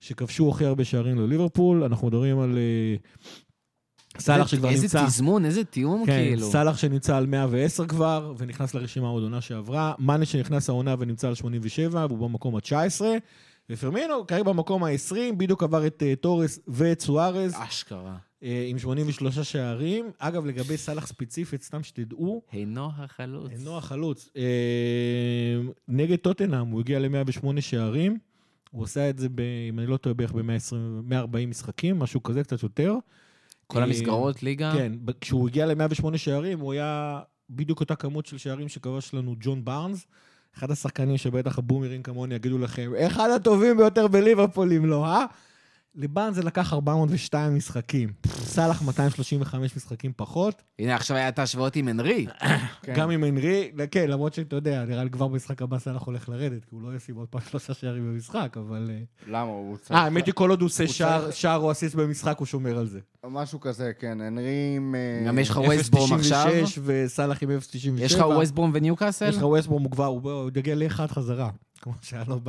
שכבשו 0.00 0.50
הכי 0.50 0.64
הרבה 0.64 0.84
שערים 0.84 1.18
לליברפול. 1.18 1.84
אנחנו 1.84 2.06
מדברים 2.06 2.38
על 2.38 2.58
אה, 2.58 2.96
סאלח 4.20 4.38
איזה- 4.40 4.56
שכבר 4.56 4.68
איזה 4.68 4.82
נמצא... 4.82 5.06
תזמון, 5.06 5.44
איזה 5.44 5.64
תיאום, 5.64 6.02
כן, 6.06 6.12
כאילו. 6.12 6.50
סאלח 6.50 6.76
שנמצא 6.78 7.16
על 7.16 7.26
110 7.26 7.86
כבר, 7.86 8.34
ונכנס 8.38 8.74
לרשימה 8.74 9.08
עוד 9.08 9.22
עונה 9.22 9.40
שעברה. 9.40 9.94
מאנה 9.98 10.24
שנכנס 10.24 10.68
העונה 10.68 10.94
ונמצא 10.98 11.28
על 11.28 11.34
87, 11.34 12.06
והוא 12.08 12.28
במקום 12.28 12.56
ה-19. 12.56 13.00
ופרמינו 13.70 14.26
כרגע 14.26 14.42
במקום 14.42 14.84
ה-20, 14.84 15.14
בדיוק 15.36 15.62
עבר 15.62 15.86
את 15.86 16.02
אה, 16.06 16.16
תורס 16.16 16.58
ואת 16.68 17.00
סוארז, 17.00 17.54
אשכרה. 17.56 18.16
אה, 18.42 18.66
עם 18.68 18.78
83 18.78 19.38
שערים. 19.38 20.10
אגב, 20.18 20.46
לגבי 20.46 20.76
סאלח 20.76 21.06
ספציפית, 21.06 21.62
סתם 21.62 21.82
שתדעו, 21.82 22.42
אינו 22.52 22.88
החלוץ. 22.96 23.50
אינו 23.52 23.78
החלוץ. 23.78 24.28
אה, 24.36 24.42
נגד 25.88 26.16
טוטנאם 26.16 26.66
הוא 26.66 26.80
הגיע 26.80 26.98
ל-108 26.98 27.60
שערים. 27.60 28.18
הוא 28.70 28.84
עשה 28.84 29.10
את 29.10 29.18
זה, 29.18 29.28
ב, 29.28 29.40
אם 29.70 29.78
אני 29.78 29.86
לא 29.86 29.96
טועה, 29.96 30.14
בערך 30.14 30.32
ב-140 30.32 31.46
משחקים, 31.48 31.98
משהו 31.98 32.22
כזה, 32.22 32.42
קצת 32.44 32.62
יותר. 32.62 32.94
כל 33.72 33.82
המסגרות, 33.82 34.42
ליגה. 34.42 34.72
כן, 34.72 34.92
כשהוא 35.20 35.48
הגיע 35.48 35.66
ל-108 35.66 36.16
שערים, 36.16 36.60
הוא 36.60 36.72
היה 36.72 37.20
בדיוק 37.50 37.80
אותה 37.80 37.96
כמות 37.96 38.26
של 38.26 38.38
שערים 38.38 38.68
שכבש 38.68 39.14
לנו 39.14 39.34
ג'ון 39.40 39.64
בארנס. 39.64 40.06
אחד 40.58 40.70
השחקנים 40.70 41.16
שבטח 41.16 41.58
הבומרים 41.58 42.02
כמוני 42.02 42.34
יגידו 42.34 42.58
לכם, 42.58 42.92
אחד 43.06 43.30
הטובים 43.30 43.76
ביותר 43.76 44.08
בליברפול, 44.08 44.72
אם 44.72 44.86
לא, 44.86 45.06
אה? 45.06 45.24
לבארנס 45.94 46.34
זה 46.34 46.42
לקח 46.42 46.72
402 46.72 47.54
משחקים. 47.54 48.12
סאלח 48.26 48.82
235 48.82 49.76
משחקים 49.76 50.12
פחות. 50.16 50.62
הנה, 50.78 50.94
עכשיו 50.94 51.16
היה 51.16 51.28
את 51.28 51.38
ההשוואות 51.38 51.76
עם 51.76 51.88
הנרי. 51.88 52.26
כן. 52.82 52.94
גם 52.96 53.10
עם 53.10 53.24
הנרי, 53.24 53.70
כן, 53.90 54.10
למרות 54.10 54.34
שאתה 54.34 54.56
יודע, 54.56 54.84
נראה 54.84 55.04
לי 55.04 55.10
כבר 55.10 55.28
במשחק 55.28 55.62
הבא 55.62 55.78
סאלח 55.78 56.02
הולך 56.02 56.28
לרדת, 56.28 56.64
כי 56.64 56.70
הוא 56.74 56.82
לא 56.82 56.96
ישים 56.96 57.16
עוד 57.16 57.28
פעם 57.28 57.40
שלושה 57.50 57.74
שערים 57.74 58.12
במשחק, 58.12 58.56
אבל... 58.56 58.90
אה, 58.90 58.98
למה? 59.26 59.50
הוא 59.50 59.76
צריך... 59.76 59.92
אה, 59.92 59.98
האמת 59.98 60.26
היא, 60.26 60.34
כל 60.34 60.50
עוד 60.50 60.60
הוא 60.60 60.66
עושה 60.66 60.86
שער- 61.32 61.56
או 61.56 61.72
אסיסט 61.72 61.94
במשחק, 61.94 62.38
הוא 62.38 62.46
שומר 62.46 62.78
על 62.78 62.86
זה. 62.86 63.00
משהו 63.26 63.60
כזה, 63.60 63.92
כן. 63.98 64.20
הנרי 64.20 64.74
עם... 64.76 64.94
אה, 64.94 65.26
גם 65.26 65.38
יש 65.38 65.50
לך 65.50 65.56
ווסטברום 65.56 66.12
עכשיו. 66.12 66.46
0.96 66.64 66.80
וסאלח 66.84 67.42
עם 67.42 67.48
0.97. 67.50 67.74
יש 67.98 68.14
לך 68.14 68.20
ווסטברום 68.26 68.70
וניוקאסל? 68.74 69.28
יש 69.28 69.36
לך 69.36 69.42
ווסטברום, 69.42 69.82
הוא 69.82 69.90
כבר, 69.90 70.06
הוא 70.06 70.32
הוא 70.32 70.50
יגיע 70.56 70.74
לאחד 70.74 71.06
חזרה, 71.06 71.50
כמו 71.80 71.92
שהיה 72.02 72.24
לו 72.28 72.40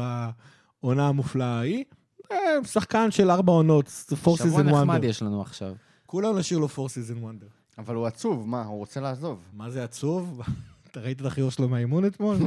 בעונה 0.82 1.08
המופלאה 1.08 1.60
ההיא. 1.60 1.84
אה, 2.32 2.38
שחקן 2.66 3.12
של 3.12 3.32
ארבע 3.32 3.52
עונות, 3.54 3.88
four 4.24 4.38
שבוע 4.38 4.48
season 4.50 4.62
נחמד 4.70 4.88
wonder. 4.88 5.08
יש 5.08 5.22
לנו 5.22 5.42
עכשיו. 5.42 5.74
כולם 6.06 6.38
נשאיר 6.38 6.60
לו 6.60 6.68
four 6.68 6.90
season 6.90 7.18
wonder. 7.18 7.48
אבל 7.78 7.96
הוא 7.96 8.08
עצוב, 8.08 8.48
מה? 8.48 8.64
הוא 8.64 8.78
רוצה 8.78 9.00
לעזוב. 9.02 9.40
מה 9.54 9.70
זה 9.70 9.84
עצוב? 9.84 10.42
אתה 10.92 11.00
ראית 11.00 11.22
את 11.22 11.26
החיוך 11.26 11.54
שלו 11.54 11.70
מהאימון 11.70 12.06
אתמול? 12.06 12.38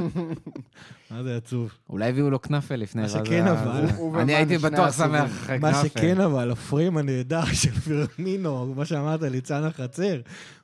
מה 1.11 1.23
זה 1.23 1.37
עצוב? 1.37 1.71
אולי 1.89 2.09
הביאו 2.09 2.29
לו 2.29 2.41
כנאפה 2.41 2.75
לפני. 2.75 3.01
מה 3.01 3.09
שכן, 3.09 3.47
אבל- 3.47 3.85
אני 4.15 4.35
הייתי 4.35 4.57
בטוח. 4.57 4.91
שמח 4.97 5.31
אחרי 5.31 5.57
מה 5.59 5.71
כנאפה. 5.73 5.87
שכן 5.89 6.21
אבל, 6.21 6.51
הפריים 6.51 6.97
הנהדר 6.97 7.45
של 7.61 7.71
פרמינו, 7.71 8.73
מה 8.75 8.85
שאמרת, 8.85 9.21
ליצן 9.21 9.63
החצר. 9.63 10.21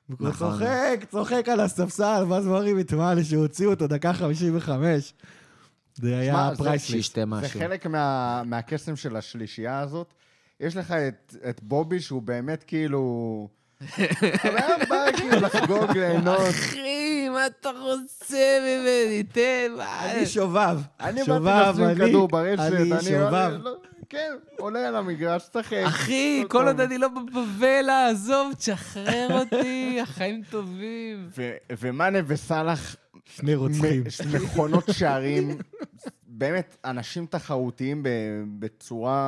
הוא 0.08 0.18
נכון. 0.30 0.52
צוחק, 0.52 1.06
צוחק 1.12 1.50
על 1.50 1.60
הספסל, 1.60 2.24
ואז 2.30 2.48
מרים 2.48 2.80
את 2.80 2.94
מאלי 2.94 3.24
שהוציאו 3.24 3.70
אותו 3.70 3.88
דקה 3.88 4.14
55. 4.14 5.14
זה 6.02 6.20
היה 6.20 6.34
שמע, 6.34 6.50
זה- 6.52 6.64
פרייסליסט. 6.64 7.18
חלק 7.48 7.86
מה- 7.88 8.44
מהקסם 8.46 8.96
של 8.96 9.16
השלישייה 9.16 9.80
הזאת. 9.80 10.14
יש 10.60 10.76
לך 10.76 10.92
את, 10.92 11.36
את 11.50 11.64
בובי, 11.64 12.00
שהוא 12.00 12.22
באמת 12.22 12.64
כאילו... 12.64 13.48
הבן 14.44 14.58
אדם 14.58 14.80
בא 14.90 15.06
כאילו 15.18 15.36
לחגוג, 15.42 15.98
ליהנות. 15.98 16.40
אחי, 16.50 17.30
מה 17.30 17.46
אתה 17.46 17.70
רוצה 17.80 18.38
ממני? 18.62 19.24
תן, 19.24 19.72
מה... 19.78 20.12
אני 20.12 20.26
שובב. 20.26 20.80
אני 21.00 21.22
באתי 21.24 21.82
לשים 21.82 22.08
כדור 22.08 22.28
ברשת, 22.28 22.60
אני. 22.60 22.90
שובב. 23.02 23.52
לא- 23.64 23.76
כן, 24.10 24.32
עולה 24.58 24.88
על 24.88 24.96
המגרש, 24.96 25.44
שחק. 25.54 25.74
אחי, 25.88 26.44
כל 26.50 26.68
עוד. 26.68 26.80
אני 26.80 26.98
לא 26.98 27.08
בבבלה, 27.08 28.08
עזוב, 28.10 28.54
תשחרר 28.58 29.28
אותי, 29.40 30.00
החיים 30.02 30.42
טובים. 30.50 31.30
ומאנה 31.80 32.20
וסאלח, 32.28 32.96
שני 33.36 33.56
רוצחים. 33.56 34.04
מכונות 34.34 34.84
שערים, 34.92 35.58
באמת, 36.40 36.78
אנשים 36.86 37.26
תחרותיים 37.26 38.04
ב- 38.04 38.10
בצורה 38.60 39.24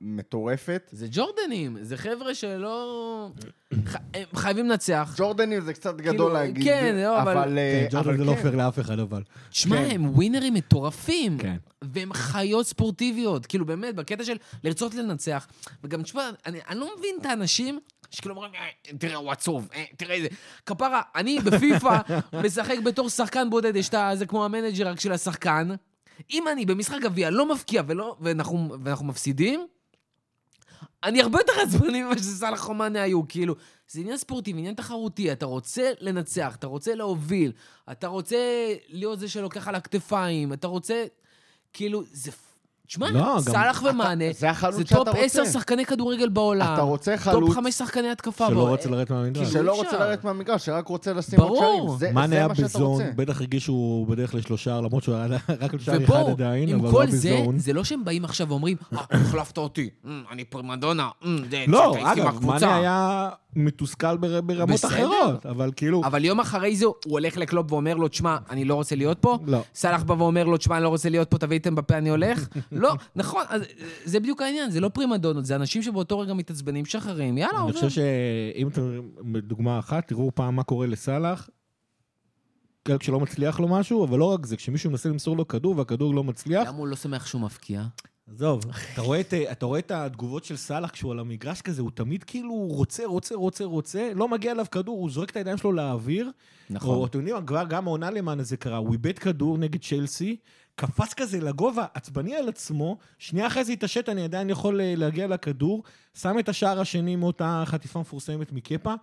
מטורפת. 0.00 0.88
זה 0.92 1.06
ג'ורדנים, 1.10 1.76
זה 1.82 1.96
חבר'ה 1.96 2.34
שלא... 2.34 3.28
הם 4.14 4.24
חייבים 4.34 4.68
לנצח. 4.68 5.14
ג'ורדנים 5.16 5.60
זה 5.60 5.72
קצת 5.74 5.96
כאילו, 6.00 6.14
גדול 6.14 6.32
להגיד, 6.32 6.64
כן, 6.64 6.94
לא, 6.96 7.22
אבל- 7.22 7.32
אבל... 7.38 7.58
אה, 7.58 7.86
כן, 7.90 7.96
ג'ורדן 7.96 8.16
זה 8.16 8.24
לא 8.24 8.34
כן. 8.34 8.42
פייר 8.42 8.56
לאף 8.56 8.78
אחד, 8.78 8.98
אבל. 8.98 9.22
תשמע, 9.50 9.76
כן. 9.76 9.88
הם 9.90 10.10
ווינרים 10.14 10.54
מטורפים. 10.54 11.38
כן. 11.38 11.56
והם 11.82 12.12
חיות 12.12 12.66
ספורטיביות. 12.66 13.46
כאילו, 13.46 13.64
באמת, 13.66 13.94
בקטע 13.94 14.24
של 14.24 14.36
לרצות 14.64 14.94
לנצח. 14.94 15.46
וגם, 15.84 16.02
תשמע, 16.02 16.30
אני, 16.46 16.58
אני 16.68 16.80
לא 16.80 16.88
מבין 16.98 17.14
את 17.20 17.26
האנשים 17.26 17.80
שכאילו 18.10 18.34
אומרים, 18.34 18.52
"אה, 18.54 18.96
תראה, 18.98 19.14
הוא 19.16 19.32
עצוב, 19.32 19.68
אה, 19.74 19.84
תראה 19.96 20.14
איזה... 20.14 20.28
כפרה, 20.66 21.02
אני 21.16 21.38
בפיפא 21.40 21.98
משחק 22.44 22.76
בתור 22.84 23.08
שחקן 23.10 23.50
בודד, 23.50 23.76
יש 23.76 23.88
את. 23.88 23.94
זה 24.14 24.26
כמו 24.26 24.44
המנג'ר 24.44 24.88
רק 24.88 25.00
של 25.00 25.12
השחקן. 25.12 25.68
אם 26.30 26.48
אני 26.48 26.66
במשחק 26.66 27.00
גביע 27.00 27.30
לא 27.30 27.52
מפקיע 27.54 27.82
ולא, 27.86 28.16
ואנחנו, 28.20 28.76
ואנחנו 28.84 29.06
מפסידים, 29.06 29.66
אני 31.04 31.22
הרבה 31.22 31.38
יותר 31.40 31.52
עצבני 31.62 32.02
ממה 32.02 32.18
שסאלח 32.18 32.60
ומאנה 32.60 33.02
היו, 33.02 33.28
כאילו, 33.28 33.54
זה 33.88 34.00
עניין 34.00 34.16
ספורטיבי, 34.16 34.58
עניין 34.58 34.74
תחרותי, 34.74 35.32
אתה 35.32 35.46
רוצה 35.46 35.90
לנצח, 36.00 36.56
אתה 36.56 36.66
רוצה 36.66 36.94
להוביל, 36.94 37.52
אתה 37.92 38.06
רוצה 38.06 38.36
להיות 38.88 39.18
זה 39.18 39.28
שלוקח 39.28 39.68
על 39.68 39.74
הכתפיים, 39.74 40.52
אתה 40.52 40.66
רוצה, 40.66 41.04
כאילו, 41.72 42.02
זה... 42.12 42.30
תשמע, 42.92 43.10
לא, 43.10 43.20
גם- 43.20 43.38
סאלח 43.40 43.82
ומאנה, 43.90 44.24
זה 44.32 44.48
זה 44.70 44.82
שאתה 44.82 44.94
top 44.96 45.08
רוצה. 45.08 45.20
10 45.20 45.44
שחקני 45.44 45.86
כדורגל 45.86 46.28
בעולם. 46.28 46.70
אתה 46.74 46.82
רוצה 46.82 47.12
top 47.16 47.20
חלוץ 47.24 47.54
5 47.54 47.74
שחקני 47.74 48.10
התקפה. 48.10 48.46
שלא 48.46 48.54
בו- 48.54 48.68
רוצה 48.68 48.90
לרדת 48.90 49.10
מהמגרש. 49.10 49.36
כאילו, 49.48 49.50
שלא 49.62 49.72
רוצה. 49.76 49.98
לרדת 49.98 50.24
מהמגרש, 50.24 50.66
שרק 50.66 50.88
רוצה 50.88 51.12
לשים 51.12 51.40
עוד 51.40 51.48
ברור. 51.48 51.60
שערים. 51.86 51.98
זה- 51.98 52.12
מאן 52.12 52.28
זה 52.30 52.34
היה 52.36 52.48
מה 52.48 52.54
שאתה 52.54 52.66
בזון, 52.68 52.82
רוצה. 52.82 53.04
בטח 53.16 53.40
הרגיש 53.40 53.64
שהוא 53.64 54.06
בדרך 54.06 54.34
לשלושה, 54.34 54.80
למרות 54.80 55.02
שהוא 55.02 55.14
היה 55.14 55.26
רק 55.60 55.72
על 55.74 55.78
שער 55.78 55.94
אחד 55.96 56.02
ובואו, 56.04 56.28
עדיין, 56.30 56.68
אבל 56.68 56.78
עם 56.78 56.84
הוא 56.84 56.92
כל 56.92 57.02
היה 57.02 57.10
זה, 57.10 57.38
בזון. 57.42 57.58
זה 57.58 57.72
לא 57.72 57.84
שהם 57.84 58.04
באים 58.04 58.24
עכשיו 58.24 58.48
ואומרים, 58.48 58.76
אה, 58.92 58.98
החלפת 59.10 59.58
אותי, 59.58 59.90
אמ, 60.06 60.22
אני 60.32 60.44
פרימדונה, 60.44 61.08
אמ, 61.24 61.38
זה, 61.50 61.64
לא, 61.68 61.94
אגב, 62.12 62.24
מהקבוצה." 62.24 62.66
מאנה 62.66 62.76
היה 62.76 63.28
מתוסכל 63.56 64.16
בר- 64.16 64.40
ברמות 64.40 64.70
בסדר. 64.70 64.88
אחרות, 64.88 65.46
אבל 65.46 65.70
כאילו... 65.76 66.02
אבל 66.04 66.24
יום 66.24 66.40
אחרי 66.40 66.76
זה 66.76 66.84
הוא 66.86 66.94
הולך 67.08 67.36
לקלופ 67.36 67.72
ואומר 67.72 67.94
לו, 67.94 68.08
תשמע, 68.08 68.36
אני 68.50 68.64
לא 68.64 68.74
רוצה 68.74 68.96
להיות 68.96 69.18
פה. 69.20 69.38
לא. 69.46 69.58
סאלח 69.74 70.02
בא 70.02 70.12
ואומר 70.12 70.44
לו, 70.44 70.56
תשמע, 70.56 70.76
אני 70.76 70.84
לא 70.84 70.88
רוצה 70.88 71.08
להיות 71.08 71.30
פה, 71.30 71.38
תביא 71.38 71.56
איתם 71.56 71.74
בפה, 71.74 71.98
אני 71.98 72.10
הולך. 72.10 72.48
לא, 72.82 72.94
נכון, 73.16 73.44
אז 73.48 73.62
זה 74.04 74.20
בדיוק 74.20 74.42
העניין, 74.42 74.70
זה 74.70 74.80
לא 74.80 74.88
פרימדונות, 74.88 75.44
זה 75.44 75.56
אנשים 75.56 75.82
שבאותו 75.82 76.18
רגע 76.18 76.34
מתעצבנים, 76.34 76.82
משחררים, 76.82 77.38
יאללה, 77.38 77.58
אני 77.58 77.68
עובר. 77.68 77.74
חושב 77.74 77.88
שאם 77.90 78.68
אתם, 78.68 79.00
דוגמה 79.38 79.78
אחת, 79.78 80.08
תראו 80.08 80.30
פעם 80.34 80.56
מה 80.56 80.62
קורה 80.62 80.86
לסאלח, 80.86 81.48
כשלא 82.98 83.20
מצליח 83.20 83.60
לו 83.60 83.68
משהו, 83.68 84.04
אבל 84.04 84.18
לא 84.18 84.24
רק 84.24 84.46
זה, 84.46 84.56
כשמישהו 84.56 84.90
מנסה 84.90 85.08
למסור 85.08 85.36
לו 85.36 85.48
כדור 85.48 85.78
והכדור 85.78 86.14
לא 86.14 86.24
מצליח, 86.24 86.68
למה 86.68 86.78
הוא 86.78 86.86
לא 86.86 86.96
שמח 86.96 87.26
שהוא 87.26 87.40
מפקיע? 87.40 87.82
עזוב, 88.34 88.64
אתה 88.92 89.00
רואה, 89.00 89.20
את, 89.20 89.34
אתה 89.34 89.66
רואה 89.66 89.78
את 89.78 89.90
התגובות 89.90 90.44
של 90.44 90.56
סאלח 90.56 90.90
כשהוא 90.90 91.12
על 91.12 91.18
המגרש 91.18 91.62
כזה, 91.62 91.82
הוא 91.82 91.90
תמיד 91.94 92.24
כאילו 92.24 92.54
רוצה, 92.54 93.06
רוצה, 93.06 93.34
רוצה, 93.34 93.64
רוצה, 93.64 94.12
לא 94.14 94.28
מגיע 94.28 94.52
אליו 94.52 94.66
כדור, 94.70 94.98
הוא 94.98 95.10
זורק 95.10 95.30
את 95.30 95.36
הידיים 95.36 95.56
שלו 95.56 95.72
לאוויר. 95.72 96.30
נכון. 96.70 96.96
או 96.96 97.06
אתם 97.06 97.18
יודעים, 97.18 97.46
כבר 97.46 97.64
גם 97.68 97.86
העונה 97.86 98.10
למען 98.10 98.42
זה 98.42 98.56
קרה, 98.56 98.76
הוא 98.76 98.92
איבד 98.92 99.18
כדור 99.18 99.58
נגד 99.58 99.80
צ'לסי, 99.82 100.36
קפץ 100.74 101.14
כזה 101.14 101.40
לגובה, 101.40 101.86
עצבני 101.94 102.36
על 102.36 102.48
עצמו, 102.48 102.98
שנייה 103.18 103.46
אחרי 103.46 103.64
זה 103.64 103.72
התעשת, 103.72 104.08
אני 104.08 104.24
עדיין 104.24 104.50
יכול 104.50 104.80
אה, 104.80 104.94
להגיע 104.96 105.26
לכדור, 105.26 105.82
שם 106.14 106.38
את 106.38 106.48
השער 106.48 106.80
השני 106.80 107.16
מאותה 107.16 107.62
חטיפה 107.66 108.00
מפורסמת 108.00 108.52
מקפה. 108.52 108.94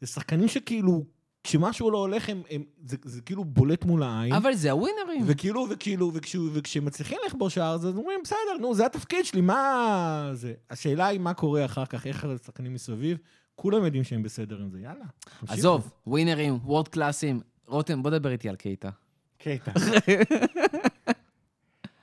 זה 0.00 0.06
שחקנים 0.06 0.48
שכאילו, 0.48 1.04
כשמשהו 1.46 1.90
לא 1.90 1.98
הולך, 1.98 2.28
הם, 2.28 2.42
הם, 2.50 2.64
זה, 2.84 2.96
זה 3.04 3.20
כאילו 3.22 3.44
בולט 3.44 3.84
מול 3.84 4.02
העין. 4.02 4.32
אבל 4.32 4.54
זה 4.54 4.70
הווינרים. 4.70 5.22
וכאילו, 5.26 5.66
וכאילו, 5.70 6.10
וכשהוא- 6.14 6.50
וכשמצליחים 6.52 7.18
לכבוש 7.26 7.54
שער, 7.54 7.74
אז 7.74 7.86
אומרים, 7.86 8.20
בסדר, 8.24 8.38
נו, 8.60 8.74
זה 8.74 8.86
התפקיד 8.86 9.24
שלי, 9.24 9.40
מה 9.40 10.30
זה? 10.32 10.54
השאלה 10.70 11.06
היא 11.06 11.20
מה 11.20 11.34
קורה 11.34 11.64
אחר 11.64 11.86
כך, 11.86 12.06
איך 12.06 12.24
השחקנים 12.24 12.74
מסביב, 12.74 13.18
כולם 13.54 13.84
יודעים 13.84 14.04
שהם 14.04 14.22
בסדר 14.22 14.60
עם 14.60 14.70
זה, 14.70 14.80
יאללה. 14.80 15.04
עזוב, 15.48 15.90
ווינרים, 16.06 16.58
וורד 16.64 16.88
קלאסים. 16.88 17.40
רותם, 17.66 18.02
בוא 18.02 18.10
דבר 18.10 18.30
איתי 18.30 18.48
על 18.48 18.56
קייטה. 18.56 18.90
קייטה. 19.38 19.72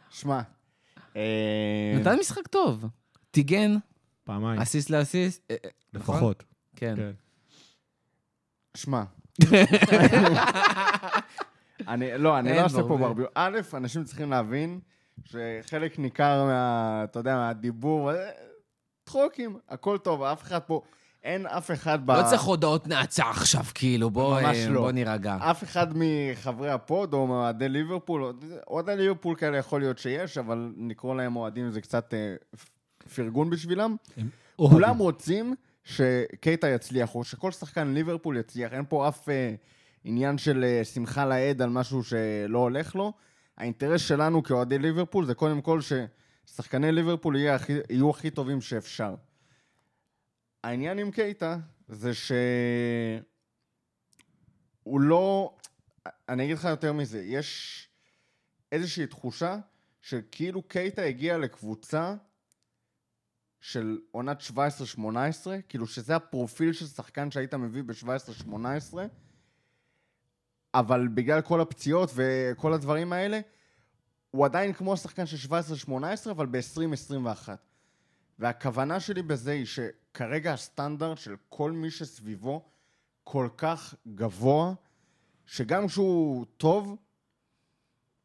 שמע, 0.10 0.42
אה, 1.16 1.96
נתן 2.00 2.20
משחק 2.20 2.48
טוב. 2.48 2.86
טיגן, 3.32 3.76
פעמיים, 4.24 4.62
אסיסט 4.62 4.90
לאסיסט. 4.90 5.42
אה, 5.52 5.56
אה, 5.66 5.70
נכון? 5.94 6.16
לפחות. 6.16 6.44
כן. 6.76 6.94
כן. 6.98 7.12
שמע. 8.78 9.04
אני, 11.88 12.18
לא, 12.18 12.40
אני 12.40 12.50
אין 12.50 12.58
לא 12.58 12.64
אעשה 12.64 12.82
פה. 12.82 12.98
ברביו. 12.98 13.26
א', 13.36 13.60
אנשים 13.74 14.04
צריכים 14.04 14.32
להבין 14.32 14.80
שחלק 15.26 16.00
ניכר 16.00 16.46
מה, 16.46 17.02
אתה 17.04 17.20
יודע, 17.20 17.36
מהדיבור, 17.36 18.12
אה, 18.12 18.30
צחוקים, 19.06 19.58
הכל 19.70 19.98
טוב, 19.98 20.22
אף 20.24 20.44
אחד 20.44 20.60
פה, 20.60 20.82
אין 21.24 21.48
אף 21.48 21.72
אחד 21.72 22.06
ב... 22.06 22.12
לא 22.12 22.24
צריך 22.30 22.42
הודעות 22.42 22.88
נאצה 22.88 23.30
עכשיו, 23.30 23.64
כאילו, 23.74 24.10
בוא 24.10 24.42
ממש 24.42 24.58
אה, 24.58 24.70
לא. 24.70 24.82
בוא 24.82 24.92
נירגע. 24.92 25.38
אף 25.42 25.64
אחד 25.64 25.88
מחברי 25.96 26.70
הפוד 26.70 27.14
או 27.14 27.28
מאוהדי 27.28 27.70
ליברפול, 27.70 28.34
אוהדי 28.68 28.96
ליברפול 28.96 29.36
כאלה 29.36 29.58
יכול 29.58 29.82
להיות 29.82 30.00
שיש, 30.00 30.38
אבל 30.38 30.74
לקרוא 30.90 31.16
להם 31.16 31.36
אוהדים 31.36 31.72
זה 31.72 31.82
קצת 31.82 32.14
אה, 32.14 32.36
פרגון 33.16 33.50
בשבילם. 33.50 33.96
כולם 34.56 34.98
רוצים 34.98 35.56
שקייטה 35.84 36.68
יצליח, 36.70 37.16
או 37.16 37.24
שכל 37.24 37.52
שחקן 37.52 37.94
ליברפול 37.94 38.38
יצליח. 38.38 38.74
אין 38.74 38.86
פה 38.90 39.08
אף 39.08 39.30
אה, 39.30 39.56
עניין 40.04 40.38
של 40.38 40.64
אה, 40.64 40.86
שמחה 40.86 41.26
לאיד 41.26 41.62
על 41.62 41.70
משהו 41.70 42.04
שלא 42.04 42.60
הולך 42.60 42.96
לו. 42.96 43.14
האינטרס 43.58 44.02
שלנו 44.02 44.44
כאוהדי 44.44 44.80
ליברפול 44.80 45.26
זה 45.26 45.36
קודם 45.36 45.62
כל 45.62 45.80
ששחקני 45.82 46.92
ליברפול 46.92 47.36
יהיה 47.36 47.56
הכי, 47.56 47.74
יהיו 47.90 48.10
הכי 48.10 48.30
טובים 48.30 48.62
שאפשר. 48.62 49.16
העניין 50.64 51.00
עם 51.00 51.12
קייטה 51.12 51.58
זה 51.88 52.14
ש... 52.14 52.32
הוא 54.84 55.02
לא... 55.02 55.56
אני 56.30 56.44
אגיד 56.44 56.58
לך 56.58 56.66
יותר 56.66 56.94
מזה, 56.94 57.22
יש 57.22 57.80
איזושהי 58.72 59.08
תחושה 59.08 59.58
שכאילו 60.02 60.62
קייטה 60.62 61.02
הגיע 61.02 61.38
לקבוצה 61.38 62.16
של 63.64 64.00
עונת 64.12 64.42
17-18, 64.98 65.02
כאילו 65.70 65.88
שזה 65.88 66.16
הפרופיל 66.16 66.74
של 66.74 66.86
שחקן 66.86 67.32
שהיית 67.32 67.54
מביא 67.54 67.84
ב-17-18, 67.84 68.98
אבל 70.74 71.08
בגלל 71.08 71.42
כל 71.42 71.62
הפציעות 71.62 72.12
וכל 72.16 72.74
הדברים 72.74 73.14
האלה, 73.14 73.40
הוא 74.32 74.46
עדיין 74.46 74.74
כמו 74.74 74.94
השחקן 74.94 75.26
של 75.26 75.54
17-18, 75.90 75.92
אבל 76.32 76.46
ב-2021. 76.46 77.50
והכוונה 78.40 79.00
שלי 79.00 79.22
בזה 79.22 79.52
היא 79.52 79.66
שכרגע 79.66 80.54
הסטנדרט 80.54 81.18
של 81.18 81.36
כל 81.50 81.72
מי 81.72 81.92
שסביבו 81.92 82.66
כל 83.24 83.50
כך 83.58 83.96
גבוה, 84.08 84.74
שגם 85.46 85.88
כשהוא 85.88 86.46
טוב, 86.58 86.96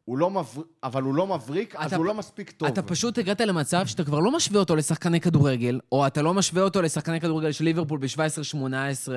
הוא 0.08 0.18
לא 0.18 0.30
מבריק, 0.30 0.66
אבל 0.82 1.02
הוא 1.02 1.14
לא 1.14 1.26
מבריק, 1.26 1.76
אז 1.76 1.86
אתה 1.86 1.96
הוא 1.96 2.04
פ- 2.04 2.06
לא 2.06 2.14
מספיק 2.14 2.50
טוב. 2.50 2.68
אתה 2.68 2.82
פשוט 2.82 3.18
הגעת 3.18 3.40
למצב 3.40 3.86
שאתה 3.86 4.04
כבר 4.04 4.18
לא 4.18 4.36
משווה 4.36 4.60
אותו 4.60 4.76
לשחקני 4.76 5.20
כדורגל, 5.20 5.80
או 5.92 6.06
אתה 6.06 6.22
לא 6.22 6.34
משווה 6.34 6.62
אותו 6.62 6.82
לשחקני 6.82 7.20
כדורגל 7.20 7.52
של 7.52 7.64
ליברפול 7.64 7.98
ב-17-18 7.98 8.56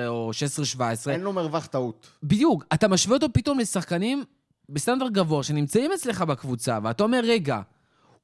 או 0.06 0.30
16-17. 0.76 1.10
אין 1.10 1.20
לו 1.20 1.32
מרווח 1.32 1.66
טעות. 1.66 2.10
בדיוק, 2.22 2.64
אתה 2.74 2.88
משווה 2.88 3.14
אותו 3.16 3.26
פתאום 3.32 3.58
לשחקנים 3.58 4.24
בסטנדרט 4.68 5.12
גבוה 5.12 5.42
שנמצאים 5.42 5.90
אצלך 5.92 6.22
בקבוצה, 6.22 6.78
ואתה 6.82 7.02
אומר, 7.02 7.20
רגע, 7.24 7.60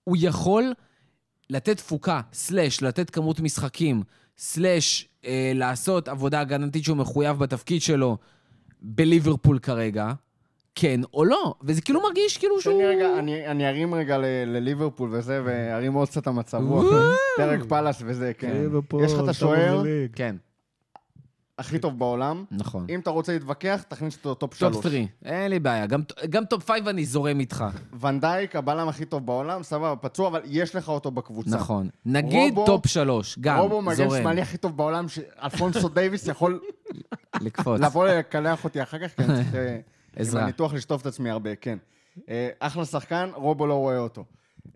הוא 0.04 0.16
יכול 0.20 0.72
לתת 1.50 1.76
תפוקה, 1.76 2.20
סלאש, 2.32 2.82
לתת 2.82 3.10
כמות 3.10 3.40
משחקים, 3.40 4.02
סלאש, 4.38 5.08
אה, 5.24 5.52
לעשות 5.54 6.08
עבודה 6.08 6.40
הגנתית 6.40 6.84
שהוא 6.84 6.96
מחויב 6.96 7.38
בתפקיד 7.38 7.82
שלו 7.82 8.16
בליברפול 8.82 9.58
כרגע, 9.58 10.12
כן 10.80 11.00
או 11.14 11.24
לא. 11.24 11.54
וזה 11.62 11.80
כאילו 11.82 12.02
מרגיש 12.02 12.36
כאילו 12.38 12.60
שהוא... 12.60 12.72
תן 12.72 12.78
לי 12.78 12.96
רגע, 12.96 13.18
אני, 13.18 13.46
אני 13.46 13.68
ארים 13.68 13.94
רגע 13.94 14.18
ל- 14.18 14.24
לליברפול 14.46 15.08
וזה, 15.12 15.42
וארים 15.44 15.92
עוד 15.92 16.08
קצת 16.08 16.26
המצב 16.26 16.60
רוח. 16.68 16.84
פרק 17.36 17.60
פאלאס 17.68 18.02
וזה, 18.06 18.32
כן. 18.38 18.64
יש 19.04 19.12
לך 19.12 19.20
את 19.24 19.28
השוער. 19.28 19.82
כן, 20.12 20.36
הכי 21.58 21.78
טוב 21.78 21.98
בעולם. 21.98 22.44
נכון. 22.50 22.86
אם 22.88 23.00
אתה 23.00 23.10
רוצה 23.10 23.32
להתווכח, 23.32 23.84
תכניס 23.88 24.16
אותו 24.16 24.34
top 24.34 24.50
top 24.58 24.58
שלוש. 24.74 24.84
3, 24.84 24.94
אין 25.24 25.50
לי 25.50 25.58
בעיה. 25.58 25.86
גם, 25.86 26.00
גם 26.30 26.44
top 26.44 26.70
5 26.70 26.80
אני 26.86 27.04
זורם 27.04 27.40
איתך. 27.40 27.64
ון 28.00 28.16
דייק, 28.16 28.56
הבלם 28.56 28.88
הכי 28.88 29.04
טוב 29.04 29.26
בעולם, 29.26 29.62
סבבה, 29.62 29.96
פצוע, 29.96 30.28
אבל 30.28 30.40
יש 30.44 30.74
לך 30.76 30.88
אותו 30.88 31.10
בקבוצה. 31.10 31.56
נכון. 31.56 31.88
נגיד 32.06 32.54
רובו- 32.54 32.66
top 32.66 32.86
3, 32.86 33.38
גם, 33.40 33.58
רובו 33.58 33.82
מגן 33.82 33.94
זורם. 33.94 34.20
שמאלי 34.22 34.40
הכי 34.40 34.56
טוב 34.56 34.76
בעולם, 34.76 35.06
שאלפונסו 35.08 35.88
דייוויס 35.88 36.28
יכול 36.28 36.60
לקפוץ. 37.40 37.80
לבוא 37.80 38.06
לקלח 38.08 38.64
אותי 38.64 38.82
אחר 38.82 38.98
כך, 39.08 39.16
כי 39.16 39.22
אני 39.22 39.34
צריך 39.34 39.54
עזרה. 40.18 40.40
עם 40.40 40.46
הניתוח 40.46 40.74
לשטוף 40.74 41.00
את 41.00 41.06
עצמי 41.06 41.30
הרבה, 41.30 41.56
כן. 41.56 41.78
אה, 42.28 42.48
אחלה 42.58 42.84
שחקן, 42.84 43.30
רובו 43.34 43.66
לא 43.66 43.74
רואה 43.74 43.98
אותו. 43.98 44.24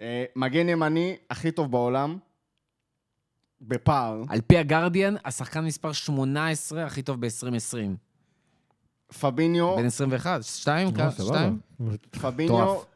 אה, 0.00 0.24
מגן 0.36 0.68
ימני, 0.68 1.16
הכי 1.30 1.50
טוב 1.50 1.70
בעולם, 1.70 2.18
בפער. 3.60 4.22
על 4.28 4.40
פי 4.46 4.58
הגרדיאן, 4.58 5.14
השחקן 5.24 5.64
מספר 5.64 5.92
18 5.92 6.84
הכי 6.84 7.02
טוב 7.02 7.20
ב-2020. 7.20 7.96
פביניו, 9.20 9.76
בן 9.76 9.86
21, 9.86 10.42
2? 10.42 10.88
אה, 10.88 11.10
סבבה. 11.10 11.28
שתיים? 11.28 11.58
פביניו, 12.10 12.54
מטורף. 12.54 12.86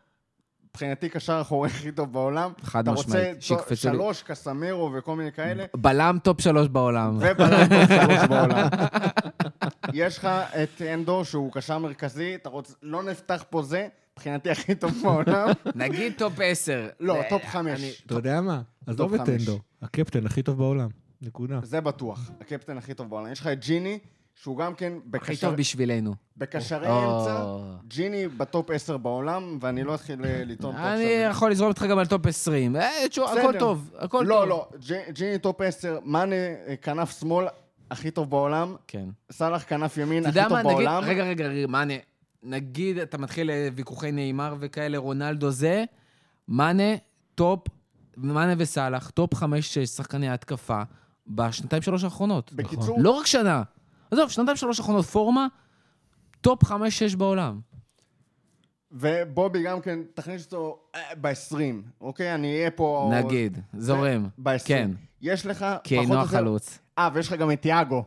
מבחינתי 0.71 1.09
קשר 1.09 1.39
אחורי 1.41 1.69
הכי 1.69 1.93
טוב 1.93 2.13
בעולם. 2.13 2.53
חד 2.63 2.89
אתה 2.89 2.93
משמעית, 2.93 3.29
רוצה 3.29 3.41
שיקפצו 3.41 3.71
לי. 3.71 3.77
שלוש, 3.77 4.23
קסמרו 4.23 4.93
וכל 4.93 5.17
מיני 5.17 5.33
כאלה, 5.33 5.65
בלם 5.77 6.19
טופ 6.23 6.41
3 6.41 6.69
בעולם. 6.69 7.17
ובלם 7.21 7.69
טוב 7.69 7.87
שלוש 7.89 8.29
בעולם. 8.29 8.69
יש 9.92 10.18
לך 10.18 10.25
את 10.62 10.83
אנדו, 10.83 11.25
שהוא 11.25 11.53
קשר 11.53 11.79
מרכזי, 11.79 12.35
אתה 12.35 12.49
רוצה... 12.49 12.72
לא 12.83 13.03
נפתח 13.03 13.44
פה 13.51 13.62
זה, 13.62 13.88
מבחינתי 14.12 14.51
הכי 14.51 14.75
טוב 14.75 14.92
בעולם. 15.03 15.49
נגיד 15.75 16.12
טופ 16.18 16.33
10. 16.42 16.88
לא, 17.01 17.16
טופ 17.29 17.42
אני- 17.42 17.51
חמש. 17.51 18.03
אתה 18.07 18.14
יודע 18.14 18.40
מה? 18.40 18.62
עזוב 18.87 19.14
את. 19.14 19.20
טנדו, 19.27 19.59
הקפטן 19.83 20.27
הכי 20.27 20.42
טוב 20.42 20.59
בעולם. 20.59 20.88
נקודה. 21.22 21.61
זה 21.62 21.81
בטוח, 21.81 22.31
הקפטן 22.40 22.79
הכי 22.79 22.94
טוב 22.94 23.11
בעולם. 23.11 23.33
יש 23.33 23.40
לך 23.40 23.46
את 23.46 23.64
ג'יני, 23.64 23.99
שהוא 24.35 24.57
גם 24.59 24.75
כן 24.75 24.92
הכי 24.92 25.09
בקשר- 25.11 25.46
טוב 25.49 25.57
בשבילנו. 25.57 26.14
בקשרי. 26.37 26.87
אמצע. 26.88 27.44
ג'יני 27.88 28.29
ב 28.29 28.39
top 28.39 28.71
10 28.70 28.96
בעולם, 28.96 29.59
ואני 29.61 29.85
לא 29.85 29.94
אתחיל 29.94 30.25
אה, 30.25 30.42
לטעון 30.46 30.77
פה 30.77 30.94
אני 30.94 31.03
יכול 31.31 31.51
לזרום 31.51 31.68
איתך 31.68 31.83
גם 31.83 31.99
על 31.99 32.07
top 32.07 32.27
20. 32.27 32.77
אה, 32.77 32.88
הכל. 33.05 33.59
טוב, 33.59 33.90
הכל 33.99 34.18
טוב. 34.18 34.29
לא, 34.29 34.49
לא, 34.49 34.68
ג'יני 35.12 35.38
top 35.39 35.61
10, 35.61 35.99
מאנה 36.05 36.35
אה, 36.37 36.75
כנף 36.83 37.20
שמאל 37.20 37.46
הכי 37.90 38.11
טוב 38.11 38.31
בעולם, 38.31 38.77
כן. 38.87 39.09
סאלח 39.33 39.64
כנף 39.68 39.96
ימין 39.96 40.27
הכי 40.27 40.42
טוב 40.42 40.53
מה, 40.53 40.62
נגיד, 40.62 40.72
בעולם. 40.72 41.03
רגע, 41.05 41.25
רגע, 41.25 41.46
רגע, 41.46 41.66
מאנה, 41.66 41.94
נגיד 42.42 42.99
אתה 42.99 43.18
מתחיל 43.18 43.51
אה, 43.51 43.68
ויכוחי 43.75 44.12
ניימאר 44.12 44.55
וכאלה, 44.61 44.99
רונלדו 44.99 45.51
זה, 45.51 45.85
מאנה, 46.49 46.94
top, 47.35 47.61
מאנה 48.16 48.55
וסאלח, 48.59 49.11
top 49.11 49.35
חמש, 49.35 49.75
שש 49.75 49.88
שחקני 49.90 50.29
התקפה 50.31 50.83
בשנתיים 51.27 51.83
שלוש 51.83 52.05
האחרונות. 52.05 52.53
בקיצור, 52.53 52.96
לא 53.01 53.11
רק 53.11 53.27
שנה. 53.27 53.62
עזוב, 54.11 54.31
שנתיים 54.31 54.57
שלוש 54.57 54.81
האחרונות 54.81 55.05
פורמה, 55.05 55.46
top 56.41 56.65
חמש, 56.64 56.99
שש 56.99 57.14
בעולם. 57.14 57.61
ובובי 58.92 59.62
גם 59.62 59.81
כן, 59.81 59.99
תכניס 60.14 60.44
אותו 60.44 60.79
ב-20, 61.20 61.55
אוקיי? 62.01 62.35
אני 62.35 62.57
אהיה 62.57 62.70
פה... 62.70 63.11
נגיד, 63.14 63.59
זורם. 63.79 64.29
ב-20. 64.38 64.59
כן, 64.66 64.90
יש 65.22 65.46
לך 65.46 65.66
כי 65.85 65.99
או 65.99 66.03
יותר- 66.03 66.18
החלוץ. 66.18 66.79
אה, 66.99 67.09
ויש 67.13 67.29
לך 67.29 67.33
גם 67.33 67.53
את 67.53 67.67
טיאגו. 67.67 68.05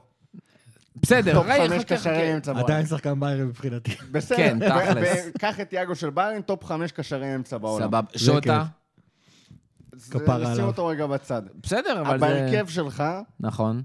בסדר, 0.96 1.34
top 1.34 1.46
רגע, 1.50 1.68
חמש 1.68 1.82
חכה, 1.82 1.96
קשרי 1.96 2.14
חכה. 2.14 2.34
אמצע 2.34 2.54
בעולם. 2.54 2.66
עדיין 2.66 2.86
שחקן 2.86 3.20
ביירן 3.20 3.48
מבחינתי. 3.48 3.96
בסדר. 4.12 4.38
כן, 4.38 4.70
תכלס. 4.70 5.26
וקח 5.36 5.60
את 5.60 5.74
טיאגו 5.74 5.96
של 5.96 6.10
ביירן, 6.10 6.42
top 6.42 6.66
חמש 6.66 6.92
קשרי 6.92 7.36
אמצע 7.36 7.58
בעולם. 7.58 7.86
סבבה. 7.86 8.02
ז'וטה, 8.18 8.66
כפרה 10.12 10.38
נשים 10.38 10.52
עליו. 10.52 10.66
אותו 10.66 10.88
רגע 10.88 11.08
בצד. 11.08 11.42
בסדר, 11.64 12.02
אבל 12.02 12.20
זה... 12.20 12.26
בהרכב 12.26 12.68
שלך, 12.68 13.04
נכון, 13.40 13.82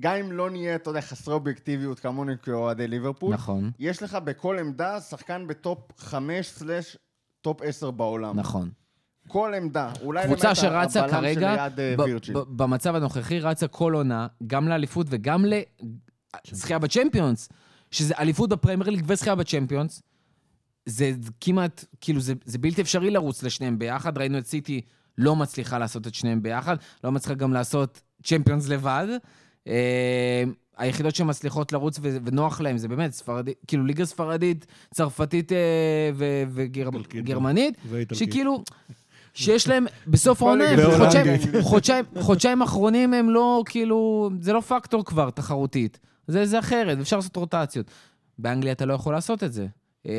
גם 0.00 0.14
אם 0.14 0.32
לא 0.32 0.50
נהיה, 0.50 0.74
אתה 0.74 0.90
יודע, 0.90 1.00
חסרי 1.00 1.34
אובייקטיביות 1.34 2.00
כמוני 2.00 2.32
כאוהדי 2.42 2.88
ליברפול, 2.88 3.34
נכון, 3.34 3.70
יש 3.78 4.02
לך 4.02 4.14
בכל 4.14 4.58
עמדה 4.58 5.00
שחקן 5.00 5.46
ב 5.46 5.54
top 5.54 5.78
5 5.98 6.48
slash 6.48 6.96
top 7.40 7.62
10 7.62 7.90
בעולם. 7.90 8.38
נכון. 8.38 8.70
כל 9.28 9.54
עמדה. 9.56 9.92
אולי 10.02 10.24
קבוצה 10.26 10.54
שרצה 10.54 11.08
כרגע, 11.08 11.54
אה. 11.54 11.68
ב- 12.32 12.56
במצב 12.56 12.94
הנוכחי, 12.94 13.40
רצה 13.40 13.68
כל 13.68 13.94
עונה, 13.94 14.26
גם 14.46 14.68
לאליפות 14.68 15.06
וגם 15.10 15.44
לזכייה 16.52 16.78
בצ'מפיונס, 16.78 17.48
שזה 17.90 18.14
אליפות 18.18 18.50
בפרמייר 18.50 18.90
ליג 18.90 19.04
וזכייה 19.06 19.34
בצ'מפיונס. 19.34 20.02
זה 20.86 21.12
כמעט, 21.40 21.84
כאילו, 22.00 22.20
זה, 22.20 22.34
זה 22.44 22.58
בלתי 22.58 22.82
אפשרי 22.82 23.10
לרוץ 23.10 23.42
לשניהם 23.42 23.78
ביחד. 23.78 24.18
ראינו 24.18 24.38
את 24.38 24.46
סיטי 24.46 24.80
לא 25.18 25.36
מצליחה 25.36 25.78
לעשות 25.78 26.06
את 26.06 26.14
שניהם 26.14 26.42
ביחד, 26.42 26.76
לא 27.04 27.12
מצליחה 27.12 27.34
גם 27.34 27.52
לעשות 27.52 28.00
צ'מפיונס 28.22 28.68
לבד. 28.68 29.06
אה, 29.68 30.44
היחידות 30.76 31.14
שמצליחות 31.14 31.72
לרוץ 31.72 31.98
ו- 32.02 32.16
ונוח 32.24 32.60
להם 32.60 32.78
זה 32.78 32.88
באמת 32.88 33.12
ספרדית, 33.12 33.58
כאילו 33.66 33.84
ליגה 33.84 34.04
ספרדית, 34.04 34.66
צרפתית 34.94 35.52
אה. 35.52 36.10
וגרמנית, 36.50 37.74
ואיטלקית. 37.88 38.28
שכאילו, 38.28 38.62
שיש 39.36 39.68
להם 39.68 39.86
בסוף 40.06 40.42
העונה. 40.42 40.64
חודשיים- 42.20 42.62
אחרונים 42.62 43.14
הם 43.14 43.30
לא, 43.30 43.62
כאילו, 43.66 44.30
זה 44.40 44.52
לא 44.52 44.60
פקטור 44.60 45.04
כבר 45.04 45.30
תחרותית. 45.30 45.98
זה, 46.26 46.46
זה 46.46 46.58
אחרת, 46.58 46.98
אפשר 47.00 47.16
לעשות 47.16 47.36
רוטציות. 47.36 47.86
באנגליה 48.38 48.72
אתה 48.72 48.84
לא 48.86 48.94
יכול 48.94 49.12
לעשות 49.14 49.44
את 49.44 49.52
זה. 49.52 49.66
אה, 50.06 50.12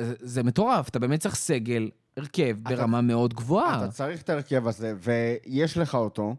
זה- 0.00 0.14
זה 0.20 0.42
מטורף, 0.42 0.88
אתה 0.88 0.98
באמת 0.98 1.20
צריך 1.20 1.34
סגל, 1.34 1.90
הרכב, 2.16 2.56
ברמה 2.62 3.00
מאוד 3.00 3.34
גבוהה. 3.34 3.84
אתה 3.84 3.92
צריך 3.92 4.22
את 4.22 4.30
ההרכב 4.30 4.68
הזה, 4.68 4.94
ויש 5.00 5.78
לך 5.78 5.94
אותו, 5.94 6.34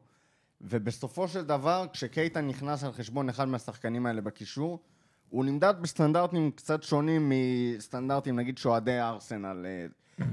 ובסופו 0.62 1.28
של 1.28 1.42
דבר, 1.42 1.86
כשקייטה 1.94 2.42
נכנס 2.42 2.84
על 2.84 2.92
חשבון 2.92 3.30
אחד 3.30 3.48
מהשחקנים 3.48 4.06
האלה 4.06 4.22
בקישור, 4.22 4.80
הוא 5.30 5.46
נמדד 5.46 5.74
בסטנדרטים 5.82 6.52
קצת 6.52 6.84
שונים 6.84 7.32
מסטנדרטים, 7.78 8.36
נגיד, 8.40 8.58
שאוהדי 8.58 9.00
ארסנל. 9.00 9.66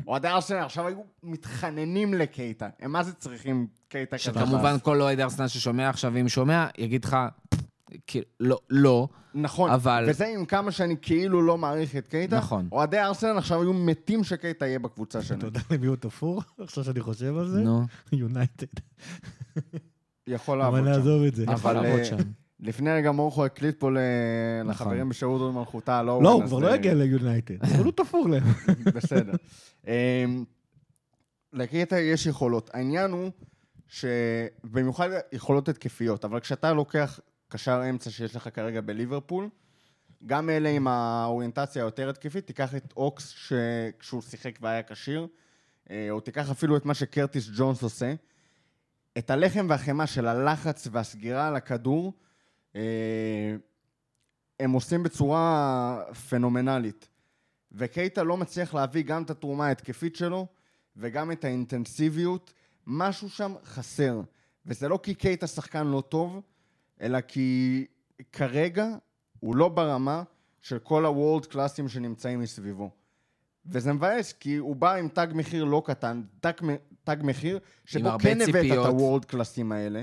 אוהדי 0.06 0.28
ארסנל 0.28 0.56
עכשיו 0.58 0.86
היו 0.86 0.98
מתחננים 1.22 2.14
לקייטה. 2.14 2.68
הם 2.80 2.92
מה 2.92 3.02
זה 3.02 3.12
צריכים 3.12 3.66
קייטה 3.88 4.16
כזה? 4.18 4.32
כמובן, 4.40 4.76
כל 4.82 5.00
אוהד 5.02 5.20
ארסנל 5.20 5.48
ששומע 5.48 5.88
עכשיו, 5.88 6.16
אם 6.20 6.28
שומע, 6.28 6.66
יגיד 6.78 7.04
לך, 7.04 7.16
כאילו, 8.06 8.24
לא, 8.40 8.58
לא. 8.70 9.08
נכון, 9.34 9.70
אבל- 9.70 10.04
וזה 10.08 10.26
עם 10.26 10.44
כמה 10.44 10.70
שאני 10.72 10.96
כאילו 11.02 11.42
לא 11.42 11.58
מעריך 11.58 11.96
את 11.96 12.08
קייטה. 12.08 12.38
נכון. 12.38 12.68
אוהדי 12.72 12.98
ארסנל 13.00 13.38
עכשיו 13.38 13.60
היו 13.62 13.72
מתים 13.72 14.24
שקייטה 14.24 14.66
יהיה 14.66 14.78
בקבוצה 14.78 15.18
אתה 15.18 15.26
שלהם. 15.26 15.40
יודע 15.40 15.60
למי 15.70 15.86
הוא 15.86 15.96
תפור? 15.96 16.42
עכשיו 16.58 16.84
שאני 16.84 17.00
חושב 17.00 17.36
על 17.36 17.48
זה? 17.48 17.60
נו, 17.60 17.82
יונייטד. 18.12 18.66
יכול 20.26 20.62
אבל 20.62 20.74
לעבוד 20.80 20.92
שם. 20.92 20.98
נעזוב 20.98 21.22
את 21.22 21.34
זה. 21.34 21.42
יכול 21.42 21.54
אבל, 21.54 21.72
לעבוד 21.82 21.98
אה, 21.98 22.04
שם. 22.04 22.16
לפני 22.62 22.90
רגע 22.90 23.10
מורכו 23.10 23.44
הקליט 23.44 23.80
פה 23.80 23.90
נכון. 23.90 24.70
לחברים 24.70 25.08
בשירות 25.08 25.40
ומלכותה, 25.40 26.02
לא 26.02 26.22
לא, 26.22 26.32
הוא, 26.32 26.44
כבר 26.44 26.58
לא 26.58 26.74
יגיע 26.74 26.94
ליונייטד, 26.94 27.54
אבל 27.64 27.84
הוא 27.84 27.92
תפור 27.92 28.28
להם. 28.28 28.42
בסדר. 28.84 29.32
אמ, 29.86 30.44
לקייטה 31.52 31.98
יש 31.98 32.26
יכולות. 32.26 32.70
העניין 32.74 33.10
הוא 33.10 33.30
שבמיוחד 33.88 35.08
יכולות 35.32 35.68
התקפיות, 35.68 36.24
אבל 36.24 36.40
כשאתה 36.40 36.72
לוקח 36.72 37.20
קשר 37.48 37.82
אמצע 37.90 38.10
שיש 38.10 38.36
לך 38.36 38.48
כרגע 38.54 38.80
בליברפול, 38.80 39.48
גם 40.26 40.50
אלה 40.50 40.68
עם 40.68 40.88
האוריינטציה 40.88 41.82
היותר 41.82 42.08
התקפית, 42.08 42.46
תיקח 42.46 42.74
את 42.74 42.92
אוקס 42.96 43.52
כשהוא 43.98 44.22
שיחק 44.22 44.58
והיה 44.60 44.82
כשיר, 44.82 45.26
אה, 45.90 46.06
או 46.10 46.20
תיקח 46.20 46.50
אפילו 46.50 46.76
את 46.76 46.84
מה 46.84 46.94
שקרטיס 46.94 47.50
ג'ונס 47.56 47.82
עושה. 47.82 48.14
את 49.18 49.30
הלחם 49.30 49.66
והחמאה 49.68 50.06
של 50.06 50.26
הלחץ 50.26 50.88
והסגירה 50.92 51.48
על 51.48 51.56
הכדור, 51.56 52.12
הם 54.60 54.70
עושים 54.72 55.02
בצורה 55.02 56.04
פנומנלית. 56.28 57.08
וקייטה 57.72 58.22
לא 58.22 58.36
מצליח 58.36 58.74
להביא 58.74 59.02
גם 59.02 59.22
את 59.22 59.30
התרומה 59.30 59.66
ההתקפית 59.66 60.16
שלו 60.16 60.46
וגם 60.96 61.32
את 61.32 61.44
האינטנסיביות. 61.44 62.52
משהו 62.86 63.30
שם 63.30 63.54
חסר. 63.64 64.20
וזה 64.66 64.88
לא 64.88 64.98
כי 65.02 65.14
קייטה 65.14 65.46
שחקן 65.46 65.86
לא 65.86 66.00
טוב, 66.00 66.40
אלא 67.00 67.20
כי 67.20 67.86
כרגע 68.32 68.86
הוא 69.40 69.56
לא 69.56 69.68
ברמה 69.68 70.22
של 70.60 70.78
כל 70.78 71.06
ה 71.06 71.13
world 71.13 71.46
class 71.46 71.76
ים 71.76 71.88
שנמצאים 71.88 72.40
מסביבו. 72.40 72.90
וזה 73.66 73.92
מבאס, 73.92 74.32
כי 74.32 74.56
הוא 74.56 74.76
בא 74.76 74.94
עם 74.94 75.08
תג 75.08 75.26
מחיר 75.34 75.64
לא 75.64 75.82
קטן, 75.86 76.22
תג, 76.40 76.52
תג 77.04 77.16
מחיר, 77.22 77.58
שבו 77.84 78.18
כן 78.18 78.40
הבאת 78.40 78.46
ציפיות. 78.46 78.86
את 78.86 78.92
ה 78.92 78.98
world 78.98 79.24
class 79.24 79.59
ים 79.59 79.72
האלה, 79.72 80.02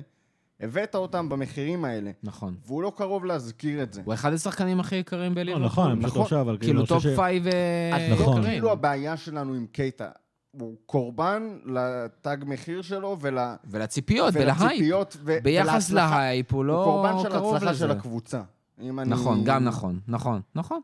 הבאת 0.62 0.95
אותם 0.95 1.30
במחירים 1.30 1.86
האלה, 1.86 2.12
נכון. 2.24 2.56
והוא 2.65 2.84
לא 2.84 2.91
קרוב 2.95 3.26
להצדיק 3.26 3.84
את 3.84 3.93
זה. 3.93 4.02
הוא 4.06 4.13
אחד 4.13 4.34
השחקנים 4.34 4.80
הכי 4.80 4.95
יקרים 4.95 5.36
בליברפול. 5.36 5.65
נכון, 5.65 5.91
אני 5.91 6.00
פשוט 6.00 6.12
נכון. 6.12 6.24
חושב, 6.24 6.36
אבל 6.36 6.58
כאילו 6.58 6.80
אני 6.80 6.88
top 6.88 7.04
five 7.15 7.48
אה, 7.48 8.15
נכון. 8.19 8.43
כאילו 8.43 8.72
הבעיה 8.72 9.17
שלנו 9.17 9.54
עם 9.54 9.65
קייטה. 9.72 10.10
הוא 10.52 10.76
קורבן 10.86 11.58
לתג 11.65 12.38
מחיר 12.45 12.82
שלו 12.82 13.17
ול... 13.22 13.38
ולציפיות, 13.65 14.34
ולהייפ. 14.38 14.95
ו... 15.24 15.38
ביחס. 15.43 15.91
להייפ 15.91 16.52
הוא 16.52 16.58
הוא 16.58 16.65
לא 16.65 16.82
קורבן 16.86 17.24
של 17.24 17.30
קרוב 17.30 17.63
לזה. 17.63 17.80
של 17.80 17.91
הקבוצה. 17.91 18.41
אם 18.82 19.00
אני... 19.00 19.10
נכון, 19.10 19.43
גם 19.43 19.63
נכון, 19.63 20.00
נכון, 20.08 20.41
נכון. 20.56 20.82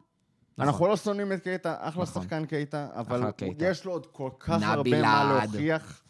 אנחנו 0.60 0.88
לא 0.88 0.98
שונאים 0.98 1.32
את 1.32 1.44
קייטה, 1.44 1.76
אחלה 1.80 2.04
נכון. 2.04 2.24
שחקן 2.24 2.46
קייטה, 2.46 2.88
אבל 2.96 3.24
הוא-. 3.24 3.54
יש 3.60 3.86
לו 3.86 3.92
עוד 3.92 4.06
כל 4.12 4.30
כך 4.40 4.62
הרבה 4.64 5.02
מה. 5.02 5.40
להוכיח 5.42 6.02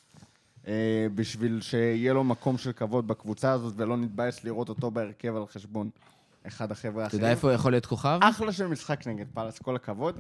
בשביל 1.16 1.62
שיהיה 1.62 2.14
לו 2.14 2.24
מקום 2.24 2.58
של 2.58 2.72
כבוד 2.72 3.08
בקבוצה 3.08 3.52
הזאת, 3.52 3.74
ולא 3.78 3.98
נתבאס 3.98 4.44
לראות 4.44 4.70
אותו 4.70 4.92
בהרכב 4.92 5.36
על 5.36 5.48
חשבון 5.48 5.90
אחד 6.48 6.72
החבר'ה 6.72 6.94
אתה 6.94 7.04
האחרים. 7.04 7.22
יודע 7.22 7.32
איפה 7.32 7.48
הוא 7.48 7.56
יכול 7.56 7.72
להיות 7.72 7.86
כוכב? 7.86 8.20
אחלה 8.22 8.52
של 8.52 8.68
משחק 8.68 9.08
נגד 9.08 9.26
פאלאס, 9.34 9.60
כל 9.60 9.76
הכבוד. 9.76 10.20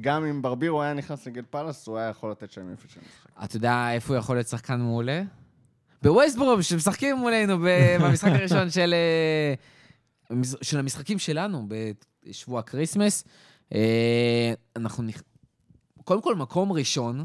גם 0.00 0.24
אם 0.24 0.42
ברבירו 0.42 0.82
היה 0.82 0.94
נכנס 0.94 1.26
נגד 1.28 1.44
פאלאס, 1.50 1.86
הוא 1.86 1.98
היה 1.98 2.08
יכול 2.08 2.30
לתת 2.30 2.52
שם 2.52 2.72
יפה 2.72 2.88
של 2.88 3.00
משחק. 3.00 3.44
אתה 3.44 3.56
יודע 3.56 3.92
איפה 3.92 4.12
הוא 4.14 4.18
יכול 4.18 4.36
להיות 4.36 4.48
שחקן 4.48 4.80
מעולה? 4.80 5.22
בווסטברום, 6.02 6.62
שמשחקים 6.62 7.16
מולנו 7.16 7.58
במשחק 8.00 8.30
הראשון 8.34 8.70
של, 8.70 8.94
אה, 10.30 10.36
של 10.62 10.78
המשחקים 10.78 11.18
שלנו 11.18 11.68
בשבוע 12.26 12.60
הקריסמס. 12.60 13.24
אה, 13.74 14.52
אנחנו 14.76 15.02
נכ... 15.02 15.22
קודם 16.04 16.22
כל, 16.22 16.34
מקום 16.34 16.72
ראשון, 16.72 17.24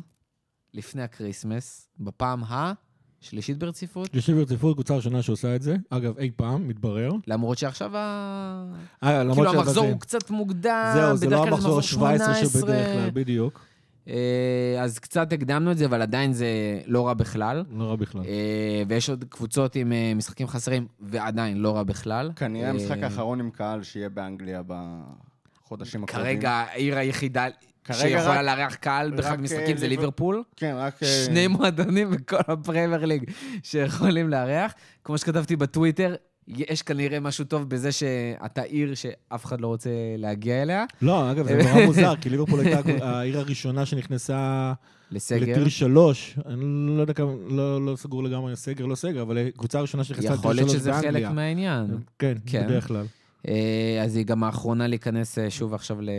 לפני 0.74 1.02
הקריסמס, 1.02 1.90
בפעם 2.00 2.44
השלישית 2.50 3.58
ברציפות, 3.58 4.16
יושב 4.16 4.34
ברציפות, 4.34 4.76
קבוצה 4.76 4.96
ראשונה 4.96 5.22
שעושה 5.22 5.56
את 5.56 5.62
זה. 5.62 5.76
אגב, 5.90 6.18
אי 6.18 6.32
פעם, 6.36 6.68
מתברר. 6.68 7.12
למרות 7.28 7.58
שעכשיו 7.58 7.98
ה... 7.98 8.74
אה, 9.04 9.24
למרות 9.24 9.48
כאילו 9.48 9.60
המחזור 9.60 9.86
הוא 9.86 10.00
קצת 10.00 10.30
מוקדם, 10.30 10.92
זהו, 10.94 11.18
זה 11.18 11.30
לא 11.30 11.38
כלל 11.44 11.48
המחזור 11.48 11.80
ה-17 11.80 12.46
שבדרך 12.46 12.88
כלל, 12.94 13.10
בדיוק. 13.14 13.70
אה, 14.10 14.84
אז 14.84 15.00
קצת 15.00 15.34
הקדמנו 15.34 15.72
את 15.72 15.78
זה, 15.78 15.86
אבל 15.86 16.02
עדיין 16.02 16.34
זה 16.34 16.48
לא 16.86 17.08
רע 17.08 17.14
בכלל. 17.14 17.64
לא 17.72 17.84
רע 17.84 17.96
בכלל. 17.96 18.22
אה, 18.26 18.84
ויש 18.88 19.10
עוד 19.10 19.26
קבוצות 19.30 19.76
עם 19.76 19.92
אה, 19.92 20.14
משחקים 20.16 20.48
חסרים, 20.48 20.88
ועדיין 21.00 21.58
לא 21.58 21.76
רע 21.76 21.84
בכלל. 21.84 22.32
כנראה 22.36 22.66
אה, 22.66 22.70
המשחק 22.70 23.04
האחרון 23.04 23.40
עם 23.40 23.52
קהל 23.52 23.84
שיהיה 23.84 24.10
באנגליה 24.10 24.62
בחודשים 24.68 26.04
הקרובים. 26.04 26.26
כרגע 26.26 26.52
העיר 26.52 26.98
היחידה 26.98 27.48
שיכולה 27.94 28.40
רק- 28.40 28.46
לארח 28.46 28.76
קהל 28.76 29.12
בחג 29.18 29.32
רק, 29.32 29.40
משחקים 29.40 29.76
אה, 29.76 29.78
זה 29.78 29.88
ליבר- 29.88 30.02
ליברפול. 30.02 30.44
כן, 30.56 30.74
רק... 30.78 31.04
אה, 31.04 31.24
שני 31.26 31.48
מועדונים 31.48 32.12
בכל 32.12 32.36
הפרמייר 32.48 33.06
ליג 33.06 33.24
שיכולים 33.64 34.30
לארח. 34.30 34.74
כמו 35.04 35.18
שכתבתי 35.18 35.56
בטוויטר, 35.56 36.16
יש 36.48 36.82
כנראה 36.82 37.20
משהו 37.20 37.46
טוב 37.46 37.70
בזה 37.70 37.92
שאתה 37.92 38.62
עיר 38.62 38.96
שאף 38.96 39.46
אחד 39.46 39.62
לא 39.62 39.68
רוצה 39.68 39.90
להגיע 40.18 40.62
אליה, 40.62 40.86
לא, 41.02 41.32
אגב, 41.32 41.48
זה 41.48 41.58
נורא 41.64 41.86
מוזר, 41.86 42.14
כי 42.22 42.30
ליברפול 42.30 42.60
הייתה 42.60 42.82
העיר 43.06 43.40
הראשונה 43.40 43.86
שנכנסה 43.86 44.74
לסגר. 45.12 45.42
לטיר 45.52 45.68
שלוש. 45.70 46.38
אני 46.46 46.64
לא 46.98 47.02
יודע 47.02 47.14
כמה, 47.14 47.32
לא 47.50 47.86
לא 47.86 47.96
סגור 47.96 48.24
לגמרי 48.24 48.56
סגר, 48.56 48.86
לא 48.86 48.96
סגר, 48.96 49.22
אבל 49.22 49.38
הקבוצה 49.48 49.78
הראשונה 49.80 50.04
שנכנסה 50.04 50.28
לטיר 50.28 50.40
יכול 50.40 50.56
להיות 50.56 50.70
שלוש 50.70 50.82
שזה 50.82 50.94
חלק 50.94 51.04
באנגליה. 51.04 51.30
מהעניין. 51.30 51.98
כן, 52.20 52.34
כן. 52.46 52.66
בדרך 52.68 52.88
כלל. 52.88 53.06
אה, 53.48 54.02
אז 54.04 54.16
היא 54.16 54.26
גם 54.26 54.44
האחרונה 54.44 54.88
להיכנס 54.88 55.40
אה, 55.40 55.50
שוב 55.50 55.74
עכשיו 55.74 56.02
ל... 56.02 56.10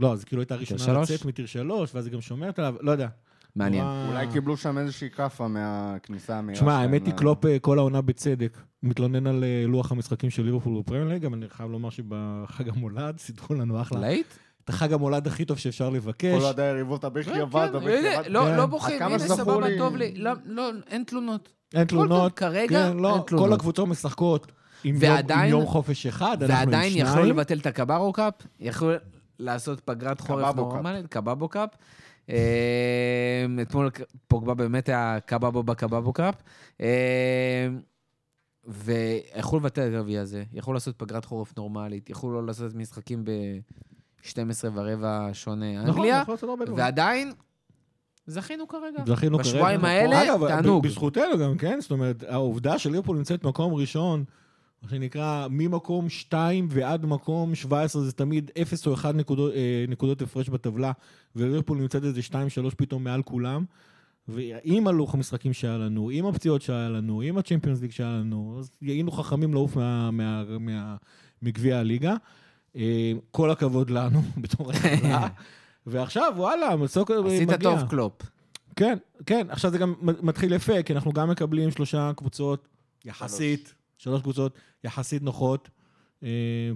לא, 0.00 0.12
אז 0.12 0.24
כאילו 0.24 0.42
הייתה 0.42 0.54
ראשונה? 0.54 1.00
לצאת 1.00 1.24
מטיר 1.24 1.46
שלוש, 1.46 1.94
ואז 1.94 2.06
היא 2.06 2.12
גם 2.14 2.20
שומרת 2.20 2.58
עליו, 2.58 2.74
לא 2.80 2.90
יודע. 2.90 3.08
מעניין. 3.56 3.84
אולי 4.08 4.26
קיבלו 4.32 4.56
שם 4.56 4.78
איזושהי 4.78 5.10
כאפה 5.10 5.48
מהכניסה 5.48 6.38
המהירה 6.38 6.60
תשמע, 6.60 6.78
האמת 6.78 7.06
היא, 7.06 7.14
קלופ 7.14 7.46
אה, 7.46 7.58
כל 7.58 7.78
העונה 7.78 8.00
בצדק. 8.00 8.58
מתלונן 8.82 9.26
על 9.26 9.44
אה, 9.44 9.64
לוח 9.66 9.92
המשחקים 9.92 10.30
של 10.30 10.42
ליברפול 10.42 10.78
בפרמייר 10.82 11.08
ליג, 11.08 11.24
אבל 11.24 11.36
אני 11.36 11.48
חייב 11.48 11.70
לומר 11.70 11.90
שבחג 11.90 12.68
המולד 12.68 13.18
סידרו 13.24 13.54
לנו 13.54 13.80
אחלה. 13.80 14.00
להיט? 14.00 14.26
את 14.64 14.68
החג 14.68 14.92
המולד 14.92 15.26
הכי 15.26 15.44
טוב 15.44 15.58
שאפשר 15.58 15.90
לבקש. 15.90 16.38
כל 16.38 16.44
עוד 16.44 16.60
היריבות 16.60 17.04
הבכי 17.04 17.30
כן, 17.30 17.40
עבד, 17.40 17.68
כן, 17.70 17.76
הבכי 17.76 18.08
עבד. 18.16 18.26
לא 18.28 18.40
כן. 18.44 18.56
לא 18.56 18.66
בוכים, 18.66 19.02
הנה 19.02 19.18
סבבה, 19.18 19.66
טוב 19.78 19.96
לי. 19.96 20.14
לא, 20.16 20.32
לא, 20.44 20.70
אין 20.90 21.04
תלונות. 21.04 21.48
אין 21.74 21.84
תלונות. 21.84 22.32
כרגע 22.38 22.78
לא, 22.94 23.14
אין 23.14 23.22
תלונות. 23.26 23.46
כל 23.48 23.52
הקבוצות 23.52 23.88
משחקות 23.88 24.52
עם 24.84 24.96
יום- 25.48 25.66
חופש 25.66 26.06
אחד, 26.06 26.42
אנחנו 26.42 26.56
עם 26.62 26.68
ועדיין 26.68 26.92
יכלו 26.96 27.12
שניים. 27.12 27.26
לבטל 27.28 27.58
את 27.58 27.66
הקרבאו 27.66 28.12
קאפ, 28.12 28.34
יכלו 28.60 28.90
לעשות 29.40 29.80
פגרת 29.80 30.20
חורף. 30.20 30.56
נורמלית, 30.56 31.06
קבבו 31.06 31.48
קאפ. 31.48 31.70
אה, 32.30 33.46
אתמול 33.62 33.90
פוגבה 34.28 34.54
באמת 34.54 34.88
היה 34.88 35.18
קבבו 35.26 35.62
בקבבו 35.62 36.12
קאפ. 36.12 36.34
אה, 36.80 37.68
ויכלו 38.66 39.58
לבטל 39.58 39.88
את 39.88 39.94
הגביע 39.94 40.20
הזה, 40.20 40.44
יכלו 40.52 40.72
לעשות 40.72 40.96
פגרת 40.96 41.24
חורף 41.24 41.56
נורמלית, 41.56 42.10
יכלו 42.10 42.32
לא 42.32 42.46
לעשות 42.46 42.74
משחקים 42.74 43.24
ב-12 43.24 44.28
ורבע 44.74 45.28
שונה 45.32 45.82
נכון, 45.82 45.88
אנגליה, 45.88 46.22
יכול. 46.22 46.74
ועדיין 46.76 47.32
זכינו 48.26 48.68
כרגע. 48.68 49.02
זכינו 49.06 49.38
כרגע. 49.38 49.50
בשבועיים 49.50 49.84
האלה, 49.84 50.48
תענוג. 50.48 50.86
בזכותנו 50.86 51.38
גם, 51.38 51.58
כן? 51.58 51.80
זאת 51.80 51.90
אומרת, 51.90 52.22
העובדה 52.28 52.78
שליברפול 52.78 53.16
נמצאת 53.16 53.42
במקום 53.42 53.74
ראשון, 53.74 54.24
מה 54.82 54.88
שנקרא, 54.88 55.46
ממקום 55.50 56.08
2 56.08 56.66
ועד 56.70 57.06
מקום 57.06 57.54
17, 57.54 58.02
זה 58.02 58.12
תמיד 58.12 58.50
0 58.62 58.86
או 58.86 58.94
1 58.94 59.14
נקודות, 59.14 59.52
אה, 59.54 59.84
נקודות 59.88 60.22
הפרש 60.22 60.48
בטבלה, 60.48 60.92
וליברפול 61.36 61.78
נמצאת 61.78 62.04
איזה 62.04 62.20
2-3 62.22 62.34
פתאום 62.76 63.04
מעל 63.04 63.22
כולם. 63.22 63.64
ועם 64.28 64.86
הלוח 64.86 65.14
המשחקים 65.14 65.52
שהיה 65.52 65.78
לנו, 65.78 66.10
עם 66.10 66.26
הפציעות 66.26 66.62
שהיה 66.62 66.88
לנו, 66.88 67.20
עם 67.20 67.38
הצ'מפיונס 67.38 67.80
ליג 67.80 67.90
שהיה 67.90 68.08
לנו, 68.10 68.56
אז 68.58 68.70
היינו 68.80 69.10
חכמים 69.12 69.54
לעוף 69.54 69.76
מה- 69.76 70.10
מה- 70.10 70.44
מה- 70.60 70.96
מגביע 71.42 71.78
הליגה. 71.78 72.14
אה, 72.76 73.12
כל 73.30 73.50
הכבוד 73.50 73.90
לנו 73.90 74.22
בתור 74.42 74.70
החברה. 74.70 75.28
ועכשיו, 75.86 76.32
וואלה, 76.36 76.76
מסוק 76.76 77.10
עשית 77.10 77.48
מגיע. 77.48 77.56
טוב 77.58 77.88
קלופ. 77.90 78.12
כן, 78.76 78.96
כן, 79.26 79.46
עכשיו 79.50 79.70
זה 79.70 79.78
גם 79.78 79.94
מתחיל 80.00 80.52
יפה, 80.52 80.82
כי 80.82 80.92
אנחנו 80.92 81.12
גם 81.12 81.30
מקבלים 81.30 81.70
שלושה 81.70 82.12
קבוצות 82.16 82.68
יחסית, 83.04 83.74
שלוש 84.00 84.22
קבוצות 84.22 84.58
יחסית 84.84 85.22
נוחות. 85.22 85.70
אה, 86.22 86.28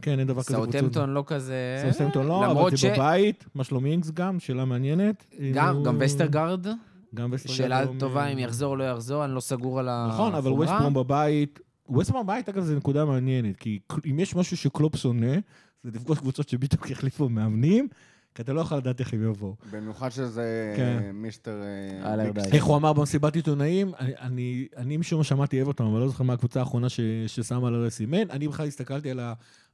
כן, 0.02 0.18
אין 0.18 0.26
דבר 0.26 0.42
כזה 0.42 0.54
קבוצות. 0.54 0.72
סאוטהמפטון 0.72 1.10
לא 1.10 1.24
כזה... 1.26 1.82
סאוטהמפטון 1.82 2.26
לא, 2.26 2.50
אבל 2.50 2.76
זה 2.76 2.92
בבית. 2.94 3.44
מה 3.54 3.64
שלום 3.64 3.87
אינגס 3.87 4.10
גם, 4.10 4.40
שאלה 4.40 4.64
מעניינת. 4.64 5.24
גם, 5.54 5.82
גם 5.82 5.96
וסטרגרד, 6.00 6.66
גם 7.14 7.28
וסטרגרד. 7.32 7.56
שאלה 7.56 7.84
לא 7.84 7.92
טובה 7.98 8.26
אם 8.26 8.38
יחזור 8.38 8.70
או 8.70 8.76
לא 8.76 8.84
יחזור, 8.84 9.24
אני 9.24 9.34
לא 9.34 9.40
סגור 9.40 9.80
על 9.80 9.88
החומרה. 9.88 10.14
נכון, 10.14 10.34
אבל 10.34 10.50
ווסטברום 10.50 10.94
בבית, 10.94 11.60
ווסטברום 11.88 12.26
בבית, 12.26 12.48
אגב, 12.48 12.62
זו 12.62 12.76
נקודה 12.76 13.04
מעניינת, 13.04 13.56
כי 13.56 13.78
אם 14.10 14.20
יש 14.20 14.37
משהו 14.37 14.56
שקלופ 14.56 14.96
שונא, 14.96 15.37
זה 15.82 15.90
לפגוש 15.94 16.18
קבוצות 16.18 16.48
שבדיוק 16.48 16.90
החליפו 16.90 17.28
מאמנים, 17.28 17.88
כי 18.34 18.42
אתה 18.42 18.52
לא 18.52 18.60
יכול 18.60 18.78
לדעת 18.78 19.00
איך 19.00 19.12
הם 19.12 19.30
יבואו. 19.30 19.54
במיוחד 19.70 20.08
שזה 20.08 20.74
כן. 20.76 20.98
אה, 21.04 21.12
mister... 21.12 21.60
אה, 22.04 22.14
איך 22.52 22.64
הוא 22.64 22.76
אמר 22.76 22.92
במסיבת 22.92 23.36
עיתונאים, 23.36 23.92
אני- 23.98 24.12
אני, 24.20 24.66
אני 24.76 24.96
משום 24.96 25.18
מה 25.18 25.24
שמעתי 25.24 25.62
אברטון, 25.62 25.86
אבל 25.90 26.00
לא 26.00 26.08
זוכר 26.08 26.24
מה 26.24 26.32
הקבוצה 26.32 26.60
האחרונה 26.60 26.88
ש, 26.88 27.00
ששמה 27.26 27.68
על 27.68 27.86
הסימן. 27.86 28.30
אני 28.30 28.48
בכלל 28.48 28.66
הסתכלתי 28.66 29.10
על 29.10 29.20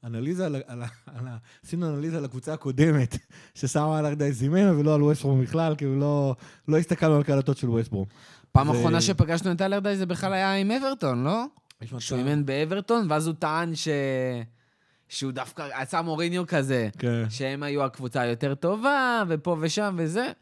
האנליזה, 0.03 0.47
על, 0.47 0.55
ה- 0.57 0.59
על, 0.67 0.83
על. 1.07 1.27
עשינו 1.67 1.89
אנליזה 1.95 2.17
על 2.19 2.25
הקבוצה 2.25 2.53
הקודמת, 2.53 3.17
ששמה 3.59 3.99
על 3.99 4.07
ארדאי 4.07 4.33
סימן, 4.35 4.69
ולא 4.79 4.95
על 4.95 5.03
ווסטברום 5.03 5.43
בכלל, 5.43 5.75
כי 5.77 5.85
לא, 6.01 6.35
לא 6.69 6.79
הסתכלנו 6.79 7.17
על 7.17 7.23
קלטות 7.23 7.57
של 7.57 7.69
ווסטברום. 7.71 8.05
פעם 8.53 8.71
אחרונה 8.71 9.01
שפגשנו 9.01 9.53
את 9.53 9.63
אלרדייס 9.63 9.99
זה 9.99 10.07
בכלל 10.07 10.33
היה 10.33 10.55
עם 10.55 10.71
אברטון, 10.71 11.25
לא? 11.25 11.45
שהוא 11.99 12.19
אימן 12.19 12.47
באברטון, 12.47 13.07
ואז 13.11 13.27
הוא 13.27 13.35
טען 13.39 13.75
ש... 13.75 13.89
שהוא 15.11 15.33
דווקא 15.33 15.69
עשה 15.73 16.03
מוריניו 16.03 16.47
כזה, 16.47 16.89
כן. 16.99 17.31
שהם 17.31 17.63
היו 17.63 17.85
הקבוצה 17.85 18.21
היותר 18.21 18.55
טובה, 18.55 19.23
ופה 19.29 19.57
ושם 19.61 19.95
וזה. 19.99 20.33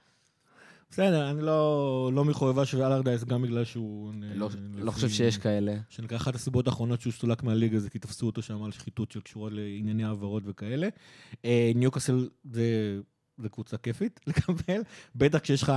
בסדר, 0.90 1.30
אני 1.30 1.42
לא, 1.42 2.10
לא 2.14 2.24
מחובבה 2.24 2.64
של 2.66 2.82
אלרדייס, 2.82 3.24
גם 3.24 3.42
בגלל 3.42 3.64
שהוא... 3.64 4.12
לא, 4.34 4.46
לפי- 4.46 4.56
לא 4.78 4.90
חושב 4.90 5.08
שיש 5.08 5.38
כאלה. 5.38 5.76
שנקרא 5.88 6.16
אחת 6.16 6.34
הסיבות 6.34 6.66
האחרונות 6.66 7.00
שהוא 7.00 7.12
סולק 7.12 7.42
מהליגה 7.42 7.78
זה 7.78 7.90
כי 7.90 7.98
תפסו 7.98 8.26
אותו 8.26 8.42
שם 8.42 8.62
על 8.62 8.72
שחיתות 8.72 9.12
שקשורות 9.12 9.52
לענייני 9.52 10.04
העברות 10.04 10.42
וכאלה. 10.46 10.88
אה, 11.44 11.72
ניוקאסל 11.74 12.28
זה, 12.52 12.62
זה 13.38 13.48
קבוצה 13.48 13.76
כיפית 13.76 14.20
לקבל, 14.26 14.82
בטח 15.14 15.38
כשיש 15.38 15.62
לך, 15.62 15.72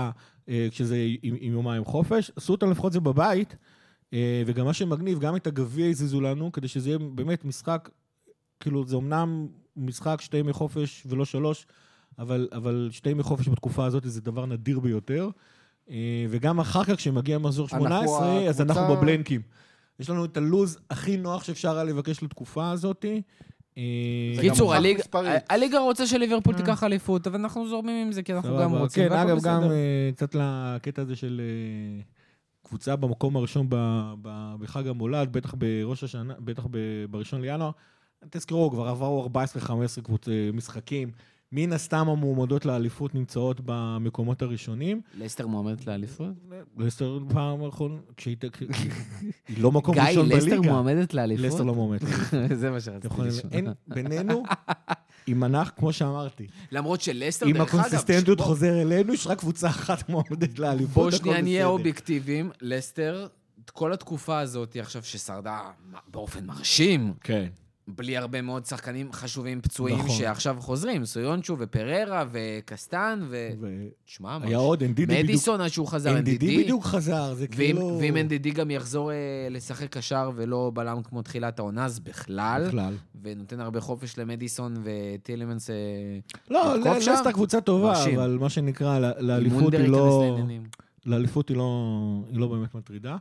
אה, 0.50 0.68
כשזה 0.72 0.98
עם, 1.24 1.36
עם 1.40 1.54
יומיים 1.54 1.86
חופש. 1.86 2.32
עשו 2.36 2.54
אותם 2.54 2.72
לפחות 2.72 2.94
זה 2.94 3.00
בבית, 3.00 3.56
אה, 4.14 4.44
וגם 4.46 4.66
מה 4.66 4.74
שמגניב, 4.74 5.20
גם 5.20 5.36
את 5.36 5.48
הגביע 5.48 5.90
הזיזו 5.90 6.22
לנו, 6.22 6.52
כדי 6.52 6.68
שזה 6.68 6.90
יהיה 6.90 7.00
באמת 7.00 7.46
משחק, 7.46 7.90
כאילו 8.62 8.86
זה 8.88 8.96
אמנם 8.96 9.48
משחק 9.78 10.22
שתי 10.22 10.38
ימי 10.38 10.54
חופש 10.54 11.04
ולא 11.06 11.26
שלוש, 11.26 11.66
אבל, 12.20 12.48
אבל 12.52 12.90
שתי 12.92 13.10
ימי 13.10 13.24
חופש 13.24 13.48
בתקופה 13.50 13.86
הזאת 13.86 14.04
זה 14.06 14.22
דבר 14.22 14.46
נדיר 14.46 14.80
ביותר. 14.80 15.30
אה, 15.90 15.96
וגם 16.30 16.60
אחר 16.60 16.84
כך, 16.84 16.96
כשמגיע 16.96 17.38
מחזור 17.38 17.66
אנחנו 17.66 17.80
18, 17.80 18.50
אז 18.50 18.62
הקבוצה- 18.62 18.80
אנחנו 18.82 18.96
בבלנקים. 18.96 19.42
יש 20.00 20.10
לנו 20.10 20.26
את 20.26 20.38
הלוז 20.38 20.80
הכי 20.90 21.18
נוח 21.18 21.44
שאפשר 21.44 21.76
היה 21.76 21.84
לבקש 21.84 22.24
לתקופה 22.24 22.72
הזאת. 22.72 23.06
אה, 23.78 23.82
קיצור. 24.42 24.74
הליגה 25.50 25.80
רוצה 25.80 26.08
שליברפול 26.08 26.54
תיקח 26.54 26.84
אליפות, 26.84 27.28
אבל 27.28 27.40
אנחנו 27.40 27.68
זורמים 27.68 28.06
עם 28.06 28.12
זה, 28.12 28.24
כי 28.24 28.34
אנחנו. 28.34 28.58
גם 28.60 28.72
רוצים, 28.72 29.10
כן, 29.10 29.16
אגב, 29.16 29.38
גם. 29.44 29.64
אה, 29.64 30.10
קצת 30.16 30.36
לקטע 30.36 31.02
הזה 31.02 31.16
של 31.16 31.42
אה, 31.44 32.02
קבוצה 32.68 32.96
במקום 32.96 33.36
הראשון 33.36 33.68
בחג 34.60 34.88
המולד, 34.88 35.34
בטח 35.34 35.54
בראש 35.58 36.04
השנה, 36.04 36.34
בטח 36.40 36.68
בראשון 37.10 37.42
לינואר. 37.42 37.72
תזכרו, 38.30 38.72
כבר 38.72 38.88
עברו 38.88 39.30
14-15 39.34 39.68
קבוצ- 40.04 40.30
אה, 40.32 40.50
משחקים. 40.54 41.12
מן 41.54 41.74
הסתם 41.74 42.08
המועמדות 42.10 42.66
לאליפות 42.66 43.16
נמצאות 43.16 43.62
במקומות 43.66 44.42
הראשונים. 44.42 45.02
לסטר 45.18 45.48
מועמדת 45.48 45.88
לאליפות? 45.88 46.28
לסטר 46.78 47.20
פעם 47.34 47.64
האחרונה, 47.64 47.96
כשהיא 48.18 48.38
היא 49.48 49.58
לא 49.64 49.72
מקום 49.72 49.96
גיא, 49.96 50.04
ראשון 50.04 50.30
בליגה. 50.30 50.46
לסטר 50.46 50.62
מועמדת 50.62 51.14
לאליפות? 51.14 51.46
לסטר 51.46 51.64
לא 51.64 51.76
מועמדת. 51.76 52.02
זה 52.60 52.72
מה 52.72 52.80
שרציתי 52.82 53.16
לשמוע. 53.22 53.52
אין, 53.52 53.68
בינינו, 53.88 54.44
אם 55.28 55.44
אנחנו, 55.44 55.76
כמו 55.78 55.94
שאמרתי, 55.94 56.48
למרות 56.72 57.02
שלסטר, 57.02 57.46
אם 57.46 57.52
דרך 57.54 57.62
אגב, 57.74 57.80
הקונסיסטנטיות 57.80 58.38
בוא- 58.38 58.46
חוזר 58.46 58.82
אלינו, 58.82 59.14
יש 59.14 59.28
רק 59.28 59.40
קבוצה 59.40 59.70
אחת 59.70 60.10
מועמדת 60.10 60.60
לאליפות, 60.60 60.94
בוא 60.94 61.08
הכל 61.08 61.18
שנייה 61.18 61.42
נהיה. 61.42 61.66
אובייקטיביים. 61.66 62.52
לסטר, 62.62 63.28
כל 63.74 63.94
התקופה 63.94 64.40
הזאת 64.40 64.76
עכשיו 64.80 65.04
ששרדה 65.04 65.60
באופן 66.08 66.46
מרשים, 66.46 67.14
כן. 67.22 67.48
בלי 67.88 68.18
הרבה 68.18 68.42
מאוד 68.42 68.66
שחקנים 68.66 69.12
חשובים 69.14 69.62
פצועים 69.62 69.98
נכון. 69.98 70.10
שעכשיו 70.10 70.56
חוזרים, 70.60 71.06
סויונצ'ו 71.06 71.56
ופררה 71.60 72.26
וקסטן 72.32 73.20
ו... 73.30 73.50
ו- 73.62 73.88
תשמע, 74.06 74.38
היה 74.42 74.58
עוד, 74.58 74.82
NDD 74.82 74.86
בדיוק... 74.86 75.10
מדיסון 75.24 75.62
עד 75.62 75.68
שהוא 75.68 75.88
חזר, 75.88 76.18
NDD 76.18 76.22
NDD. 76.28 76.46
בדיוק 76.46 76.84
חזר, 76.84 77.34
זה 77.34 77.46
ואם, 77.56 77.58
כאילו... 77.58 77.98
ואם 78.02 78.16
NDD 78.18 78.54
גם 78.54 78.72
יחזור 78.72 79.12
אה, 79.12 79.16
לשחק 79.50 79.90
קשר 79.98 80.32
ולא 80.36 80.72
בלם 80.74 81.02
כמו 81.04 81.22
תחילת 81.22 81.60
העונה, 81.60 81.86
אז 81.86 82.00
בכלל, 82.00 82.64
בכלל. 82.68 82.94
ונותן 83.22 83.60
הרבה 83.60 83.82
חופש 83.82 84.18
למדיסון 84.18 84.74
וטילמנס 84.84 85.70
אה, 85.70 85.76
לא, 86.50 86.76
לתקוף 86.78 86.98
ל- 86.98 87.02
שם? 87.02 87.12
לסטר 87.14 87.32
קבוצה 87.32 87.62
טובה, 87.62 87.88
מרשים. 87.88 88.20
אבל 88.20 88.38
מה 88.40 88.50
שנקרא, 88.50 89.00
ל- 89.00 89.06
עם 89.06 89.26
לאליפות 89.28 89.74
היא 89.74 89.88
לא... 89.88 90.38
לאליפות 91.06 91.50
היא 91.50 91.58
לא, 91.58 91.98
היא 92.32 92.40
לא 92.40 92.48
באמת 92.48 92.76
מטרידה. 92.76 93.18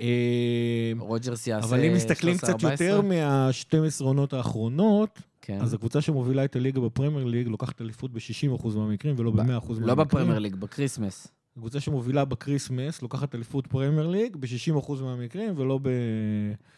אה, 0.00 0.92
רוג'רס 0.98 1.46
יעשה 1.46 1.66
אבל 1.66 1.84
אם 1.84 1.94
מסתכלים 1.94 2.36
13-14. 2.36 2.38
קצת 2.38 2.62
יותר 2.62 3.00
מה-12 3.00 4.04
עונות 4.04 4.32
האחרונות, 4.32 5.20
כן. 5.42 5.58
אז 5.60 5.74
הקבוצה 5.74 6.00
שמובילה 6.00 6.44
את 6.44 6.56
הליגה 6.56 6.80
בפרמייר 6.80 7.24
ליג 7.24 7.48
לוקחת 7.48 7.80
אליפות 7.80 8.12
ב-60% 8.12 8.68
מהמקרים 8.76 9.14
ולא 9.18 9.30
ב-100% 9.30 9.42
מהמקרים. 9.42 9.82
לא 9.82 9.94
בפרמייר 9.94 10.38
ליג, 10.38 10.56
בקריסמס. 10.56 11.28
הקבוצה 11.56 11.80
שמובילה 11.80 12.24
בקריסמס 12.24 13.02
לוקחת 13.02 13.34
אליפות 13.34 13.66
פרמייר 13.66 14.06
ליג 14.08 14.36
ב-60% 14.36 14.92
מהמקרים 15.02 15.54
ולא 15.56 15.78
ב... 15.82 15.88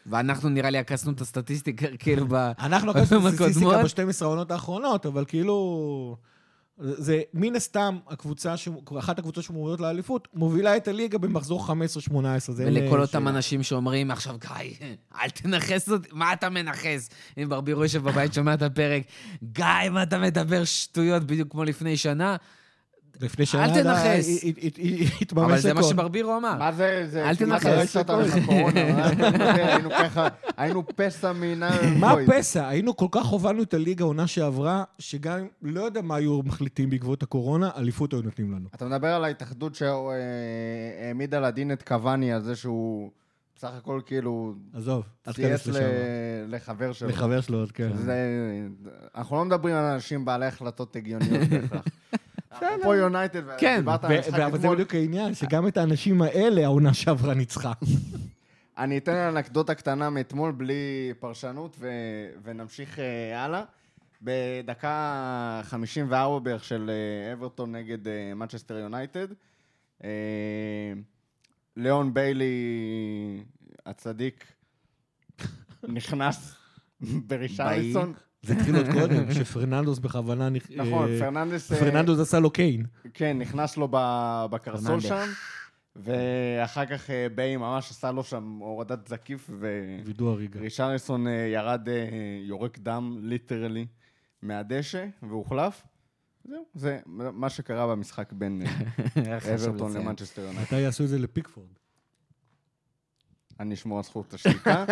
ואנחנו 0.07 0.49
נראה 0.49 0.71
לי 0.71 0.79
עקסנו 0.79 1.13
את 1.13 1.21
הסטטיסטיקה, 1.21 1.87
כאילו, 1.99 2.27
ב... 2.29 2.35
אנחנו 2.59 2.89
לקחנו 2.89 3.05
בפעמים 3.05 3.35
סטטיסטיקה 3.35 3.81
הקודמות. 3.81 4.11
ב-12 4.15 4.25
העונות 4.25 4.51
האחרונות, 4.51 5.07
אבל 5.07 5.25
כאילו... 5.29 6.17
זה 6.81 7.21
מן 7.35 7.57
הסתם 7.57 7.99
הקבוצה, 8.09 8.57
ש... 8.57 8.69
אחת 8.99 9.19
הקבוצות 9.19 9.45
שמובילות 9.45 9.81
לאליפות, 9.81 10.29
מובילה 10.35 10.77
את 10.77 10.89
הליגה 10.89 11.19
במחזור 11.19 11.67
15-18. 11.67 11.73
זה 12.53 12.65
אין 12.65 12.73
ולכל 12.73 12.91
שאלה. 12.91 13.03
אותם 13.03 13.29
אנשים 13.29 13.63
שאומרים, 13.63 14.11
עכשיו, 14.11 14.37
גיא, 14.41 14.87
אל 15.23 15.31
תנכס 15.31 15.91
אותי, 15.91 16.09
מה 16.13 16.33
אתה 16.33 16.51
מנכס? 16.51 17.11
אם 17.43 17.49
ברבירו 17.49 17.83
יושב 17.83 18.03
בבית, 18.03 18.35
שומע 18.35 18.55
את 18.55 18.63
הפרק, 18.63 19.03
גיא, 19.43 19.65
מה 19.91 20.03
אתה 20.03 20.19
מדבר 20.19 20.65
שטויות 20.65 21.23
בדיוק 21.25 21.51
כמו 21.53 21.65
לפני 21.65 21.97
שנה? 21.97 22.37
לפני 23.21 23.47
שנה... 23.47 23.65
אל 23.65 23.83
תנכס. 23.83 24.45
אבל 25.33 25.59
זה 25.59 25.75
מה. 25.75 25.83
שברבירו 25.83 26.37
אמר. 26.37 26.59
מה 26.59 26.73
זה, 26.73 27.07
זה 27.11 27.29
אל 27.29 27.37
כמעט 27.37 27.63
תנכס. 27.63 27.97
היינו 29.57 29.91
ככה, 29.91 30.29
היינו 30.57 30.85
פסע 30.97 31.33
מינה... 31.33 31.71
מה. 32.01 32.15
פסע? 32.27 32.69
היינו 32.69 32.97
כל 32.97 33.07
כך 33.11 33.27
הובלנו 33.27 33.63
את 33.63 33.75
הליגה 33.75 34.05
העונה 34.05 34.27
שעברה, 34.27 34.85
שגם 34.99 35.47
לא 35.63 35.81
יודע 35.81 36.03
מה 36.03 36.17
היו 36.17 36.41
מחליטים 36.45 36.91
בעקבות 36.91 37.23
הקורונה, 37.23 37.71
אליפות 37.77 38.13
היו 38.13 38.23
נותנים 38.23 38.53
לנו. 38.53 38.69
אתה 38.75 38.85
מדבר 38.85 39.09
על 39.09 39.25
ההתאחדות 39.25 39.75
שהעמידה 39.75 41.41
לדין 41.41 41.73
את 41.73 41.83
קוואני 41.83 42.33
על 42.33 42.43
זה 42.43 42.57
שהוא 42.57 43.11
בסך 43.57 43.71
הכל 43.79 44.01
כאילו 44.07 44.55
עזוב, 44.75 45.05
אל 45.29 45.33
תיכנס 45.33 45.67
לשם. 45.67 45.81
לחבר 46.49 46.93
שלו. 46.93 47.09
לחבר 47.09 47.41
שלו 47.41 47.59
עוד, 47.59 47.73
כן. 47.73 47.97
זה, 47.97 48.17
אנחנו 49.15 49.37
לא 49.37 49.45
מדברים 49.45 49.75
על 49.75 49.85
אנשים 49.85 50.25
בעלי 50.25 50.47
החלטות 50.47 50.97
הגיוניות 50.97 51.49
בהכרח. 51.49 51.83
אפרופו 52.51 52.95
יונייטד, 52.95 53.43
כן, 53.59 53.85
אבל 53.89 54.59
זה 54.59 54.69
בדיוק 54.69 54.95
העניין, 54.95 55.35
שגם 55.35 55.69
את 55.69 55.77
האנשים 55.77 56.23
האלה 56.23 56.65
העונה 56.65 56.95
שעברה 56.95 57.35
ניצחה. 57.35 57.73
אני 58.79 58.99
אתן 58.99 59.13
אנקדוטה 59.13 59.75
קטנה 59.75 60.11
מאתמול 60.11 60.53
בלי 60.53 61.13
פרשנות 61.19 61.77
ונמשיך 62.43 62.99
אה, 62.99 63.45
הלאה. 63.45 63.65
בדקה 64.23 65.61
54 65.65 66.39
בערך 66.39 66.65
של 66.65 66.91
אה, 66.91 67.33
אברטון 67.33 67.75
נגד 67.75 67.99
מנצ'סטר 68.37 68.79
יונייטד, 68.79 69.27
אה, 70.05 70.09
ליאון 71.77 72.15
ביילי 72.15 72.55
הצדיק 73.87 74.45
נכנס 75.89 76.57
ברישרליסון. 77.01 78.15
זה 78.49 78.55
התחיל 78.55 78.77
עוד 78.77 78.87
קודם, 78.93 79.33
שפרננדוס 79.45 79.99
בכוונה... 79.99 80.49
נכ- 80.49 80.73
נכון, 80.77 81.09
אה, 81.13 81.19
פרננדס... 81.19 81.73
אה, 81.73 81.79
פרננדוס 81.79 82.19
עשה 82.21 82.39
לו 82.39 82.51
קיין. 82.51 82.87
כן, 83.15 83.39
נכנס 83.39 83.77
לו 83.77 83.89
בקרסול. 84.51 85.01
שם, 85.01 85.27
ואחר 85.97 86.87
כך 86.87 87.11
אה, 87.11 87.27
ביי 87.35 87.57
ממש 87.57 87.91
עשה 87.91 88.13
לו 88.13 88.25
שם 88.25 88.59
הורדת 88.61 89.09
זקיף, 89.09 89.51
וידוא 90.05 90.31
הריגה. 90.33 90.61
ורישרליסון 90.61 91.27
אה, 91.27 91.33
ירד 91.33 91.89
יורק 92.43 92.79
דם, 92.79 93.19
literally, 93.23 93.87
מהדשא, 94.43 95.07
והוחלף. 95.23 95.83
זהו, 96.45 96.65
זה 96.75 96.99
מה 97.07 97.49
שקרה 97.51 97.87
במשחק 97.87 98.33
בין 98.33 98.63
אברטון. 99.55 99.97
למנצ'סטר 99.97 100.43
יונייטד. 100.43 100.63
מתי 100.63 100.81
יעשו 100.81 101.05
את 101.05 101.09
זה 101.09 101.19
לפיקפורד? 101.19 101.67
אני 103.61 103.75
אשמור 103.75 103.99
על 103.99 104.05
זכות 104.05 104.35
השתיקה. 104.35 104.85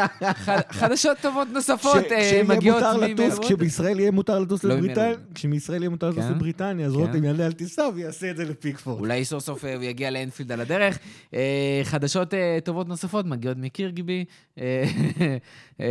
חדשות 0.71 1.19
טובות 1.23 1.49
נוספות 1.53 2.05
אה, 2.13 2.41
מגיעות 2.49 2.83
ממלבורן. 2.97 3.43
כשבישראל 3.43 4.01
יהיה 4.01 4.11
מותר 4.11 4.39
לטוס 4.39 4.65
לא 4.65 4.75
לבריטניה, 4.75 5.07
ממלבורן. 5.07 5.35
כשמישראל 5.35 5.83
יהיה 5.83 5.91
מותר 5.91 6.11
לטוס 6.11 6.25
כן. 6.25 6.31
לבריטניה, 6.31 6.87
אז 6.87 6.93
כן. 6.93 6.99
רותם 6.99 7.25
יעלה 7.25 7.47
על 7.47 7.53
טיסה 7.53 7.83
ויעשה 7.95 8.31
את 8.31 8.37
זה 8.37 8.45
לפיקפורד. 8.45 9.01
אולי 9.01 9.25
סוף 9.25 9.45
סוף 9.45 9.65
אה, 9.65 9.75
הוא 9.75 9.83
יגיע 9.83 10.11
לאנפילד 10.11 10.53
על 10.53 10.61
הדרך. 10.61 10.99
אה, 11.35 11.81
חדשות 11.85 12.35
טובות 12.65 12.89
נוספות 12.89 13.27
מגיעות 13.27 13.59
מקירגיבי, 13.59 14.25
אה, 14.59 14.85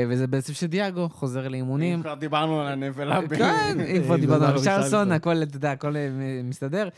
וזה 0.09 0.27
בעצם 0.27 0.53
שדיאגו 0.53 1.09
חוזר 1.09 1.47
לאימונים. 1.47 2.01
כבר 2.01 2.13
דיברנו 2.13 2.61
על 2.61 2.67
הנבלה. 2.67 3.19
כן, 3.37 3.77
כבר 4.03 4.17
דיברנו 4.25 4.45
על 4.45 4.63
שרסון. 4.63 5.11
הכל, 5.11 5.43
אתה 5.43 5.57
יודע, 5.57 5.71
הכל 5.71 5.95
מסתדר. 6.43 6.89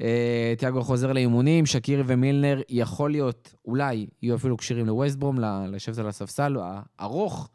אה, 0.00 0.54
תיאגו 0.58 0.82
חוזר 0.82 1.12
לאימונים, 1.12 1.66
שקירי 1.66 2.02
ומילנר 2.06 2.60
יכול 2.68 3.10
להיות, 3.10 3.54
אולי, 3.64 4.06
יהיו 4.22 4.36
אפילו 4.36 4.56
כשירים 4.56 4.86
לווסטברום, 4.86 5.38
לשבת 5.68 5.98
על 5.98 6.08
הספסל 6.08 6.56
הארוך 6.98 7.50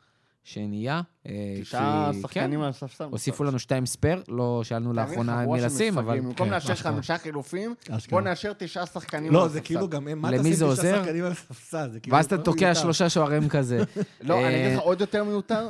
שנהיה. 0.45 1.01
אה, 1.27 1.31
תשעה 1.61 2.11
כי- 2.13 2.21
שחקנים 2.21 2.59
כן, 2.59 2.63
על 2.63 2.69
הספסל. 2.69 3.03
הוסיפו 3.03 3.43
לנו 3.43 3.59
שתיים 3.59 3.85
spare, 3.85 4.23
לא 4.27 4.61
שאלנו 4.63 4.93
לאחרונה 4.93 5.45
מי 5.45 5.61
לשים, 5.61 5.97
אבל... 5.97 6.19
במקום 6.19 6.47
כן, 6.47 6.53
לאשר. 6.53 6.75
חמישה 6.75 7.17
חילופים. 7.17 7.75
בוא 8.09 8.21
נאשר 8.21 8.53
תשעה 8.57 8.85
שחקנים 8.85 9.27
על 9.29 9.33
לא, 9.33 9.39
הספסל. 9.45 9.53
זה 9.53 9.61
כאילו 9.61 9.89
גם, 9.89 10.07
מה 10.15 10.31
למי 10.31 10.39
תשים 10.39 10.53
זה 10.53 10.57
תשעה 10.57 10.67
עוזר? 10.67 11.01
שחקנים 11.03 11.23
על 11.25 11.31
הספסל? 11.31 11.89
זה 11.91 11.99
כאילו 11.99 12.15
ואז 12.17 12.25
אתה 12.25 12.35
הכל 12.35 12.43
תוקע. 12.43 12.75
שלושה 12.75 13.09
שוערים 13.09 13.49
כזה. 13.49 13.77
לא, 14.21 14.33
אני 14.37 14.43
אה, 14.43 14.65
אגיד 14.65 14.77
לך 14.77 14.83
עוד 14.83 15.01
יותר 15.01 15.23
מיותר, 15.23 15.69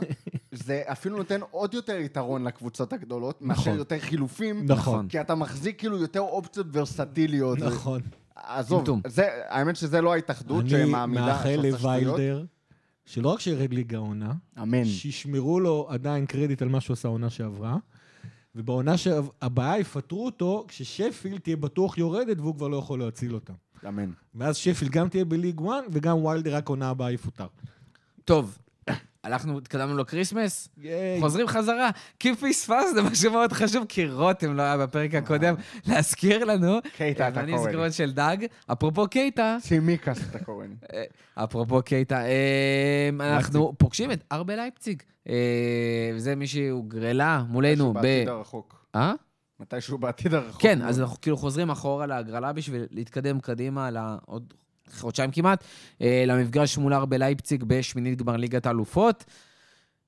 זה 0.52 0.82
אפילו 0.86 1.18
נותן 1.18 1.40
עוד 1.52 1.74
יותר 1.74 1.96
יתרון 1.96 2.44
לקבוצות 2.44 2.94
הגדולות, 2.94 3.42
מאשר 3.42 3.62
נכון. 3.62 3.78
יותר 3.78 4.00
חילופים, 4.00 4.66
נכון. 4.66 5.08
כי 5.08 5.22
אתה 5.22 5.36
מחזיק 5.36 5.80
כאילו 5.80 5.98
יותר 5.98 6.20
אופציות 6.22 6.68
ורסטיליות. 6.74 7.60
נכון. 7.60 8.02
עזוב, 8.36 8.84
האמת 9.50 9.76
שזה 9.76 10.02
לא 10.02 10.14
ההתאחדות 10.14 10.62
אני 10.62 10.70
שמעמידה, 10.70 11.26
מאחל 11.26 11.60
שעושה 11.62 11.78
שטויות. 11.80 12.04
לווילדר, 12.06 12.44
שלא 13.06 13.30
רק 13.30 13.40
שירד 13.40 13.74
ליגה 13.74 13.98
העונה, 13.98 14.34
אמן. 14.62 14.86
שישמרו 14.86 15.60
לו 15.60 15.88
עדיין 15.90 16.26
קרדיט 16.26 16.62
על 16.62 16.70
מה 16.70 16.82
שהוא 16.82 16.94
עשה 16.94 17.08
העונה 17.08 17.30
שעברה, 17.30 17.78
ובעונה 18.56 18.96
הבאה 19.42 19.80
יפטרו 19.80 20.26
אותו 20.26 20.66
כששפילד 20.68 21.40
תהיה 21.40 21.58
בטוח 21.58 21.98
יורדת 21.98 22.40
והוא 22.40 22.56
כבר 22.56 22.68
לא 22.68 22.78
יכול 22.78 23.00
להציל 23.00 23.34
אותה. 23.34 23.54
אמן. 23.88 24.12
ואז 24.36 24.58
שפילד 24.58 24.92
גם 24.92 25.10
תהיה 25.10 25.26
בליג 25.26 25.62
1 25.62 25.70
וגם 25.92 26.26
ויילדר 26.26 26.56
רק 26.56 26.70
עונה 26.70 26.90
הבאה 26.90 27.12
יפוטר. 27.12 27.48
טוב, 28.26 28.58
הלכנו, 29.26 29.58
התקדמנו 29.58 29.98
לקריסמס. 29.98 30.70
חוזרים 31.20 31.48
חזרה. 31.48 31.90
כי 32.20 32.36
פספסנו 32.36 33.04
משהו 33.12 33.32
מאוד 33.32 33.54
חשוב, 33.54 33.86
כי 33.90 34.08
רותם 34.08 34.56
לא 34.56 34.62
היה 34.62 34.78
בפרק 34.78 35.16
הקודם 35.16 35.56
להזכיר 35.88 36.46
לנו. 36.46 36.80
קייטה, 36.98 37.28
אתה 37.28 37.46
קורא. 37.46 37.58
זיכרון 37.58 37.92
של 37.92 38.12
דג. 38.12 38.38
אפרופו 38.72 39.08
קייטה, 39.08 39.58
צימיקאס 39.62 40.30
אתה 40.30 40.40
קורא. 40.40 40.66
אה, 40.94 41.04
אפרופו 41.44 41.82
קייטה, 41.82 42.26
אה, 42.26 43.10
אנחנו 43.20 43.74
פוגשים 43.78 44.12
את 44.12 44.24
ארבי 44.32 44.56
לייפציג. 44.56 45.04
אה, 45.30 46.12
וזה 46.16 46.36
מי 46.36 46.68
שהוגרלה 46.68 47.44
מולנו 47.50 47.94
ב... 47.94 47.96
בעתיד 47.96 48.28
הרחוק. 48.28 48.86
אה? 48.96 49.14
מתישהו 49.60 49.98
בעתיד 49.98 50.34
הרחוק. 50.34 50.62
כן. 50.62 50.82
אז 50.82 51.00
אנחנו 51.00 51.22
כאילו 51.22 51.38
חוזרים 51.38 51.70
אחורה 51.70 52.06
להגרלה 52.06 52.54
בשביל 52.54 52.86
להתקדם 52.92 53.40
קדימה 53.40 53.92
לעוד 53.92 54.54
חודשיים 54.92 55.32
כמעט, 55.32 55.64
אה, 56.02 56.24
למפגש 56.28 56.78
מול 56.78 56.94
ארבי 56.94 57.18
לייפציג 57.18 57.64
בשמינית 57.64 58.18
גמר 58.18 58.38
ליגת 58.38 58.66
האלופות. 58.66 59.26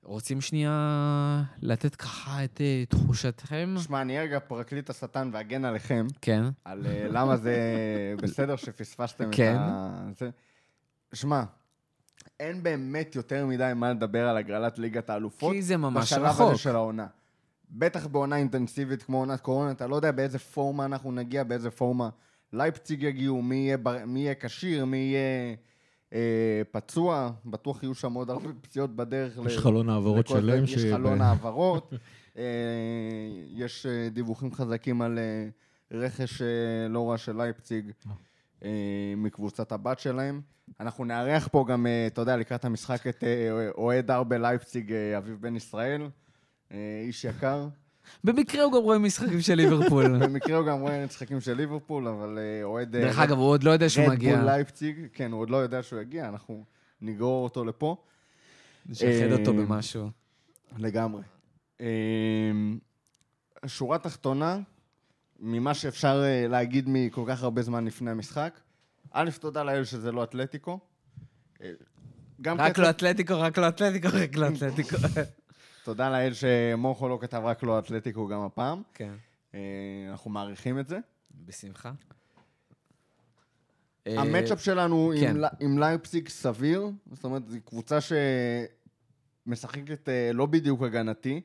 רוצים 0.02 0.40
שנייה 0.40 1.42
לתת 1.62 1.96
ככה 1.96 2.44
את 2.44 2.60
אה, 2.60 2.84
תחושתכם? 2.88 3.74
שמע, 3.78 4.02
אני 4.02 4.18
רגע 4.18 4.38
פרקליט 4.38 4.90
השטן 4.90 5.30
ואגן 5.32 5.64
עליכם, 5.64 6.06
כן. 6.22 6.42
על 6.64 6.86
אה, 6.86 7.06
למה 7.10 7.36
זה 7.36 7.56
בסדר 8.22 8.56
שפספסתם 8.56 9.30
את 9.30 9.34
כן. 9.34 9.56
ה... 9.58 10.08
זה. 10.18 10.30
שמע, 11.12 11.42
אין 12.40 12.62
באמת 12.62 13.16
יותר 13.16 13.46
מדי 13.46 13.72
מה 13.76 13.90
לדבר 13.90 14.28
על 14.28 14.36
הגרלת 14.36 14.78
ליגת 14.78 15.10
האלופות. 15.10 15.52
כי 15.52 15.62
זה 15.62 15.76
ממש 15.76 16.04
בשלב 16.04 16.24
רחוק. 16.24 16.50
הזה 16.50 16.58
של 16.58 16.74
העונה. 16.74 17.06
בטח 17.70 18.06
בעונה 18.06 18.36
אינטנסיבית 18.36 19.02
כמו 19.02 19.18
עונת 19.18 19.40
קורונה, 19.40 19.70
אתה 19.70 19.86
לא 19.86 19.96
יודע 19.96 20.12
באיזה 20.12 20.38
פורמה 20.38 20.84
אנחנו 20.84 21.12
נגיע, 21.12 21.44
באיזה 21.44 21.70
פורמה 21.70 22.08
לייפציג 22.52 23.02
יגיעו, 23.02 23.42
מי 23.42 23.56
יהיה, 23.56 23.76
בר... 23.76 23.96
מי 24.06 24.20
יהיה 24.20 24.34
כשיר, 24.34 24.84
מי 24.84 24.96
יהיה 24.96 25.54
אה, 26.12 26.62
פצוע, 26.70 27.30
בטוח 27.46 27.82
יהיו 27.82 27.94
שם 27.94 28.12
עוד 28.12 28.30
הרבה 28.30 28.48
פציעות 28.60 28.96
בדרך. 28.96 29.38
יש 29.46 29.56
ל- 29.56 29.60
חלון 29.60 29.88
העברות. 29.88 30.26
שלם. 30.28 30.64
יש 30.64 30.74
ש- 30.74 30.92
חלון 30.92 31.20
העברות, 31.20 31.92
אה, 32.38 32.42
יש 33.54 33.86
אה, 33.86 34.08
דיווחים 34.08 34.54
חזקים 34.54 35.02
על 35.02 35.18
אה, 35.18 35.48
רכש 35.98 36.42
אה, 36.42 36.46
לא 36.88 37.10
רע 37.10 37.18
של 37.18 37.36
לייפציג. 37.36 37.90
אה, 38.64 38.70
מקבוצת 39.16 39.72
הבת 39.72 39.98
שלהם. 39.98 40.40
אנחנו 40.80 41.04
נארח 41.04 41.48
פה 41.52 41.64
גם, 41.68 41.86
אתה 42.06 42.20
יודע, 42.20 42.36
לקראת 42.36 42.64
המשחק 42.64 43.06
את 43.06 43.24
אוהד 43.78 44.10
RB 44.10 44.40
לייפציג, 44.40 44.92
אה, 44.92 45.18
אביב 45.18 45.36
בן 45.40 45.56
ישראל, 45.56 46.02
איש 47.06 47.24
יקר. 47.24 47.68
במקרה 48.24 48.64
הוא 48.64 48.72
גם 48.72 48.82
רואה 48.82 48.98
משחקים 48.98 49.40
של 49.40 49.54
ליברפול. 49.54 50.18
במקרה 50.26 50.56
הוא 50.56 50.66
גם 50.66 50.80
רואה 50.80 51.06
משחקים 51.06 51.40
של 51.40 51.54
ליברפול, 51.54 52.08
אבל 52.08 52.38
אה, 52.38 52.64
אוהד... 52.64 52.96
אה, 52.96 53.02
דרך 53.02 53.18
אגב, 53.18 53.38
הוא 53.38 53.46
עוד 53.46 53.64
לא 53.64 53.70
יודע 53.70 53.88
שהוא 53.88 54.08
מגיע. 54.08 54.32
רדבול 54.32 54.46
לייפציג, 54.50 55.06
כן, 55.12 55.32
הוא 55.32 55.40
עוד 55.40 55.50
לא 55.50 55.56
יודע 55.56 55.82
שהוא 55.82 56.00
יגיע, 56.00 56.28
אנחנו 56.28 56.64
נגרור 57.00 57.44
אותו 57.44 57.64
לפה. 57.64 57.96
נשחד 58.86 59.32
אותו 59.32 59.50
אה, 59.50 59.56
במשהו. 59.56 60.10
לגמרי. 60.78 61.22
שורה 63.66 63.98
תחתונה, 63.98 64.58
ממה 65.40 65.74
שאפשר 65.74 66.24
להגיד 66.48 66.84
מכל 66.88 67.24
כך 67.26 67.42
הרבה 67.42 67.62
זמן 67.62 67.84
לפני 67.84 68.10
המשחק, 68.10 68.60
א', 69.12 69.30
תודה 69.40 69.62
לאל 69.62 69.84
שזה 69.84 70.12
לא 70.12 70.24
אתלטיקו. 70.24 70.78
רק 72.46 72.78
לא 72.78 72.90
אתלטיקו, 72.90 73.40
רק 73.40 73.58
לא 73.58 73.68
אתלטיקו, 73.68 74.08
רק 74.12 74.36
לא 74.36 74.46
אתלטיקו. 74.48 74.96
תודה 75.88 76.10
לאל 76.10 76.32
שמורכו 76.34 77.08
לא 77.08 77.18
כתב 77.20 77.42
רק 77.44 77.62
לא 77.62 77.78
אתלטיקו 77.78 78.28
גם 78.28 78.40
הפעם. 78.40 78.82
כן, 78.94 79.12
אה, 79.54 79.60
אנחנו 80.10 80.30
מעריכים 80.30 80.78
את 80.78 80.88
זה. 80.88 80.98
בשמחה. 81.46 81.92
המצ'אפ 84.06 84.60
שלנו 84.64 85.12
כן. 85.20 85.30
עם 85.30 85.36
ל- 85.36 85.48
עם 85.60 85.78
לייפסיג 85.78 86.28
סביר, 86.28 86.90
זאת 87.12 87.24
אומרת, 87.24 87.48
זו 87.48 87.56
קבוצה 87.64 87.98
שמשחקת 89.46 90.08
אה, 90.08 90.30
לא 90.34 90.46
בדיוק 90.46 90.82
הגנתי. 90.82 91.40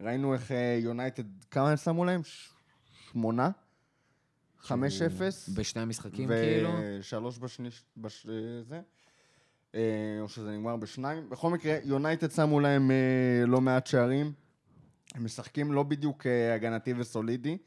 ראינו 0.00 0.34
איך 0.34 0.52
אה, 0.52 0.78
יונייטד, 0.80 1.24
כמה 1.50 1.70
הם 1.70 1.76
שמו 1.76 2.04
להם? 2.04 2.20
שמונה? 3.12 3.50
חמש 4.58 5.02
אפס? 5.02 5.48
בשני 5.48 5.82
המשחקים, 5.82 6.28
כאילו? 6.28 6.70
ושלוש 6.98 7.38
בשני... 7.38 7.68
בש... 7.96 8.26
זה? 8.68 8.80
אה, 9.76 10.20
או 10.20 10.28
שזה 10.28 10.50
נגמר 10.50 10.76
בשניים. 10.76 11.30
בכל 11.30 11.50
מקרה, 11.50 11.76
יונייטד 11.84 12.30
שמו 12.30 12.60
להם 12.60 12.90
אה, 12.90 13.46
לא 13.46 13.60
מעט 13.60 13.86
שערים. 13.86 14.32
הם 15.14 15.24
משחקים 15.24 15.72
לא 15.72 15.82
בדיוק 15.82 16.26
אה, 16.26 16.54
הגנתי 16.54 16.94
וסולידי, 16.96 17.58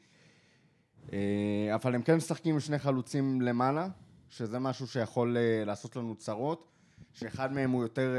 אבל 1.74 1.94
הם 1.94 2.02
כן 2.02 2.16
משחקים 2.16 2.54
עם 2.54 2.60
שני 2.60 2.78
חלוצים 2.78 3.40
למעלה, 3.40 3.88
שזה 4.28 4.58
משהו 4.58 4.86
שיכול 4.86 5.36
לעשות 5.66 5.96
לנו 5.96 6.14
צרות, 6.14 6.68
שאחד 7.12 7.52
מהם 7.52 7.70
הוא 7.70 7.82
יותר 7.82 8.16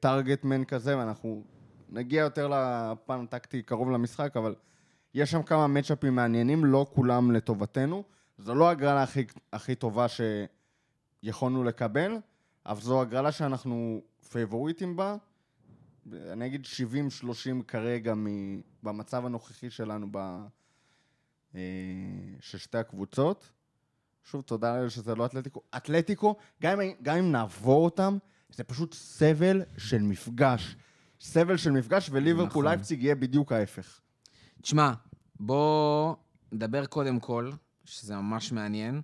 טארגטמן 0.00 0.64
כזה, 0.64 0.98
ואנחנו 0.98 1.44
נגיע 1.88 2.20
יותר 2.20 2.48
לפן 2.48 3.20
הטקטי 3.24 3.62
קרוב 3.62 3.90
למשחק, 3.90 4.36
אבל 4.36 4.54
יש 5.14 5.30
שם 5.30 5.42
כמה 5.42 5.66
מצ'אפים 5.66 6.14
מעניינים, 6.14 6.64
לא 6.64 6.86
כולם 6.94 7.30
לטובתנו. 7.30 8.02
זו 8.38 8.54
לא 8.54 8.70
הגרלה 8.70 9.02
הכי, 9.02 9.24
הכי 9.52 9.74
טובה 9.74 10.06
שיכולנו 11.22 11.64
לקבל, 11.64 12.16
אבל 12.66 12.80
זו 12.80 13.02
הגרלה 13.02 13.32
שאנחנו 13.32 14.02
פייבוריטים 14.30 14.96
בה. 14.96 15.16
אני 16.12 16.46
אגיד 16.46 16.66
70-30 17.62 17.62
כרגע 17.68 18.14
מ- 18.14 18.60
במצב 18.82 19.26
הנוכחי 19.26 19.70
שלנו 19.70 20.06
ב... 20.10 20.18
אה, 21.54 21.60
של 22.40 22.58
שתי 22.58 22.78
הקבוצות. 22.78 23.50
שוב, 24.24 24.42
תודה 24.42 24.76
לאל 24.80 24.88
שזה 24.88 25.14
לא 25.14 25.26
אתלטיקו. 25.26 25.62
אתלטיקו, 25.76 26.36
גם 26.62 26.80
אם, 26.80 26.92
גם 27.02 27.16
אם 27.16 27.32
נעבור 27.32 27.84
אותם, 27.84 28.18
זה 28.50 28.64
פשוט 28.64 28.94
סבל 28.94 29.62
של 29.78 30.02
מפגש. 30.02 30.76
סבל 31.20 31.56
של 31.56 31.70
מפגש, 31.70 32.10
וליברפול 32.12 32.46
נכון. 32.46 32.64
לייפציג 32.64 33.02
יהיה 33.02 33.14
בדיוק 33.14 33.52
ההפך. 33.52 34.00
תשמע, 34.62 34.92
בוא 35.40 36.14
נדבר 36.52 36.86
קודם 36.86 37.20
כל, 37.20 37.50
שזה 37.84 38.16
ממש 38.16 38.52
מעניין, 38.52 39.02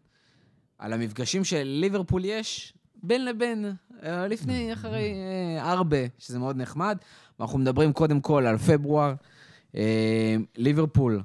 על 0.78 0.92
המפגשים 0.92 1.44
של 1.44 1.62
ליברפול 1.62 2.24
יש 2.24 2.74
בין 3.06 3.24
לבין, 3.24 3.72
אה, 4.02 4.28
לפני, 4.28 4.72
אחרי 4.72 5.12
אה, 5.12 5.72
ארבע, 5.72 5.96
שזה 6.18 6.38
מאוד 6.38 6.56
נחמד. 6.56 6.98
ואנחנו 7.38 7.58
מדברים 7.58 7.92
קודם 7.92 8.20
כל 8.20 8.46
על 8.46 8.58
פברואר. 8.58 9.14
אה, 9.76 10.36
ליברפול, 10.56 11.22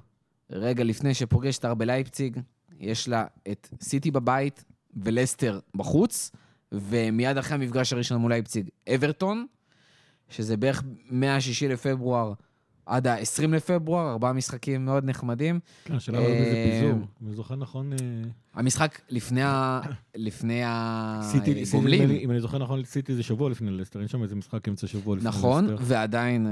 רגע 0.49 0.83
לפני 0.83 1.13
שפוגש 1.13 1.57
את 1.57 1.65
RB 1.65 1.85
לייפציג, 1.85 2.39
יש 2.79 3.07
לה 3.07 3.25
את 3.51 3.69
סיטי 3.81 4.11
בבית 4.11 4.63
ולסטר 4.95 5.59
בחוץ, 5.75 6.31
ומיד 6.71 7.37
אחרי 7.37 7.55
המפגש 7.55 7.93
הראשון 7.93 8.17
מול 8.17 8.31
לייפציג, 8.31 8.69
אברטון, 8.95 9.45
שזה 10.29 10.57
בערך 10.57 10.83
מה-6 11.09 11.67
לפברואר 11.69 12.33
עד 12.85 13.07
ה-20 13.07 13.47
לפברואר, 13.47 14.11
ארבעה 14.11 14.33
משחקים 14.33 14.85
מאוד 14.85 15.05
נחמדים. 15.05 15.59
כן, 15.85 15.95
השאלה 15.95 16.17
אבל 16.17 16.27
באיזה 16.27 16.55
אה, 16.55 16.79
פיזור. 16.81 16.99
אני 17.25 17.35
זוכר 17.35 17.55
נכון... 17.55 17.93
אה, 17.93 17.97
המשחק 18.53 18.99
לפני 19.09 19.43
ה... 19.43 19.81
לפני 20.15 20.61
סיטי, 21.21 21.65
סיטי, 21.65 21.77
הגומלין. 21.77 22.11
אם 22.11 22.31
אני 22.31 22.39
זוכר 22.39 22.57
נכון, 22.57 22.83
סיטי 22.83 23.15
זה 23.15 23.23
שבוע 23.23 23.49
לפני 23.49 23.71
לסטר, 23.71 23.99
אין 23.99 24.07
שם 24.07 24.23
איזה 24.23 24.35
משחק 24.35 24.67
אמצע 24.67 24.87
שבוע 24.87 25.15
לפני 25.15 25.29
נכון, 25.29 25.65
לסטר. 25.65 25.77
ועדיין 25.81 26.47
אה, 26.47 26.51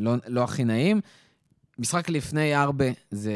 לא, 0.00 0.14
לא 0.26 0.44
הכי 0.44 0.64
נעים. 0.64 1.00
משחק 1.78 2.08
לפני 2.08 2.56
ארבע, 2.56 2.84
זה... 3.10 3.32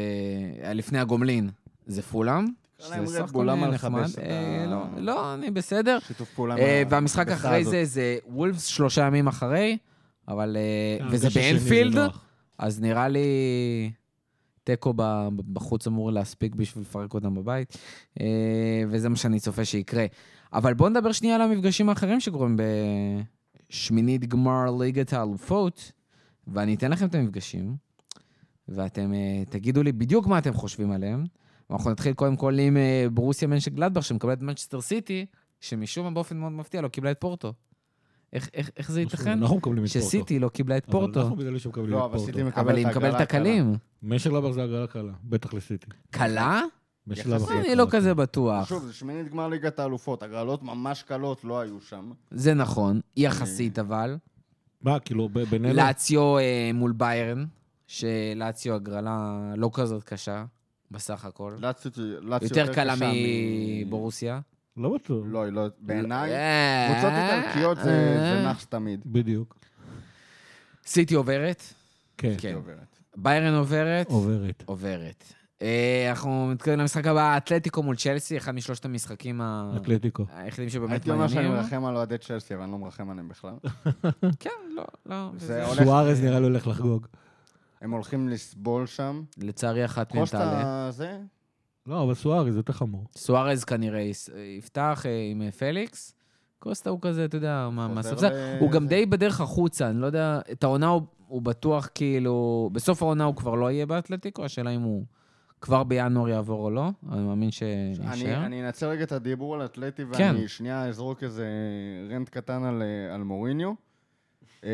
לפני 0.75 0.99
הגומלין, 0.99 1.49
זה 1.87 2.01
פולאם. 2.01 2.45
שזה 2.79 3.05
סך 3.07 3.29
הכל 3.29 3.47
למה 3.49 3.67
נחמד. 3.67 4.01
ה- 4.01 4.65
לא, 4.65 4.83
לא, 4.97 5.33
אני 5.33 5.51
בסדר. 5.51 5.97
שיתוף 6.07 6.29
פעולה 6.35 6.55
והמשחק 6.89 7.27
אחרי. 7.27 7.65
זה 7.65 7.85
זה 7.85 8.17
וולפס 8.27 8.65
שלושה 8.65 9.05
ימים 9.07 9.27
אחרי, 9.27 9.77
אבל... 10.27 10.57
וזה 11.11 11.27
באנפילד. 11.35 12.09
אז 12.59 12.81
נראה 12.81 13.07
לי 13.07 13.27
תיקו 14.63 14.93
בחוץ 15.53 15.87
אמור 15.87 16.11
להספיק 16.11 16.55
בשביל 16.55 16.83
לפרק 16.83 17.13
אותם 17.13 17.35
בבית, 17.35 17.77
אה, 18.21 18.83
וזה 18.89 19.09
מה 19.09 19.15
שאני 19.15 19.39
צופה 19.39 19.65
שיקרה. 19.65 20.05
אבל 20.53 20.73
בואו 20.73 20.89
נדבר 20.89 21.11
שנייה 21.11 21.35
על 21.35 21.41
המפגשים 21.41 21.89
האחרים 21.89 22.19
שקורים 22.19 22.57
בשמינית 23.69 24.25
גמר 24.25 24.71
ליגת 24.79 25.13
האלופות, 25.13 25.91
ואני 26.47 26.75
אתן 26.75 26.91
לכם 26.91 27.05
את 27.05 27.15
המפגשים, 27.15 27.75
ואתם 28.67 29.13
אה, 29.13 29.43
תגידו 29.49 29.83
לי 29.83 29.91
בדיוק 29.91 30.27
מה 30.27 30.37
אתם 30.37 30.53
חושבים 30.53 30.91
עליהם. 30.91 31.25
ואנחנו 31.69 31.91
נתחיל 31.91 32.13
קודם 32.13 32.35
כל 32.35 32.59
עם 32.59 32.77
אה, 32.77 33.05
ברוסיה 33.13 33.47
מנשק 33.47 33.73
גלדבך, 33.73 34.03
שמקבלת 34.03 34.41
מנצ'סטר 34.41 34.81
סיטי, 34.81 35.25
שמשום 35.61 36.05
מה 36.05 36.11
באופן 36.11 36.37
מאוד 36.37 36.51
מפתיע 36.51 36.81
לא 36.81 36.87
קיבלה 36.87 37.11
את 37.11 37.17
פורטו. 37.19 37.53
איך, 38.33 38.49
איך, 38.53 38.69
איך 38.77 38.91
זה 38.91 39.01
ייתכן? 39.01 39.39
אנחנו 39.41 39.57
מקבלים 39.57 39.83
את 39.83 39.89
פורטו. 39.89 40.05
שסיטי 40.07 40.39
לא 40.39 40.49
קיבלה 40.49 40.77
את 40.77 40.83
אבל 40.85 40.91
פורטו. 40.91 41.21
אנחנו 41.21 41.35
בגלל 41.35 41.57
שמקבלים 41.57 41.89
לא, 41.89 41.97
את 41.99 42.03
אבל 42.03 42.17
פורטו. 42.17 42.25
סיטי 42.25 42.43
מקבל 42.43 42.61
אבל 42.61 42.77
היא 42.77 42.87
מקבלת 42.87 43.21
הקלים. 43.21 43.75
משך 44.03 44.31
לבח 44.31 44.51
זה 44.51 44.63
הגרלה 44.63 44.87
קלה, 44.87 45.11
בטח 45.23 45.53
לסיטי. 45.53 45.87
קלה? 46.11 46.61
זה 47.07 47.35
אני. 47.51 47.75
לא 47.75 47.87
כזה 47.89 48.13
בטוח. 48.13 48.69
שוב, 48.69 48.85
זה 48.85 48.93
שמינית 48.93 49.29
גמר 49.29 49.47
ליגת 49.47 49.79
האלופות, 49.79 50.23
הגרלות 50.23 50.63
ממש 50.63 51.03
קלות 51.03 51.43
לא 51.43 51.59
היו 51.59 51.81
שם. 51.81 52.11
זה 52.31 52.53
נכון, 52.53 52.99
יחסית 53.17 53.79
אבל. 53.79 54.17
מה, 54.81 54.99
כאילו, 54.99 55.29
ב- 55.29 55.39
בינינו... 55.43 55.73
לאציו 55.73 56.37
אה, 56.37 56.71
מול 56.73 56.91
ביירן, 56.91 57.45
שלאציו 57.87 58.75
הגרלה 58.75 59.39
לא 59.57 59.69
כזאת 59.73 60.03
קשה, 60.03 60.45
בסך 60.91 61.25
הכל. 61.25 61.53
לאציו 61.59 61.91
יותר 62.41 62.73
קלה 62.73 62.93
מבורוסיה. 63.85 64.39
לא 64.79 64.89
בטוח. 64.95 65.23
לא, 65.27 65.43
היא 65.43 65.53
לא... 65.53 65.67
בעיניי, 65.79 66.31
אה, 66.35 66.87
קבוצות 66.93 67.11
איטלקיות 67.13 67.77
זה 67.77 67.83
זה 67.83 68.37
אה. 68.37 68.43
נאחס 68.43 68.65
תמיד. 68.65 69.01
בדיוק. 69.05 69.55
סיטי 70.85 71.15
עוברת, 71.15 71.63
כן. 72.17 72.33
כן. 72.37 72.47
היא 72.47 72.55
עוברת. 72.55 72.99
ביירן 73.17 73.53
עוברת, 73.55 74.07
עוברת. 74.09 74.63
עוברת. 74.65 75.23
אה, 75.61 76.07
אנחנו 76.09 76.47
מתקדמים 76.47 76.79
למשחק 76.79 77.07
הבא, 77.07 77.37
אתלטיקו 77.37 77.83
מול 77.83 77.95
צ'לסי, 77.95 78.37
אחד 78.37 78.51
משלושת 78.55 78.85
המשחקים 78.85 79.41
ה- 79.41 79.73
אתלטיקו. 79.77 80.25
היחידים 80.35 80.69
שבאמת 80.69 80.91
הייתי 80.91 81.11
אומר 81.11 81.27
שאני 81.27 81.35
מעניינים. 81.41 81.61
מרחם 81.63 81.85
על 81.85 81.95
אוהדי 81.95 82.17
צ'לסי, 82.17 82.53
אבל 82.55 82.63
אני 82.63 82.71
לא 82.71 82.77
מרחם 82.77 83.09
עליהם 83.09 83.27
בכלל. 83.29 83.53
כן, 84.39 84.49
לא, 84.75 84.83
לא. 85.05 85.29
סוארז 85.83 86.23
נראה 86.23 86.39
לי 86.39 86.45
הולך 86.45 86.67
לחגוג. 86.67 87.07
הם 87.81 87.91
הולכים 87.91 88.29
לסבול 88.29 88.85
שם. 88.85 89.21
לצערי 89.37 89.85
אחת 89.85 90.15
מהן 90.15 90.25
תעלה. 90.25 90.51
קוסטה 90.51 90.87
זה? 90.91 91.17
לא, 91.89 92.03
אבל 92.03 92.13
סוארז 92.13 92.55
יותר 92.55 92.73
חמור. 92.73 93.05
סוארז 93.15 93.63
כנראה 93.63 94.01
יפתח 94.57 95.03
אה, 95.05 95.27
עם 95.31 95.41
אה, 95.41 95.51
פליקס. 95.51 96.13
קוסטה 96.59 96.89
הוא 96.89 96.99
כזה, 97.01 97.25
אתה 97.25 97.37
יודע, 97.37 97.69
מהספסל. 97.71 98.29
ל- 98.29 98.57
הוא 98.59 98.71
גם. 98.71 98.87
די 98.87 99.05
בדרך 99.05 99.41
החוצה, 99.41 99.89
אני 99.89 100.01
לא 100.01 100.05
יודע, 100.05 100.39
את 100.51 100.63
העונה 100.63 100.87
הוא- 100.87 101.01
הוא 101.27 101.41
בטוח 101.41 101.89
כאילו... 101.95 102.69
בסוף 102.73 103.01
העונה 103.03 103.23
הוא 103.23 103.35
כבר 103.35 103.55
לא 103.55 103.71
יהיה 103.71 103.85
באתלטיקו, 103.85 104.45
השאלה 104.45 104.69
אם 104.69 104.81
הוא 104.81 105.05
כבר 105.61 105.83
בינואר 105.83 106.29
יעבור 106.29 106.65
או 106.65 106.69
לא, 106.71 106.89
אני 107.11 107.21
מאמין 107.21 107.43
אני, 107.43 107.51
שיישאר. 107.51 108.45
אני 108.45 108.65
אנצל 108.65 108.87
רגע 108.87 109.03
את 109.03 109.11
הדיבור 109.11 109.55
על 109.55 109.65
אתלטי, 109.65 110.03
כן. 110.13 110.33
ואני 110.35 110.47
שנייה 110.47 110.85
אזרוק 110.85 111.23
איזה 111.23 111.47
רנט 112.11 112.29
קטן 112.29 112.63
על, 112.63 112.81
אה, 112.81 113.15
על 113.15 113.23
מוריניו. 113.23 113.71
אה, 114.63 114.69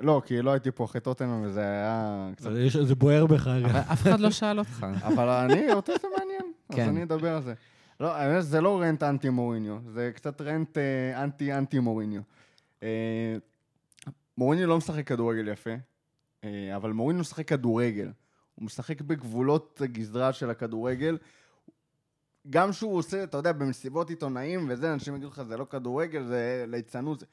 לא, 0.00 0.22
כי 0.26 0.42
לא 0.42 0.50
הייתי 0.50 0.70
פה 0.70 0.84
אחרי 0.84 1.00
טוטנאם 1.00 1.42
וזה 1.44 1.60
היה 1.60 2.28
קצת... 2.36 2.50
זה 2.82 2.94
בוער 2.94 3.26
בך. 3.26 3.46
אבל 3.46 3.76
אף 3.92 4.02
אחד 4.02 4.20
לא 4.20 4.30
שאל 4.30 4.58
אותך. 4.58 4.86
אבל 5.02 5.28
אני, 5.28 5.72
אותי 5.72 5.92
זה 6.02 6.08
מעניין, 6.18 6.37
כן. 6.72 6.82
אז 6.82 6.88
אני 6.88 7.02
אדבר 7.02 7.36
על 7.36 7.42
זה. 7.42 7.54
לא, 8.00 8.16
האמת, 8.16 8.44
זה 8.44 8.60
לא 8.60 8.80
רנט 8.80 9.02
אנטי 9.02 9.28
מוריניו, 9.28 9.78
זה 9.86 10.10
קצת 10.14 10.40
רנט 10.40 10.78
אה, 10.78 11.24
אנטי 11.24 11.54
אנטי 11.54 11.78
מוריניו. 11.78 12.22
אה, 12.82 13.36
מוריניו 14.38 14.66
לא 14.66 14.78
משחק 14.78 15.06
כדורגל 15.06 15.48
יפה, 15.48 15.70
אה, 16.44 16.76
אבל 16.76 16.92
מוריניו 16.92 17.20
משחק 17.20 17.48
כדורגל. 17.48 18.10
הוא 18.54 18.64
משחק 18.64 19.00
בגבולות 19.00 19.80
הגזרה 19.84 20.32
של 20.32 20.50
הכדורגל. 20.50 21.18
גם 22.50 22.72
שהוא 22.72 22.96
עושה, 22.96 23.24
אתה 23.24 23.36
יודע, 23.36 23.52
במסיבות 23.52 24.10
עיתונאים 24.10 24.66
וזה, 24.68 24.92
אנשים 24.92 25.16
יגידו 25.16 25.30
לך, 25.30 25.42
זה 25.42 25.56
לא 25.56 25.66
כדורגל, 25.70 26.24
זה 26.24 26.64
ליצנות, 26.68 27.20
זה, 27.20 27.26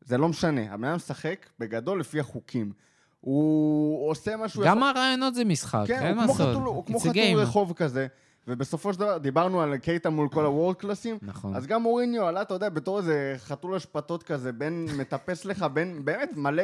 זה 0.00 0.18
לא 0.18 0.28
משנה. 0.28 0.74
הבן 0.74 0.84
אדם 0.84 0.96
משחק 0.96 1.46
בגדול 1.58 2.00
לפי 2.00 2.20
החוקים. 2.20 2.72
הוא 3.20 4.10
עושה 4.10 4.36
משהו... 4.36 4.62
גם 4.64 4.82
הרעיונות 4.82 5.34
זה 5.34 5.44
משחק, 5.44 5.84
כן, 5.86 6.02
אין 6.02 6.16
מה 6.16 6.26
לעשות. 6.26 6.36
חתול, 6.36 6.64
הוא 6.64 6.86
כמו 6.86 7.00
חתול. 7.00 7.34
רחוב 7.34 7.72
כזה. 7.72 8.06
ובסופו 8.48 8.92
של 8.92 8.98
דבר, 8.98 9.18
דיברנו 9.18 9.60
על 9.60 9.76
קייטה 9.76 10.10
מול 10.10 10.28
כל 10.28 10.44
הוורד 10.44 10.76
קלאסים, 10.76 11.18
נכון. 11.22 11.54
אז 11.54 11.66
גם 11.66 11.82
מוריניו 11.82 12.26
עלה, 12.26 12.42
אתה 12.42 12.54
יודע, 12.54 12.68
בתור 12.68 12.98
איזה 12.98 13.34
חתול 13.38 13.74
אשפתות 13.74 14.22
כזה, 14.22 14.52
בין, 14.52 14.86
מטפס 14.98 15.44
לך 15.44 15.66
בין, 15.72 16.04
באמת, 16.04 16.30
מלא, 16.36 16.62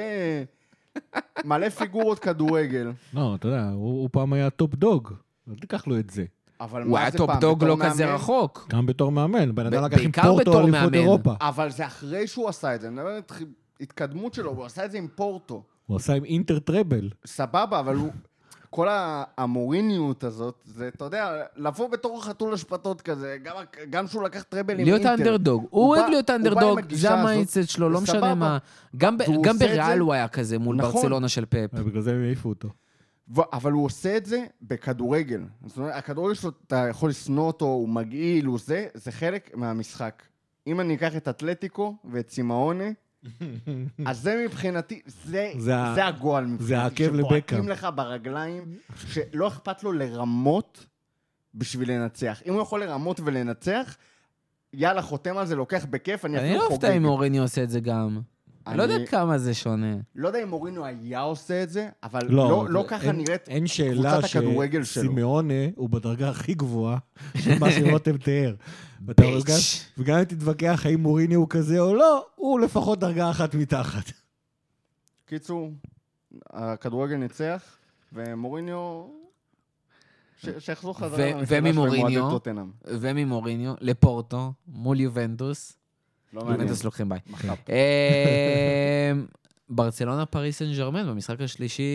מלא 1.45 1.69
פיגורות 1.69 2.19
כדורגל. 2.19 2.93
לא, 3.15 3.35
אתה 3.35 3.49
יודע, 3.49 3.69
הוא 3.69 4.01
הוא 4.01 4.09
פעם 4.13 4.33
היה 4.33 4.51
top 4.51 4.75
dog. 4.75 5.13
אל 5.51 5.55
תיקח 5.55 5.87
לו 5.87 5.99
את 5.99 6.11
זה. 6.11 6.25
אבל 6.61 6.83
הוא 6.83 6.93
מה 6.93 7.01
היה 7.01 7.11
זה 7.11 7.19
top 7.19 7.31
פעם, 7.31 7.41
dog 7.41 7.59
בתור 7.59 7.69
לא 7.79 7.85
כזה 7.85 8.05
מאמן? 8.07 8.17
רחוק. 8.17 8.67
גם 8.71 8.87
בתור 8.87 9.13
מאמן. 9.13 9.55
בן 9.55 9.67
אדם 9.67 9.85
לקח 9.85 9.99
עם 10.01 10.13
פורטו 10.13 10.61
אליפות. 10.61 10.95
אירופה. 10.95 11.35
אבל 11.41 11.71
זה 11.71 11.87
אחרי 11.87 12.27
שהוא 12.27 12.49
עשה 12.49 12.75
את 12.75 12.81
זה, 12.81 12.89
אני 12.89 12.97
מדבר 12.97 13.09
על 13.09 13.21
התקדמות 13.81 14.35
שלו, 14.35 14.51
הוא 14.51 14.65
עשה 14.65 14.85
את 14.85 14.91
זה 14.91 14.99
עם 14.99 15.09
פורטו. 15.15 15.63
הוא 15.87 15.97
עשה 15.97 16.15
עם 16.15 16.25
אינטר 16.25 16.59
treble. 16.59 17.11
סבבה, 17.27 17.81
אבל 17.81 17.97
הוא... 17.97 18.11
כל 18.75 18.89
ה- 18.89 19.25
המוריניות 19.39 20.25
הזאת, 20.25 20.63
זה, 20.65 20.89
אתה 20.89 21.05
יודע, 21.05 21.31
לבוא 21.57 21.89
בתור 21.89 22.25
חתול 22.25 22.55
אשפתות 22.55 23.01
כזה, 23.03 23.37
גם, 23.43 23.57
גם 23.91 24.07
שהוא 24.07 24.23
לקח 24.23 24.43
treble 24.43 24.79
עם 24.79 24.85
להיות 24.85 25.01
אינטר. 25.01 25.15
אנדרדוג. 25.15 25.63
הוא 25.63 25.83
הוא 25.85 25.97
אוהב 25.97 26.11
להיות 26.11 26.31
הוא 26.31 26.39
בא 26.39 26.45
עם 26.45 26.55
אנדרדוג, 26.57 26.79
הגישה 26.79 27.01
זה 27.09 27.15
ה 27.15 27.21
mindset 27.21 27.69
שלו, 27.69 27.91
לא 27.91 28.01
משנה. 28.01 28.35
מה. 28.35 28.59
גם 28.97 29.17
גם 29.43 29.59
בריאל 29.59 29.85
זה- 29.97 30.01
הוא 30.01 30.13
היה 30.13 30.29
כזה 30.29 30.59
מול 30.59 30.77
נכון. 30.77 30.93
ברצלונה 30.93 31.29
של 31.29 31.45
פאפ. 31.45 31.71
בגלל 31.75 32.03
זה 32.03 32.11
הם 32.11 32.23
העיפו 32.23 32.49
אותו. 32.49 32.69
אבל 33.53 33.73
הוא 33.73 33.85
עושה 33.85 34.17
את 34.17 34.27
זה 34.27 34.45
בכדורגל. 34.63 35.41
זאת 35.67 35.79
אומרת, 35.79 35.93
הכדורגל 35.95 36.35
שלו, 36.35 36.51
אתה 36.67 36.87
יכול 36.91 37.11
לשנוא 37.11 37.47
אותו, 37.47 37.65
הוא 37.65 37.89
מגעיל, 37.89 38.47
הוא 38.47 38.59
זה, 38.65 38.87
זה 38.95 39.13
חלק 39.13 39.51
מהמשחק. 39.57 40.23
אם 40.67 40.81
אני 40.81 40.95
אקח 40.95 41.17
את 41.17 41.29
אתלטיקו 41.29 41.97
ואת 42.05 42.27
צימאונה, 42.27 42.85
אז 44.07 44.21
זה 44.21 44.45
מבחינתי, 44.45 45.01
זה, 45.07 45.53
זה 45.59 45.73
זה 45.95 46.07
הגועל 46.07 46.45
מבחינתי. 46.45 46.65
זה 46.65 46.79
העקב 46.79 47.15
לבקאם. 47.15 47.41
שבועטים 47.41 47.69
לך 47.69 47.89
ברגליים, 47.95 48.65
שלא 49.07 49.49
אכפת 49.49 49.83
לו 49.83 49.93
לרמות 49.93 50.87
בשביל 51.55 51.91
לנצח. 51.93 52.43
אם 52.47 52.53
הוא 52.55 52.63
יכול 52.63 52.85
לרמות 52.85 53.21
ולנצח, 53.25 53.97
יאללה, 54.73 55.03
חותם 55.03 55.39
על 55.39 55.47
זה, 55.47 55.57
לוקח 55.57 55.85
בכיף, 55.91 56.25
אני 56.25 56.39
אני 56.39 56.45
אפילו 56.47 56.59
לא 56.59 56.65
חוגג. 56.69 56.75
אופתע 56.75 56.97
אם 56.97 57.05
אוריני 57.05 57.39
עושה 57.39 57.63
את 57.63 57.71
זה 57.71 57.81
גם. 57.81 58.21
אני 58.67 58.79
לא 58.79 58.83
יודע 58.83 59.07
כמה 59.07 59.39
זה 59.39 59.55
שונה. 59.55 59.97
לא 60.15 60.29
יודע 60.29 60.43
אם 60.43 60.49
מורינו 60.49 60.85
היה 60.85 61.21
עושה 61.21 61.63
את 61.63 61.71
זה, 61.71 61.89
אבל 62.03 62.21
לא, 62.29 62.49
לא, 62.49 62.67
לא 62.71 62.83
זה- 62.83 62.89
ככה 62.89 63.07
אין- 63.07 63.17
נראית 63.17 63.49
אין 63.49 63.67
שאלה 63.67 64.13
קבוצת 64.21 64.37
הכדורגל 64.37 64.85
שלו. 64.85 65.03
שסימאונה 65.05 65.55
הוא 65.77 65.89
בדרגה 65.91 66.29
הכי 66.29 66.55
גבוהה 66.55 66.99
של 67.37 67.59
מה 67.59 67.71
שרותם 67.73 68.17
תיאר. 68.19 68.55
ואתה 69.07 69.23
ביץ'. 69.23 69.45
גם- 69.47 69.55
וגם 70.03 70.19
אם 70.19 70.25
תתווכח 70.25 70.83
האם 70.87 71.01
מוריני 71.01 71.35
הוא 71.35 71.47
כזה 71.51 71.81
או 71.81 71.95
לא, 71.95 72.27
הוא 72.35 72.61
לפחות 72.61 72.99
דרגה 72.99 73.31
אחת 73.31 73.55
מתחת. 73.55 74.13
קיצור, 75.27 75.71
הכדורגל 76.51 77.17
ניצח, 77.17 77.63
ומוריניו... 78.13 79.07
שיחזור 80.59 80.99
חזרה 80.99 81.17
ו- 81.17 81.21
למפלגה 81.31 81.47
שלו 81.47 81.57
עם 81.57 81.65
וממוריניו? 81.67 82.23
אוהדי. 82.31 82.61
וממוריניו 82.87 83.75
לפורטו, 83.81 84.53
מול 84.69 85.01
יובנטוס. 85.01 85.73
לא. 86.35 86.41
יובנטוס 86.41 86.85
לוקחים 86.85 87.09
ביי. 87.09 87.19
אה, 87.71 89.13
ברצלונה 89.69 90.27
פריס 90.27 90.59
סן 90.59 90.73
ג'רמן 90.77 91.07
במשחק 91.07 91.41
השלישי 91.41 91.93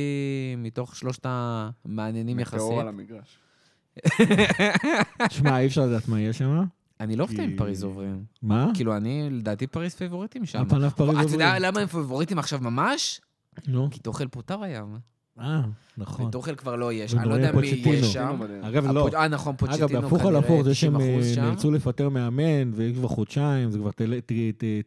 מתוך 0.58 0.96
שלושת 0.96 1.26
המעניינים 1.26 2.40
יחסית. 2.40 2.60
מטאור 2.60 2.82
על 2.82 2.88
המגרש. 2.88 3.38
שמע, 5.30 5.60
אי 5.60 5.68
אפשר 5.68 5.86
לדעת 5.86 6.08
מה 6.08 6.20
יהיה 6.20 6.34
שם. 6.34 6.64
אני 7.00 7.16
לא 7.16 7.24
אופתע 7.24 7.44
אם 7.44 7.58
פריז 7.58 7.84
עוברים. 7.84 8.24
מה? 8.42 8.72
כאילו, 8.74 8.98
אני, 8.98 9.30
לדעתי 9.32 9.68
פריז 9.68 9.96
פייבוריטים 9.96 10.46
שם. 10.46 10.60
על 10.60 10.70
פניו 10.70 10.92
פריז 10.96 11.18
אתה 11.18 11.36
יודע 11.36 11.46
עוברים. 11.46 11.64
למה 11.64 11.80
הם 11.80 11.88
פייבוריטים 11.88 12.40
עכשיו 12.40 12.60
ממש? 12.62 13.22
נו, 13.68 13.88
כי 13.92 14.00
טוחל 14.00 14.28
פוטר 14.28 14.64
היום. 14.64 15.00
אה, 15.42 15.62
נכון. 15.98 16.26
וטוחל 16.26 16.56
כבר 16.56 16.76
לא 16.76 16.94
יש. 16.94 17.14
אני 17.14 17.30
לא 17.30 17.34
יודע 17.34 17.52
מי. 17.52 17.68
יהיה 17.68 18.04
שם. 18.04 18.40
אגב, 18.62 18.92
לא. 18.92 19.02
הפוט- 19.08 19.14
אה, 19.16 19.28
נכון, 19.28 19.56
פוצ'טינו 19.58 19.78
אגב, 19.80 19.88
כנראה 19.88 20.02
בהפוך 20.02 20.26
על 20.26 20.36
הפוך, 20.36 20.62
זה 20.62 20.76
שהם 20.76 20.96
90% 20.98 21.00
אה, 21.02 21.34
שם. 21.36 21.42
נאלצו 21.42 21.72
לפטר 21.72 22.10
מאמן, 22.10 22.72
ויש 22.76 22.94
כבר 22.98 23.08
חודשיים, 23.08 23.72
זה 23.72 23.78
כבר 23.80 23.90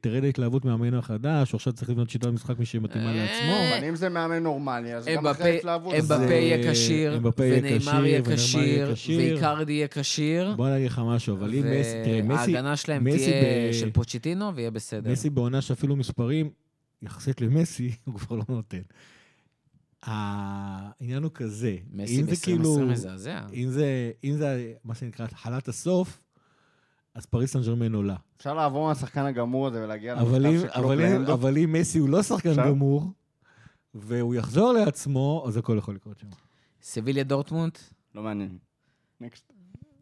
תרד 0.00 0.24
ההתלהבות 0.24 0.64
מהמאמן 0.64 0.94
החדש, 0.98 1.54
עכשיו 1.54 1.72
צריך 1.72 1.90
לבנות 1.90 2.10
שיטת 2.10 2.26
משחק 2.26 2.58
משמתאימה 2.58 3.06
אה, 3.10 3.16
לעצמו. 3.16 3.76
אבל 3.78 3.88
אם 3.88 3.96
זה 3.96 4.08
מאמן 4.08 4.42
נורמלי, 4.42 4.94
אז 4.94 5.06
גם 5.16 5.26
אחרי 5.26 5.50
ההתלהבות... 5.50 5.94
אמבפה 5.94 6.18
זה- 6.18 6.34
יהיה 6.34 6.72
כשיר, 6.72 7.20
ונאמר 7.38 8.04
יהיה 8.06 8.22
כשיר. 8.24 8.94
ואיקרדי 9.18 9.72
יהיה 9.72 9.88
כשיר. 9.88 10.54
בוא 10.56 10.66
אני 10.68 10.76
אגיד 10.76 10.86
לך 10.90 11.02
משהו, 11.06 11.36
אבל 11.36 11.54
אם 11.54 11.64
מסי, 11.80 11.92
תראה, 12.04 12.22
מסי, 12.22 12.52
וההגנה 12.52 12.76
שלהם 12.76 13.10
תהיה 13.10 13.72
של 13.72 13.90
פוצ'טינו, 13.90 14.54
ויהיה 14.54 14.70
בסדר. 14.70 15.10
מסי 15.12 15.30
בעונה 15.30 15.60
שאפילו 15.60 15.96
מספרים, 15.96 16.50
יחסית 17.02 17.40
למסי, 17.40 17.92
הוא 18.04 18.18
כבר 18.18 18.36
לא 18.36 18.44
נותן. 18.48 18.78
העניין 20.02 21.22
הוא 21.22 21.30
כזה, 21.34 21.76
מסי 21.92 22.20
אם 22.20 22.26
זה 22.26 22.36
כאילו, 22.42 22.74
ב-2020 22.74 22.82
מזעזע. 22.84 23.40
אם 23.52 23.68
זה, 23.68 24.10
אם 24.24 24.32
זה 24.36 24.72
מה 24.84 24.94
שנקרא 24.94 25.24
התחלת 25.24 25.68
הסוף, 25.68 26.22
אז 27.14 27.26
פריס 27.26 27.52
סן 27.52 27.62
ג'רמן 27.62 27.94
עולה. 27.94 28.16
אפשר 28.36 28.54
לעבור 28.54 28.88
מהשחקן 28.88 29.24
הגמור 29.24 29.66
הזה 29.66 29.84
ולהגיע 29.84 30.14
למכתב 30.14 30.60
של 30.60 30.68
קלופ 30.68 30.90
לאנדו. 30.90 31.32
אבל 31.32 31.58
אם 31.58 31.72
מסי 31.72 31.98
הוא 31.98 32.08
לא 32.08 32.22
שחקן 32.22 32.50
אפשר? 32.50 32.68
גמור, 32.68 33.10
והוא 33.94 34.34
יחזור 34.34 34.72
לעצמו, 34.72 35.44
אז 35.48 35.56
הכל 35.56 35.74
יכול 35.78 35.94
לקרות 35.94 36.18
שם. 36.18 36.26
סביליה 36.82 37.24
דורטמונד? 37.24 37.72
לא 38.14 38.22
מעניין. 38.22 38.58
next. 39.20 39.52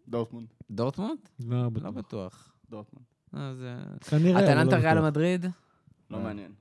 דורטמונד. 0.08 0.46
דורטמונד? 0.70 1.18
לא 1.46 1.62
לא 1.62 1.68
בטוח. 1.70 1.94
בטוח. 1.94 2.52
דורטמונד. 2.70 3.04
אה. 3.34 3.52
כנראה, 4.00 4.38
אבל 4.40 4.44
אטלנטה 4.44 4.76
לא 4.76 4.82
ריאל 4.82 4.94
בטוח. 4.94 5.04
מדריד? 5.06 5.46
לא 6.10 6.18
מעניין. 6.18 6.52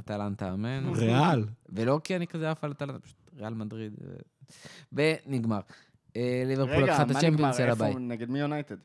אטלנטה 0.00 0.52
אמן. 0.54 0.92
ריאל. 0.96 1.44
ולא 1.68 2.00
כי 2.04 2.16
אני 2.16 2.26
כזה 2.26 2.50
עף 2.50 2.64
על 2.64 2.72
אטלנטה, 2.72 2.98
פשוט 2.98 3.16
ריאל 3.36 3.54
מדריד. 3.54 3.92
אה, 4.04 4.14
ונגמר. 4.92 5.60
אה, 6.16 6.42
ליברפול 6.46 6.74
רגע, 6.74 6.84
לקחה 6.92 7.02
את 7.02 7.10
מה 7.10 7.18
הצ'מפיונס 7.18 7.54
נגמר? 7.54 7.66
אל 7.66 7.70
הבית. 7.70 7.88
איפה? 7.88 7.98
נגד 7.98 8.30
מי 8.30 8.38
יונייטד? 8.40 8.76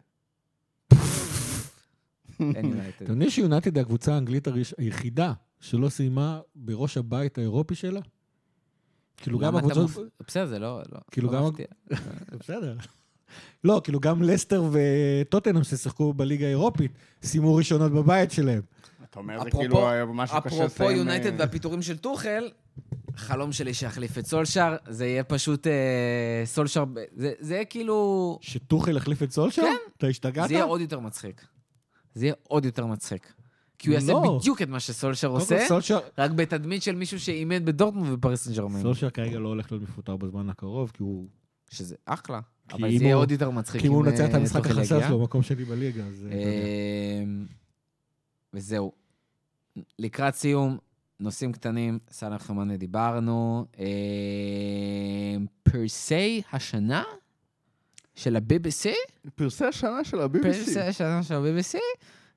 אין 2.39 2.65
יונייטד. 2.65 3.03
אתה 3.03 3.11
יודע 3.11 3.29
שיונייטד 3.29 3.75
היא 3.77 3.81
הקבוצה 3.81 4.13
האנגלית 4.13 4.47
היחידה 4.77 5.33
שלא 5.59 5.89
סיימה 5.89 6.39
בראש 6.55 6.97
הבית 6.97 7.37
האירופי 7.37 7.75
שלה? 7.75 7.99
כאילו 9.17 9.39
גם 9.39 9.55
הקבוצות... 9.55 9.91
בסדר, 10.27 10.45
זה 10.45 10.59
לא... 10.59 10.81
לא- 10.91 10.99
כאילו 11.11 11.31
לא 11.31 11.51
גם-. 11.51 11.97
בסדר. 12.39 12.75
לא, 13.63 13.81
כאילו 13.83 13.99
גם 13.99 14.23
לסטר 14.23 14.63
וטוטנאם 14.71 15.63
ששיחקו 15.63 16.13
בליגה 16.13 16.45
האירופית, 16.45 16.91
סיימו 17.23 17.55
ראשונות 17.55 17.91
בבית 17.91 18.31
שלהם. 18.31 18.61
אתה 19.09 19.19
אומר, 19.19 19.39
זה 19.43 19.49
אפרופו- 19.49 19.59
כאילו 19.59 19.89
היה 19.89 20.05
משהו 20.05 20.37
קשה 20.41 20.47
אפרופו 20.47 20.65
לסיים... 20.83 20.97
יונייטד 20.97 21.27
אה, 21.33 21.35
והפיטורים 21.39 21.81
של 21.81 21.97
טוחל, 21.97 22.49
חלום 23.15 23.51
שלי 23.51 23.73
שיחליף 23.73 24.17
את 24.17 24.25
סולשר, 24.25 24.75
זה 24.87 25.05
יהיה 25.07 25.23
פשוט 25.23 25.67
אה, 25.67 25.73
סולשר, 26.45 26.83
זה 27.15 27.31
זה 27.39 27.53
יהיה 27.53 27.65
כאילו... 27.65 28.37
שטוחל 28.41 28.97
החליף 28.97 29.23
את 29.23 29.31
סולשר? 29.31 29.61
כן. 29.61 29.75
אתה 29.97 30.07
השתגעת? 30.07 30.47
זה 30.47 30.53
יהיה 30.53 30.63
עוד 30.63 30.81
יותר 30.81 30.99
מצחיק. 30.99 31.45
זה 32.13 32.25
יהיה 32.25 32.33
עוד 32.43 32.65
יותר 32.65 32.85
מצחיק. 32.85 33.33
כי 33.79 33.89
הוא 33.89 33.95
יעשה 33.95 34.11
לא. 34.11 34.37
בדיוק 34.39 34.61
את 34.61 34.69
מה 34.69 34.79
שסולשר 34.79 35.27
עושה, 35.27 35.67
סולשר- 35.67 35.99
רק 36.17 36.31
בתדמית 36.31 36.83
של 36.83 36.95
מישהו 36.95 37.19
שאימן 37.19 37.65
בדורטמונד 37.65 38.13
ופריס 38.13 38.43
סן 38.47 38.53
ג'רמן. 38.53 38.81
סולשר 38.81 39.09
כרגע 39.09 39.39
לא 39.39 39.47
הולך 39.47 39.71
להיות 39.71 39.83
מפוטר 39.83 40.17
בזמן 40.17 40.49
הקרוב, 40.49 40.91
כי 40.93 41.03
הוא... 41.03 41.27
שזה 41.69 41.95
אחלה. 42.05 42.39
אבל 42.71 42.97
זה 42.97 43.03
יהיה 43.03 43.13
הוא- 43.15 43.21
עוד 43.21 43.31
יותר 43.31 43.49
מצחיק 43.49 43.81
כי 43.81 43.87
אם 43.87 43.93
הוא 43.93 44.05
אה, 44.05 44.09
מנצח 44.11 44.25
את 44.29 44.33
המשחק 44.33 44.63
טוחל 44.67 44.79
החסר. 44.79 45.07
שלו, 45.07 45.19
מקום 45.23 45.41
שני 45.43 45.65
בליגה, 45.65 46.03
אז... 46.05 46.27
אה, 46.31 47.23
וזהו. 48.53 48.91
לקראת 49.99 50.35
סיום, 50.35 50.77
נושאים 51.19 51.51
קטנים, 51.51 51.99
סאלח 52.11 52.43
ומאנה 52.43 52.77
דיברנו. 52.77 53.65
אמ, 53.77 55.45
פרסי 55.63 56.41
השנה 56.53 57.03
של 58.15 58.35
ה-BBC? 58.35 58.89
פרסי 59.35 59.65
השנה 59.65 60.03
של 60.03 60.21
ה-BBC. 60.21 60.41
פרסי 60.43 60.79
השנה 60.79 61.23
של 61.23 61.33
ה-BBC? 61.33 61.77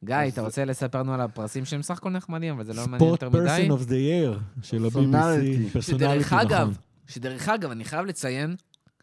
גיא, 0.04 0.16
אתה 0.28 0.40
רוצה 0.40 0.64
לספר 0.64 0.98
לנו 0.98 1.14
על 1.14 1.20
הפרסים 1.20 1.64
שהם 1.64 1.82
סך 1.82 1.98
הכל 1.98 2.10
נחמדים, 2.10 2.54
אבל 2.54 2.64
זה 2.64 2.72
לא 2.72 2.82
מעניין 2.82 2.98
ספורט 2.98 3.22
יותר 3.22 3.38
מדי? 3.38 3.48
person 3.48 3.70
of 3.70 3.84
the 3.84 3.96
year 3.96 4.38
של. 4.62 4.84
ה-BBC. 4.84 4.92
personality, 4.92 5.80
שדרך 5.80 6.32
אגב, 6.32 6.60
נכון. 6.70 6.82
שדרך 7.06 7.48
אגב, 7.48 7.70
אני 7.70 7.84
חייב 7.84 8.06
לציין 8.06 8.56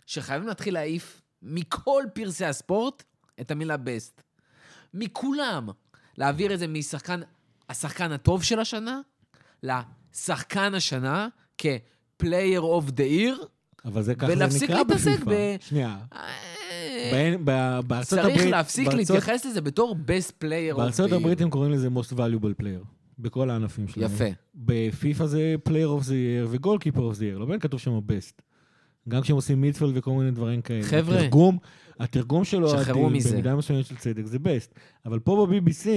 שחייבים 0.06 0.48
להתחיל 0.48 0.74
להעיף 0.74 1.22
מכל 1.42 2.04
פרסי 2.14 2.46
הספורט 2.46 3.04
את 3.42 3.52
המילה 3.52 3.78
בסט. 3.78 4.22
מכולם. 4.94 5.70
להעביר 6.18 6.54
את 6.54 6.60
זה 6.60 6.68
משחקן, 6.68 7.20
השחקן 7.70 8.12
הטוב 8.12 8.44
של 8.44 8.60
השנה, 8.60 9.02
לשחקן 9.64 10.76
השנה 10.76 11.28
כ-player 11.58 12.62
of 12.62 12.90
the 12.90 13.00
year. 13.20 13.46
אבל 13.86 14.02
זה 14.02 14.16
ככה 14.16 14.28
זה 14.28 14.34
ולהפסיק 14.34 14.64
נקרא 14.70 14.78
להתעסק 14.78 15.10
בפיפ"א. 15.12 15.32
ב- 15.32 15.56
שנייה. 15.62 15.98
אה, 16.14 17.36
בארצות 17.88 18.20
צריך 18.20 18.26
הברית... 18.36 18.52
להפסיק 18.52 18.86
בארצות- 18.88 19.00
להתייחס 19.00 19.46
לזה 19.46 19.62
בתור 19.62 19.96
best 20.08 20.32
player 20.44 20.74
of 20.74 20.76
the 20.76 20.76
year. 20.76 20.78
בארצות 20.78 21.12
הברית 21.12 21.42
הם 21.42 21.50
קוראים 21.50 21.72
לזה 21.72 21.88
most 21.88 22.14
valuable 22.14 22.62
player. 22.62 22.86
בכל 23.20 23.50
הענפים 23.50 23.88
שלהם. 23.88 24.12
יפה. 24.12 24.26
בפיפ"א 24.56 25.26
זה 25.26 25.56
player 25.70 26.02
of 26.02 26.06
the 26.06 26.10
year 26.10 26.48
ו-goalkeeper 26.48 26.98
of 26.98 27.16
the 27.16 27.36
year, 27.36 27.40
לא 27.40 27.46
באמת 27.46 27.62
כתוב 27.62 27.80
שם 27.80 27.98
best. 27.98 28.42
גם 29.10 29.22
כשהם 29.22 29.36
עושים 29.36 29.62
midfield 29.62 29.98
וכל 29.98 30.12
מיני 30.12 30.32
דברים 30.32 30.62
כאלה. 30.62 30.84
חבר'ה. 30.84 31.18
תרגום, 31.18 31.58
התרגום 32.00 32.44
של 32.44 32.68
שחררו 32.68 33.10
מזה. 33.10 33.32
במידה 33.32 33.56
מסוימת 33.56 33.86
של 33.86 33.96
צדק, 33.96 34.26
the 34.26 34.40
best. 34.40 34.74
אבל 35.06 35.20
פה 35.20 35.48
ב-BBC, 35.50 35.88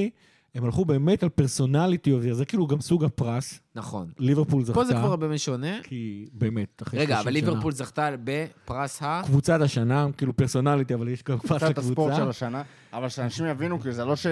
הם 0.54 0.64
הלכו 0.64 0.84
באמת 0.84 1.22
על 1.22 1.28
personality 1.28 2.12
of 2.12 2.22
זה 2.32 2.44
כאילו 2.44 2.66
גם 2.66 2.80
סוג 2.80 3.04
הפרס. 3.04 3.60
נכון. 3.74 4.10
ליברפול 4.18 4.64
זכתה. 4.64 4.74
פה 4.74 4.84
זה 4.84 4.92
כבר 4.92 5.10
הרבה 5.10 5.28
משונה. 5.28 5.82
כי 5.82 6.26
באמת, 6.32 6.82
אחרי 6.82 6.98
30 6.98 7.06
רגע, 7.06 7.14
שנה. 7.14 7.20
אבל 7.20 7.32
ליברפול 7.32 7.72
זכתה 7.72 8.10
בפרס 8.24 9.02
ה... 9.02 9.22
קבוצת 9.24 9.60
השנה, 9.60 10.06
כאילו 10.16 10.36
personality, 10.36 10.94
אבל 10.94 11.08
יש 11.08 11.22
גם 11.24 11.38
פרס 11.38 11.62
קבוצת 11.62 11.78
הספורט 11.78 12.14
של 12.14 12.20
לקבוצה. 12.20 12.46
השנה, 12.46 12.62
אבל 12.92 13.08
שאנשים 13.08 13.46
יבינו, 13.46 13.80
כי 13.80 13.92
זה 13.92 14.04
לא 14.04 14.16
ש... 14.16 14.26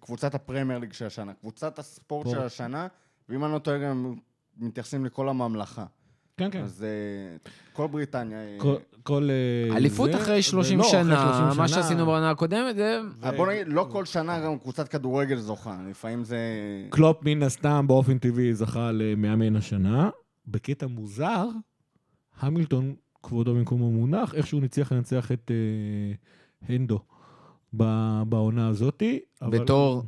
קבוצת 0.00 0.34
הפרמייר 0.34 0.78
ליג 0.78 0.92
של 0.92 1.06
השנה, 1.06 1.32
קבוצת 1.34 1.78
הספורט 1.78 2.26
ספורט. 2.26 2.40
של 2.40 2.46
השנה, 2.46 2.86
ואם 3.28 3.44
אני 3.44 3.52
לא 3.52 3.58
טועה 3.58 3.78
גם 3.78 4.14
מתייחסים 4.58 5.04
לכל 5.04 5.28
הממלכה. 5.28 5.84
כן, 6.40 6.50
כן. 6.50 6.62
אז 6.62 6.84
אה, 6.84 7.36
כל 7.72 7.86
בריטניה... 7.86 8.38
אה, 8.38 8.56
כל- 8.58 8.76
כל... 9.02 9.28
אה, 9.70 9.76
אליפות 9.76 10.12
זה, 10.12 10.18
אחרי 10.18 10.42
30 10.42 10.78
ולא, 10.78 10.88
אחרי 10.88 11.00
שנה, 11.02 11.32
30 11.34 11.44
מה 11.60 11.68
שנה. 11.68 11.82
שעשינו 11.82 12.06
בעונה 12.06 12.30
הקודמת, 12.30 12.76
זה... 12.76 12.98
בוא 13.36 13.46
נגיד, 13.52 13.68
לא 13.68 13.88
כל 13.92 14.04
שנה 14.04 14.40
גם 14.40 14.58
קבוצת 14.58 14.88
כדורגל 14.88 15.36
זוכה, 15.36 15.76
לפעמים 15.90 16.24
זה... 16.24 16.38
קלופ 16.90 17.18
מן 17.24 17.42
הסתם 17.42 17.84
באופן 17.86 18.18
טבעי 18.18 18.54
זכה 18.54 18.90
למאמן 18.92 19.56
השנה. 19.56 20.10
בקטע 20.46 20.86
מוזר, 20.86 21.46
המילטון, 22.40 22.94
כבודו 23.22 23.54
במקומו 23.54 23.90
מונח, 23.90 24.34
איכשהו 24.34 24.60
ניצח 24.60 24.92
לנצח 24.92 25.32
את 25.32 25.50
אה, 25.50 26.14
הנדו 26.74 26.98
בעונה 27.72 28.68
הזאתי. 28.68 29.20
בתור... 29.42 30.04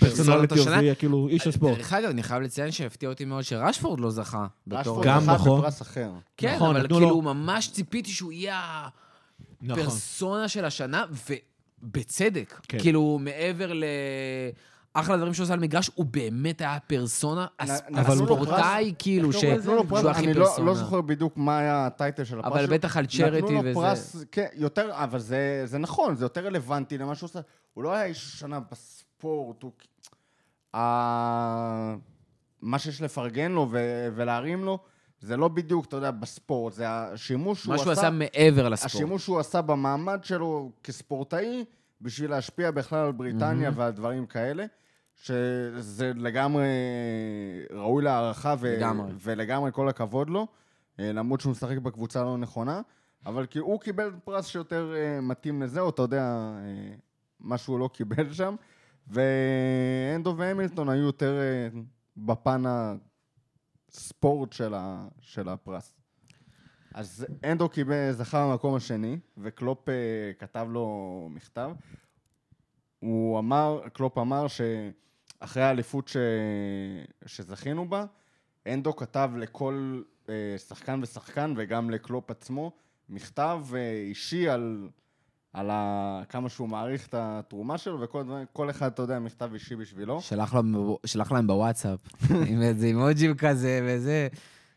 פרסונליטי 0.00 0.54
השנה. 0.54 0.80
אוף 0.90 0.98
כאילו 0.98 1.28
איש 1.28 1.46
הספורט. 1.46 1.76
דרך 1.78 1.92
אגב, 1.92 2.08
אני 2.10 2.22
חייב 2.22 2.42
לציין 2.42 2.70
שהפתיע 2.70 3.08
אותי 3.08 3.24
מאוד 3.24 3.44
שרשפורד 3.44 4.00
לא 4.00 4.10
זכה. 4.10 4.46
רשפורד 4.70 5.06
גם 5.06 5.20
זכה 5.20 5.34
נכון. 5.34 5.60
בפרס 5.60 5.82
אחר. 5.82 6.10
כן, 6.36 6.54
נכון, 6.56 6.76
אבל 6.76 6.88
כאילו 6.88 7.00
לו- 7.00 7.22
ממש 7.22 7.70
ציפיתי 7.72 8.10
שהוא 8.10 8.32
יהיה 8.32 8.88
נכון. 9.62 9.78
הפרסונה 9.82 10.48
של 10.48 10.64
השנה, 10.64 11.04
ובצדק. 11.82 12.60
כן. 12.68 12.78
כאילו, 12.78 13.18
מעבר 13.20 13.72
ל... 13.72 13.84
אחלה 15.00 15.16
דברים 15.16 15.34
שהוא 15.34 15.44
עושה 15.44 15.54
על 15.54 15.60
מגרש, 15.60 15.90
הוא 15.94 16.06
באמת 16.06 16.60
היה 16.60 16.78
פרסונה, 16.86 17.46
הספורטאי, 17.58 18.94
כאילו, 18.98 19.32
שהוא 19.32 19.52
הכי 20.10 20.24
אני 20.24 20.34
לא- 20.34 20.44
פרסונה. 20.44 20.66
לא 20.66 20.74
זוכר 20.74 21.00
בדיוק 21.00 21.36
מה 21.36 21.58
היה 21.58 21.86
הטייטל 21.86 22.24
של 22.24 22.38
הפרס. 22.38 22.52
אבל. 22.52 22.66
בטח 22.66 22.96
על 22.96 23.06
צ'רטי 23.06 23.36
נתנו 23.42 23.50
לו 23.50 23.60
וזה. 23.60 23.74
פרס, 23.74 24.24
כן, 24.32 24.46
יותר, 24.54 24.90
אבל 24.92 25.18
זה, 25.18 25.64
נכון, 25.78 26.14
זה 26.14 26.24
יותר 26.24 26.46
רלוונטי 26.46 26.98
למה 26.98 27.14
שהוא 27.14 27.26
עושה. 27.26 27.40
הוא 27.74 27.84
לא 27.84 27.92
היה 27.94 28.04
איש 28.04 28.34
השנה 28.34 28.60
בספורט, 28.70 29.62
הוא... 29.62 29.72
מה 32.62 32.78
שיש 32.78 33.02
לפרגן 33.02 33.52
לו. 33.52 33.68
ולהרים 34.14 34.64
לו, 34.64 34.78
זה 35.20 35.36
לא 35.36 35.48
בדיוק, 35.48 35.86
אתה 35.86 35.96
יודע, 35.96 36.10
בספורט, 36.10 36.72
זה 36.72 36.84
השימוש 36.88 37.62
שהוא 37.62 37.68
מה 37.70 37.74
עשה... 37.74 37.84
שהוא 37.84 37.92
עשה 37.92 38.10
מעבר 38.10 38.68
לספורט. 38.68 38.94
השימוש 38.94 39.24
שהוא 39.24 39.38
עשה 39.40 39.62
במעמד 39.62 40.24
שלו 40.24 40.70
כספורטאי, 40.84 41.64
בשביל 42.00 42.30
להשפיע 42.30 42.70
בכלל 42.70 43.06
על 43.06 43.12
בריטניה 43.12 43.70
ועל 43.74 43.90
דברים 43.92 44.26
כאלה, 44.26 44.64
שזה 45.22 46.12
לגמרי 46.16 46.66
ראוי 47.70 48.04
להערכה 48.04 48.54
ו- 48.58 48.74
לגמרי. 48.76 49.12
ולגמרי 49.20 49.70
כל 49.72 49.88
הכבוד 49.88 50.30
לו, 50.30 50.46
אה, 51.00 51.12
למרות 51.12 51.40
שהוא 51.40 51.50
משחק 51.50 51.78
בקבוצה 51.78 52.24
לא 52.24 52.36
נכונה, 52.38 52.80
אבל 53.26 53.46
כי 53.46 53.58
הוא 53.58 53.80
קיבל 53.80 54.10
פרס 54.24 54.46
שיותר 54.46 54.92
אה, 54.96 55.20
מתאים 55.20 55.62
לזה, 55.62 55.80
או 55.80 55.90
אתה 55.90 56.02
יודע, 56.02 56.22
אה, 56.22 56.94
מה 57.40 57.58
שהוא 57.58 57.78
לא 57.78 57.88
קיבל 57.92 58.32
שם, 58.32 58.54
ואנדו 59.08 60.34
והמילטון 60.36 60.88
היו 60.88 61.02
יותר 61.02 61.38
אה, 61.40 61.68
בפן 62.16 62.62
הספורט 63.90 64.52
של, 64.52 64.74
ה- 64.74 65.08
של 65.20 65.48
הפרס. 65.48 65.92
אז 66.94 67.26
אנדו 67.44 67.68
קיבל, 67.68 68.12
זכה 68.12 68.46
במקום 68.50 68.74
השני, 68.74 69.18
וקלופ 69.38 69.88
אה, 69.88 69.94
כתב 70.38 70.66
לו 70.70 70.88
מכתב. 71.30 71.70
הוא 72.98 73.38
אמר, 73.38 73.80
קלופ 73.92 74.18
אמר 74.18 74.46
שאחרי 75.40 75.62
האליפות 75.62 76.08
ש... 76.08 76.16
שזכינו 77.26 77.88
בה, 77.88 78.04
אנדו 78.68 78.96
כתב 78.96 79.30
לכל 79.36 80.02
אה, 80.28 80.34
שחקן 80.68 81.00
ושחקן, 81.02 81.54
וגם 81.56 81.90
לקלופ 81.90 82.30
עצמו, 82.30 82.72
מכתב 83.08 83.60
אה, 83.74 83.92
אישי 84.08 84.48
על, 84.48 84.88
על 85.52 85.70
ה... 85.70 86.22
כמה 86.28 86.48
שהוא 86.48 86.68
מעריך 86.68 87.06
את 87.06 87.14
התרומה 87.18 87.78
שלו, 87.78 88.00
וכל 88.00 88.70
אחד, 88.70 88.92
אתה 88.92 89.02
יודע, 89.02 89.18
מכתב 89.18 89.50
אישי 89.54 89.76
בשבילו. 89.76 90.20
שלח 90.20 90.54
להם- 90.54 90.74
שלח 91.06 91.32
להם 91.32 91.46
בוואטסאפ, 91.46 92.00
עם 92.48 92.62
איזה 92.62 92.86
אימוג'ים 92.86 93.34
כזה 93.36 93.80
וזה. 93.84 94.28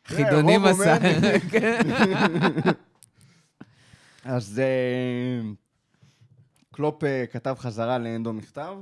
כן, 0.04 0.16
חידונים 0.16 0.66
עשה. 0.66 0.98
אז 4.24 4.60
אה, 4.60 5.50
קלופ 6.72 7.04
אה, 7.04 7.26
כתב 7.32 7.56
חזרה 7.60 7.98
לאנדו 7.98 8.34
מכתב, 8.34 8.78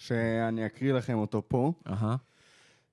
שאני 0.00 0.66
אקריא 0.66 0.92
לכם 0.92 1.18
אותו 1.18 1.42
פה. 1.48 1.72
אהה. 1.86 2.16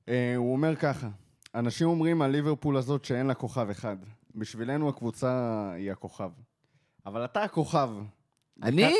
אה, 0.09 0.35
הוא 0.35 0.53
אומר 0.53 0.75
ככה, 0.75 1.07
אנשים 1.55 1.87
אומרים 1.87 2.21
על 2.21 2.31
ליברפול 2.31 2.77
הזאת 2.77 3.05
שאין 3.05 3.25
לה 3.25 3.33
כוכב 3.33 3.69
אחד. 3.69 3.97
בשבילנו 4.35 4.89
הקבוצה 4.89 5.71
היא 5.75 5.91
הכוכב. 5.91 6.31
אבל 7.05 7.25
אתה 7.25 7.43
הכוכב. 7.43 7.89
אני? 8.63 8.93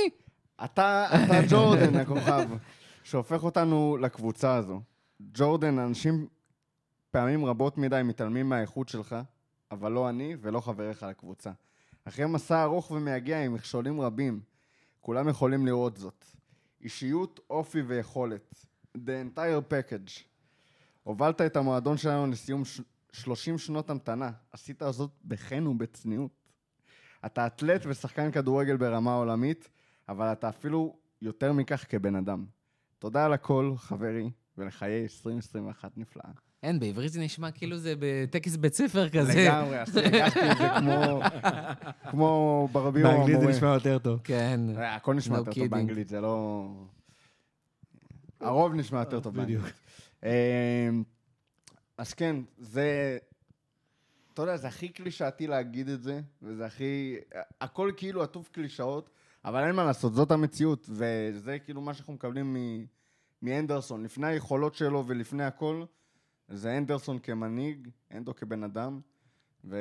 אתה, 0.64 1.06
אתה 1.06 1.42
ג'ורדן 1.50 1.96
הכוכב, 1.96 2.50
שהופך 3.04 3.44
אותנו 3.44 3.98
לקבוצה 4.02 4.56
הזו. 4.56 4.82
ג'ורדן, 5.34 5.80
אנשים 5.80 6.28
פעמים 7.12 7.46
רבות 7.46 7.78
מדי 7.78 8.02
מתעלמים 8.04 8.50
מהאיכות 8.50 8.90
שלך, 8.90 9.16
אבל 9.72 9.92
לא 9.92 10.10
אני 10.10 10.36
ולא 10.42 10.60
חבריך 10.60 11.04
לקבוצה. 11.04 11.52
אחרי 12.06 12.26
מסע 12.26 12.64
ארוך 12.64 12.92
ומייגע 12.92 13.44
עם 13.44 13.54
מכשולים 13.54 14.02
רבים, 14.02 14.40
כולם 15.02 15.30
יכולים 15.30 15.66
לראות 15.66 15.98
זאת. 15.98 16.37
אישיות, 16.82 17.40
אופי 17.50 17.82
ויכולת. 17.82 18.54
The 18.98 19.00
entire 19.00 19.72
package. 19.72 20.24
הובלת 21.04 21.42
את 21.42 21.58
המועדון 21.58 21.98
שלנו 21.98 22.32
לסיום 22.32 22.66
ש... 22.66 22.82
30 23.12 23.58
שנות 23.58 23.90
המתנה. 23.90 24.32
עשית 24.52 24.82
זאת 24.90 25.12
בחן 25.26 25.68
ובצניעות. 25.68 26.32
אתה 27.26 27.48
אתלט 27.48 27.86
ושחקן 27.86 28.32
כדורגל 28.32 28.78
ברמה 28.78 29.14
עולמית, 29.14 29.70
אבל 30.10 30.32
אתה 30.32 30.50
אפילו 30.50 30.98
יותר 31.22 31.54
מכך 31.54 31.86
כבן 31.90 32.16
אדם. 32.16 32.46
תודה 33.00 33.26
על 33.26 33.34
הכל, 33.34 33.74
חברי, 33.78 34.32
ולחיי 34.58 35.04
2021 35.04 35.98
נפלאה. 35.98 36.32
אין, 36.64 36.80
בעברית 36.80 37.12
זה 37.12 37.20
נשמע 37.20 37.52
כאילו 37.52 37.78
זה 37.78 37.94
בטקס 38.00 38.56
בית 38.56 38.74
ספר 38.74 39.10
כזה. 39.10 39.44
לגמרי, 39.44 39.82
אז 39.82 39.98
הרגשתי 39.98 40.52
את 40.52 40.58
זה 40.58 40.68
כמו, 40.80 41.22
כמו 42.12 42.68
ברבי 42.72 43.04
או 43.04 43.10
באנגלית 43.10 43.40
זה. 43.40 43.48
נשמע 43.48 43.74
יותר 43.74 44.00
טוב. 44.00 44.20
כן. 44.24 44.60
אה, 44.78 44.96
הכל 44.96 45.14
נשמע 45.14 45.38
יותר 45.38 45.54
טוב. 45.54 45.68
באנגלית, 45.68 46.10
זה 46.10 46.22
לא... 46.22 46.68
הרוב 48.40 48.74
נשמע 48.74 49.00
יותר 49.00 49.20
טוב. 49.20 49.36
באנגלית. 49.36 49.74
אה, 50.24 50.90
אז 51.98 52.14
כן, 52.14 52.36
זה... 52.58 53.18
אתה 54.34 54.42
יודע, 54.42 54.58
זה 54.58 54.68
הכי 54.68 54.90
קלישאתי 54.90 55.48
להגיד 55.48 55.90
את 55.90 56.02
זה, 56.02 56.22
וזה 56.42 56.66
הכי... 56.66 57.16
הכל 57.62 57.92
כאילו 57.98 58.24
עטוף 58.24 58.50
קלישאות, 58.50 59.10
אבל 59.46 59.64
אין 59.64 59.76
מה 59.76 59.84
לעשות, 59.84 60.14
זאת 60.14 60.32
המציאות, 60.32 60.90
וזה 60.90 61.60
כאילו 61.60 61.82
מה 61.82 61.94
שאנחנו 61.94 62.14
מקבלים 62.14 62.54
מ... 62.54 62.86
מאנדרסון. 63.42 64.04
לפני 64.04 64.28
היכולות 64.28 64.76
שלו 64.76 65.04
ולפני 65.08 65.44
הכל, 65.44 65.84
זה 66.48 66.78
אנדרסון 66.78 67.20
כמנהיג, 67.20 67.90
אנדו 68.14 68.36
כבן 68.36 68.64
אדם, 68.64 69.00
ו... 69.66 69.78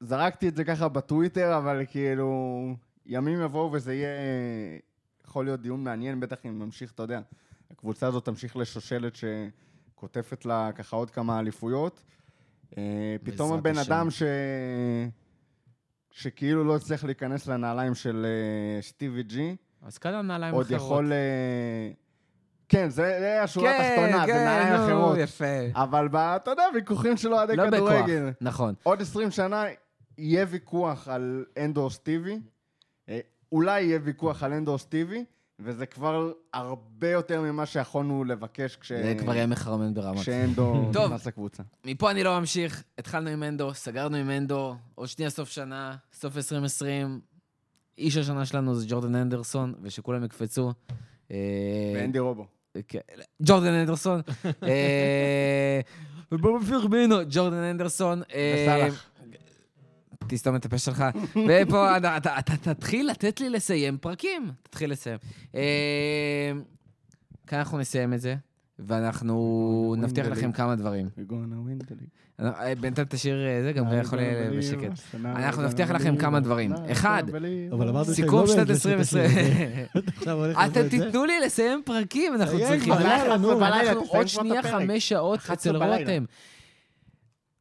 זרקתי 0.00 0.48
את 0.48 0.56
זה 0.56 0.64
ככה 0.64 0.88
בטוויטר, 0.88 1.58
אבל 1.58 1.82
כאילו, 1.88 2.74
ימים 3.06 3.40
יבואו 3.42 3.72
וזה 3.72 3.94
יהיה, 3.94 4.08
יכול 5.26 5.44
להיות 5.44 5.60
דיון 5.60 5.84
מעניין, 5.84 6.20
בטח 6.20 6.46
אם 6.46 6.58
נמשיך, 6.58 6.92
אתה 6.92 7.02
יודע, 7.02 7.20
הקבוצה 7.70 8.06
הזאת 8.06 8.24
תמשיך 8.24 8.56
לשושלת 8.56 9.12
שקוטפת 9.16 10.44
לה 10.44 10.70
ככה 10.74 10.96
עוד 10.96 11.10
כמה 11.10 11.40
אליפויות. 11.40 12.02
אה, 12.78 13.16
פתאום 13.24 13.52
הבן 13.52 13.78
השם. 13.78 13.92
אדם 13.92 14.10
ש... 14.10 14.22
שכאילו 16.10 16.64
לא 16.64 16.76
הצליח 16.76 17.04
להיכנס 17.04 17.46
לנעליים 17.46 17.94
של 17.94 18.26
אה, 18.26 18.82
סטיבי 18.82 19.22
ג'י, 19.22 19.56
אז 19.82 19.98
כאן 19.98 20.14
הנעליים 20.14 20.54
עוד 20.54 20.66
אחרות. 20.66 20.80
יכול... 20.80 21.12
כן, 22.72 22.88
זה 22.90 23.42
השורה 23.42 23.72
כן, 23.72 23.80
התחתונה, 23.80 24.26
זה 24.26 24.32
כן, 24.32 24.44
נעליים 24.44 24.74
נו, 24.74 24.86
אחרות. 24.86 25.18
יפה. 25.18 25.44
אבל 25.74 26.08
אתה 26.16 26.50
יודע, 26.50 26.62
ויכוחים 26.74 27.16
של 27.16 27.34
אוהדי 27.34 27.56
לא 27.56 27.70
בכוח, 27.70 27.78
כדורגל. 27.78 28.30
נכון. 28.40 28.74
עוד 28.82 29.00
20 29.00 29.30
שנה 29.30 29.64
יהיה 30.18 30.46
ויכוח 30.48 31.08
על 31.08 31.44
אנדו 31.58 31.80
או 31.80 31.90
סטיבי, 31.90 32.40
אה, 33.08 33.20
אולי 33.52 33.82
יהיה 33.82 33.98
ויכוח 34.02 34.42
על 34.42 34.52
אנדו 34.52 34.72
או 34.72 34.78
סטיבי, 34.78 35.24
וזה 35.58 35.86
כבר 35.86 36.32
הרבה 36.52 37.10
יותר 37.10 37.40
ממה 37.40 37.66
שיכולנו 37.66 38.24
לבקש 38.24 38.76
כש... 38.76 38.92
זה 38.92 39.14
כבר 39.18 39.34
יהיה 39.34 39.46
מחרמן 39.46 39.94
ברמה. 39.94 40.20
כשאנדו. 40.20 40.90
נכנס 41.04 41.26
לקבוצה. 41.26 41.62
מפה 41.84 42.10
אני 42.10 42.24
לא 42.24 42.40
ממשיך. 42.40 42.82
התחלנו 42.98 43.30
עם 43.30 43.42
אנדו, 43.42 43.74
סגרנו 43.74 44.16
עם 44.16 44.30
אנדו, 44.30 44.76
עוד 44.94 45.08
שנייה 45.08 45.30
סוף 45.30 45.48
שנה, 45.48 45.96
סוף 46.12 46.36
2020. 46.36 47.20
איש 47.98 48.16
השנה 48.16 48.46
שלנו 48.46 48.74
זה 48.74 48.86
ג'ורדן 48.88 49.14
אנדרסון, 49.14 49.74
ושכולם 49.82 50.24
יקפצו. 50.24 50.72
אה, 51.30 51.36
ואנדי 51.94 52.18
רובו. 52.18 52.46
כן, 52.88 52.98
ג'ורדן 53.42 53.72
אנדרסון. 53.72 54.20
אה, 54.62 55.80
ובובי 56.32 56.66
פירמינו, 56.66 57.16
ג'ורדן 57.30 57.56
אנדרסון. 57.56 58.22
אה, 58.34 58.64
וסאלח. 58.64 59.10
תסתום 60.28 60.56
את 60.56 60.64
הפה 60.64 60.78
שלך. 60.78 61.04
ופה 61.48 61.96
אתה 61.96 62.56
תתחיל 62.62 63.10
לתת 63.10 63.40
לי 63.40 63.50
לסיים 63.50 63.98
פרקים. 63.98 64.50
תתחיל 64.62 64.90
לסיים. 64.90 65.18
אה, 65.54 66.52
כאן 67.46 67.58
אנחנו 67.58 67.78
נסיים 67.78 68.14
את 68.14 68.20
זה, 68.20 68.34
ואנחנו 68.86 69.94
נבטיח 69.98 70.26
לכם 70.26 70.52
כמה 70.52 70.76
דברים. 70.76 71.08
בינתיים 72.80 73.06
תשאיר 73.10 73.46
אה, 73.46 73.62
זה, 73.62 73.72
גם 73.72 73.84
יכול 74.00 74.18
believe 74.18 74.56
בשקט. 74.58 75.16
אנחנו 75.24 75.62
נבטיח 75.62 75.90
לכם 75.90 76.16
כמה 76.16 76.40
דברים. 76.40 76.72
אחד, 76.92 77.22
סיכום 78.12 78.40
לא 78.40 78.46
שנת 78.46 78.56
באמת 78.56 78.70
לשיר 78.70 78.94
את 78.94 79.00
השיר 79.00 79.20
2020. 79.20 79.24
הזה. 79.24 79.84
עכשיו 80.16 80.38
הולך 80.38 80.58
אתם? 80.66 80.88
תיתנו 80.88 81.24
לי 81.24 81.40
לסיים 81.40 81.82
פרקים, 81.84 82.34
אנחנו 82.34 82.58
צריכים... 82.58 82.92
אנחנו 82.92 83.52
עוד 84.08 84.28
שנייה. 84.28 84.62
חמש 84.62 85.08
שעות 85.08 85.38
11 85.38 85.54
אצל. 85.54 85.76
רותם. 85.76 86.24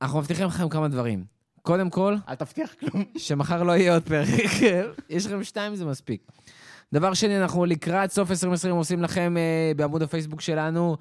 אנחנו 0.01 0.19
מבטיחים 0.19 0.47
לכם 0.47 0.69
כמה 0.69 0.87
דברים. 0.87 1.23
קודם 1.61 1.89
כל, 1.89 2.15
אל 2.29 2.35
תבטיח 2.35 2.73
כלום. 2.79 3.03
שמחר 3.17 3.63
לא 3.63 3.71
יהיה 3.71 3.93
עוד 3.93 4.03
פרק. 4.03 4.27
יש 5.09 5.25
לכם 5.25 5.43
שתיים, 5.43 5.75
זה 5.75 5.85
מספיק. 5.85 6.21
דבר 6.93 7.13
שני, 7.13 7.41
אנחנו 7.41 7.65
לקראת 7.65 8.11
סוף 8.11 8.31
2020 8.31 8.75
עושים 8.75 9.01
לכם 9.01 9.37
אה, 9.37 9.71
בעמוד 9.75 10.01
הפייסבוק 10.01 10.41
שלנו 10.41 10.97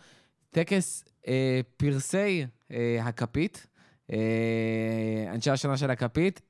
טקס 0.50 1.04
אה, 1.28 1.60
פרסי 1.76 2.46
אה, 2.72 2.98
הכפית, 3.02 3.66
אה, 4.12 4.16
אנשי 5.34 5.50
השנה 5.50 5.76
של 5.76 5.90
הכפית. 5.90 6.40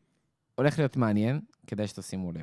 הולך 0.55 0.79
להיות 0.79 0.97
מעניין, 0.97 1.41
כדאי 1.67 1.87
שתשימו 1.87 2.33
לב. 2.33 2.43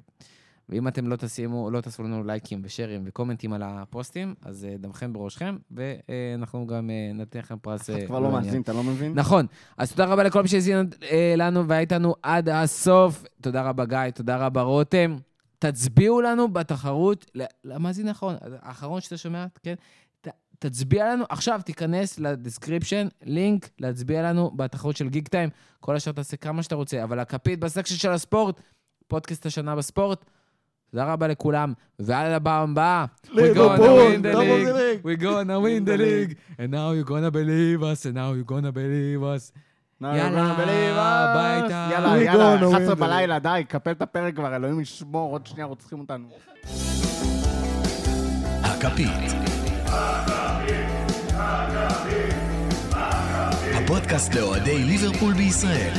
ואם 0.70 0.88
אתם 0.88 1.08
לא 1.08 1.16
תשימו, 1.16 1.72
לא 1.72 1.82
תעשו 1.82 2.04
לנו 2.04 2.24
לייקים 2.24 2.62
ושרים 2.64 3.04
וקומנטים 3.06 3.54
על 3.54 3.62
הפוסטים, 3.66 4.36
אז 4.42 4.66
אה, 4.66 4.76
דמכם 4.80 5.14
בראשכם, 5.14 5.58
ואנחנו 5.72 6.68
גם 6.68 6.90
אה, 6.90 7.12
ניתן 7.14 7.40
לכם 7.40 7.58
פרס. 7.58 7.90
אה, 7.90 7.98
אתה 7.98 8.06
כבר 8.08 8.20
לא. 8.20 8.32
מאזין, 8.32 8.62
אתה 8.62 8.74
לא 8.74 8.84
מבין? 8.84 9.14
נכון. 9.14 9.46
אז 9.78 9.92
תודה 9.92 10.06
רבה 10.06 10.24
לכל 10.24 10.42
מי 10.42 10.48
שהאזין 10.48 10.90
אה, 11.12 11.34
לנו 11.38 11.68
והיה 11.68 11.82
איתנו 11.82 12.16
עד 12.24 12.50
הסוף. 12.50 13.24
תודה 13.42 13.62
רבה, 13.62 13.86
גיא, 13.86 14.10
תודה 14.14 14.38
רבה, 14.38 14.62
רותם. 14.62 15.18
תצביעו 15.60 16.22
לנו 16.22 16.48
בתחרות, 16.48 17.26
ל- 17.36 17.44
למאזין 17.64 18.08
האחרון, 18.08 18.36
האחרון 18.62 19.02
שאתה 19.02 19.18
שומע, 19.18 19.46
כן? 19.64 19.76
ת, 20.22 20.28
תצביע 20.60 21.14
לנו, 21.14 21.26
עכשיו 21.30 21.62
תיכנס 21.66 22.20
ל 22.20 22.27
description, 22.27 23.08
לינק 23.24 23.70
להצביע 23.80 24.22
לנו 24.24 24.52
בתחרות 24.56 24.98
של 24.98 25.10
גיק 25.10 25.28
טיים. 25.28 25.50
כל 25.80 25.96
השאר 25.96 26.14
תעשה 26.14 26.38
כמה 26.38 26.64
שאתה 26.64 26.76
רוצה, 26.76 27.04
אבל 27.04 27.20
הכפית 27.20 27.60
ב 27.60 27.64
section 27.64 27.96
של 27.96 28.12
הספורט, 28.12 28.62
פודקאסט 29.08 29.46
השנה 29.46 29.76
בספורט. 29.76 30.26
תודה 30.92 31.14
רבה 31.14 31.28
לכולם, 31.28 31.74
ועד 32.00 32.32
הפעם 32.32 32.72
הבאה. 32.72 33.06
We 33.26 33.30
gonna 33.30 33.80
win 33.80 34.22
the 34.24 34.36
league, 34.36 34.68
league. 34.74 35.04
we 35.06 35.22
gonna 35.22 35.60
win 35.60 35.86
the 35.86 35.98
league, 35.98 36.34
and 36.58 36.72
now 36.72 36.94
you're 36.94 37.10
gonna 37.10 37.32
believe 37.32 37.82
us, 37.82 38.06
and 38.06 38.14
now 38.16 38.32
you're 38.34 38.52
gonna 38.52 38.72
believe 38.72 39.24
us. 39.24 39.52
יאללה. 40.02 40.54
הביתה. 40.54 41.90
יאללה, 41.92 42.24
יאללה, 42.24 42.56
gonna 42.56 42.64
win 42.64 42.76
11 42.76 42.94
the 42.94 42.96
בלילה, 42.96 43.40
די, 43.40 43.64
קפל 43.68 43.92
את 43.92 44.02
הפרק 44.02 44.36
כבר, 44.36 44.56
אלוהים 44.56 44.80
ישמור, 44.80 45.32
עוד 45.32 45.48
שנייה 45.48 45.66
רוצחים 45.66 46.00
אותנו. 46.00 46.28
הכפית. 48.64 49.34
הפודקאסט 53.74 54.34
לאוהדי 54.36 54.84
ליברפול 54.84 55.34
בישראל. 55.34 55.94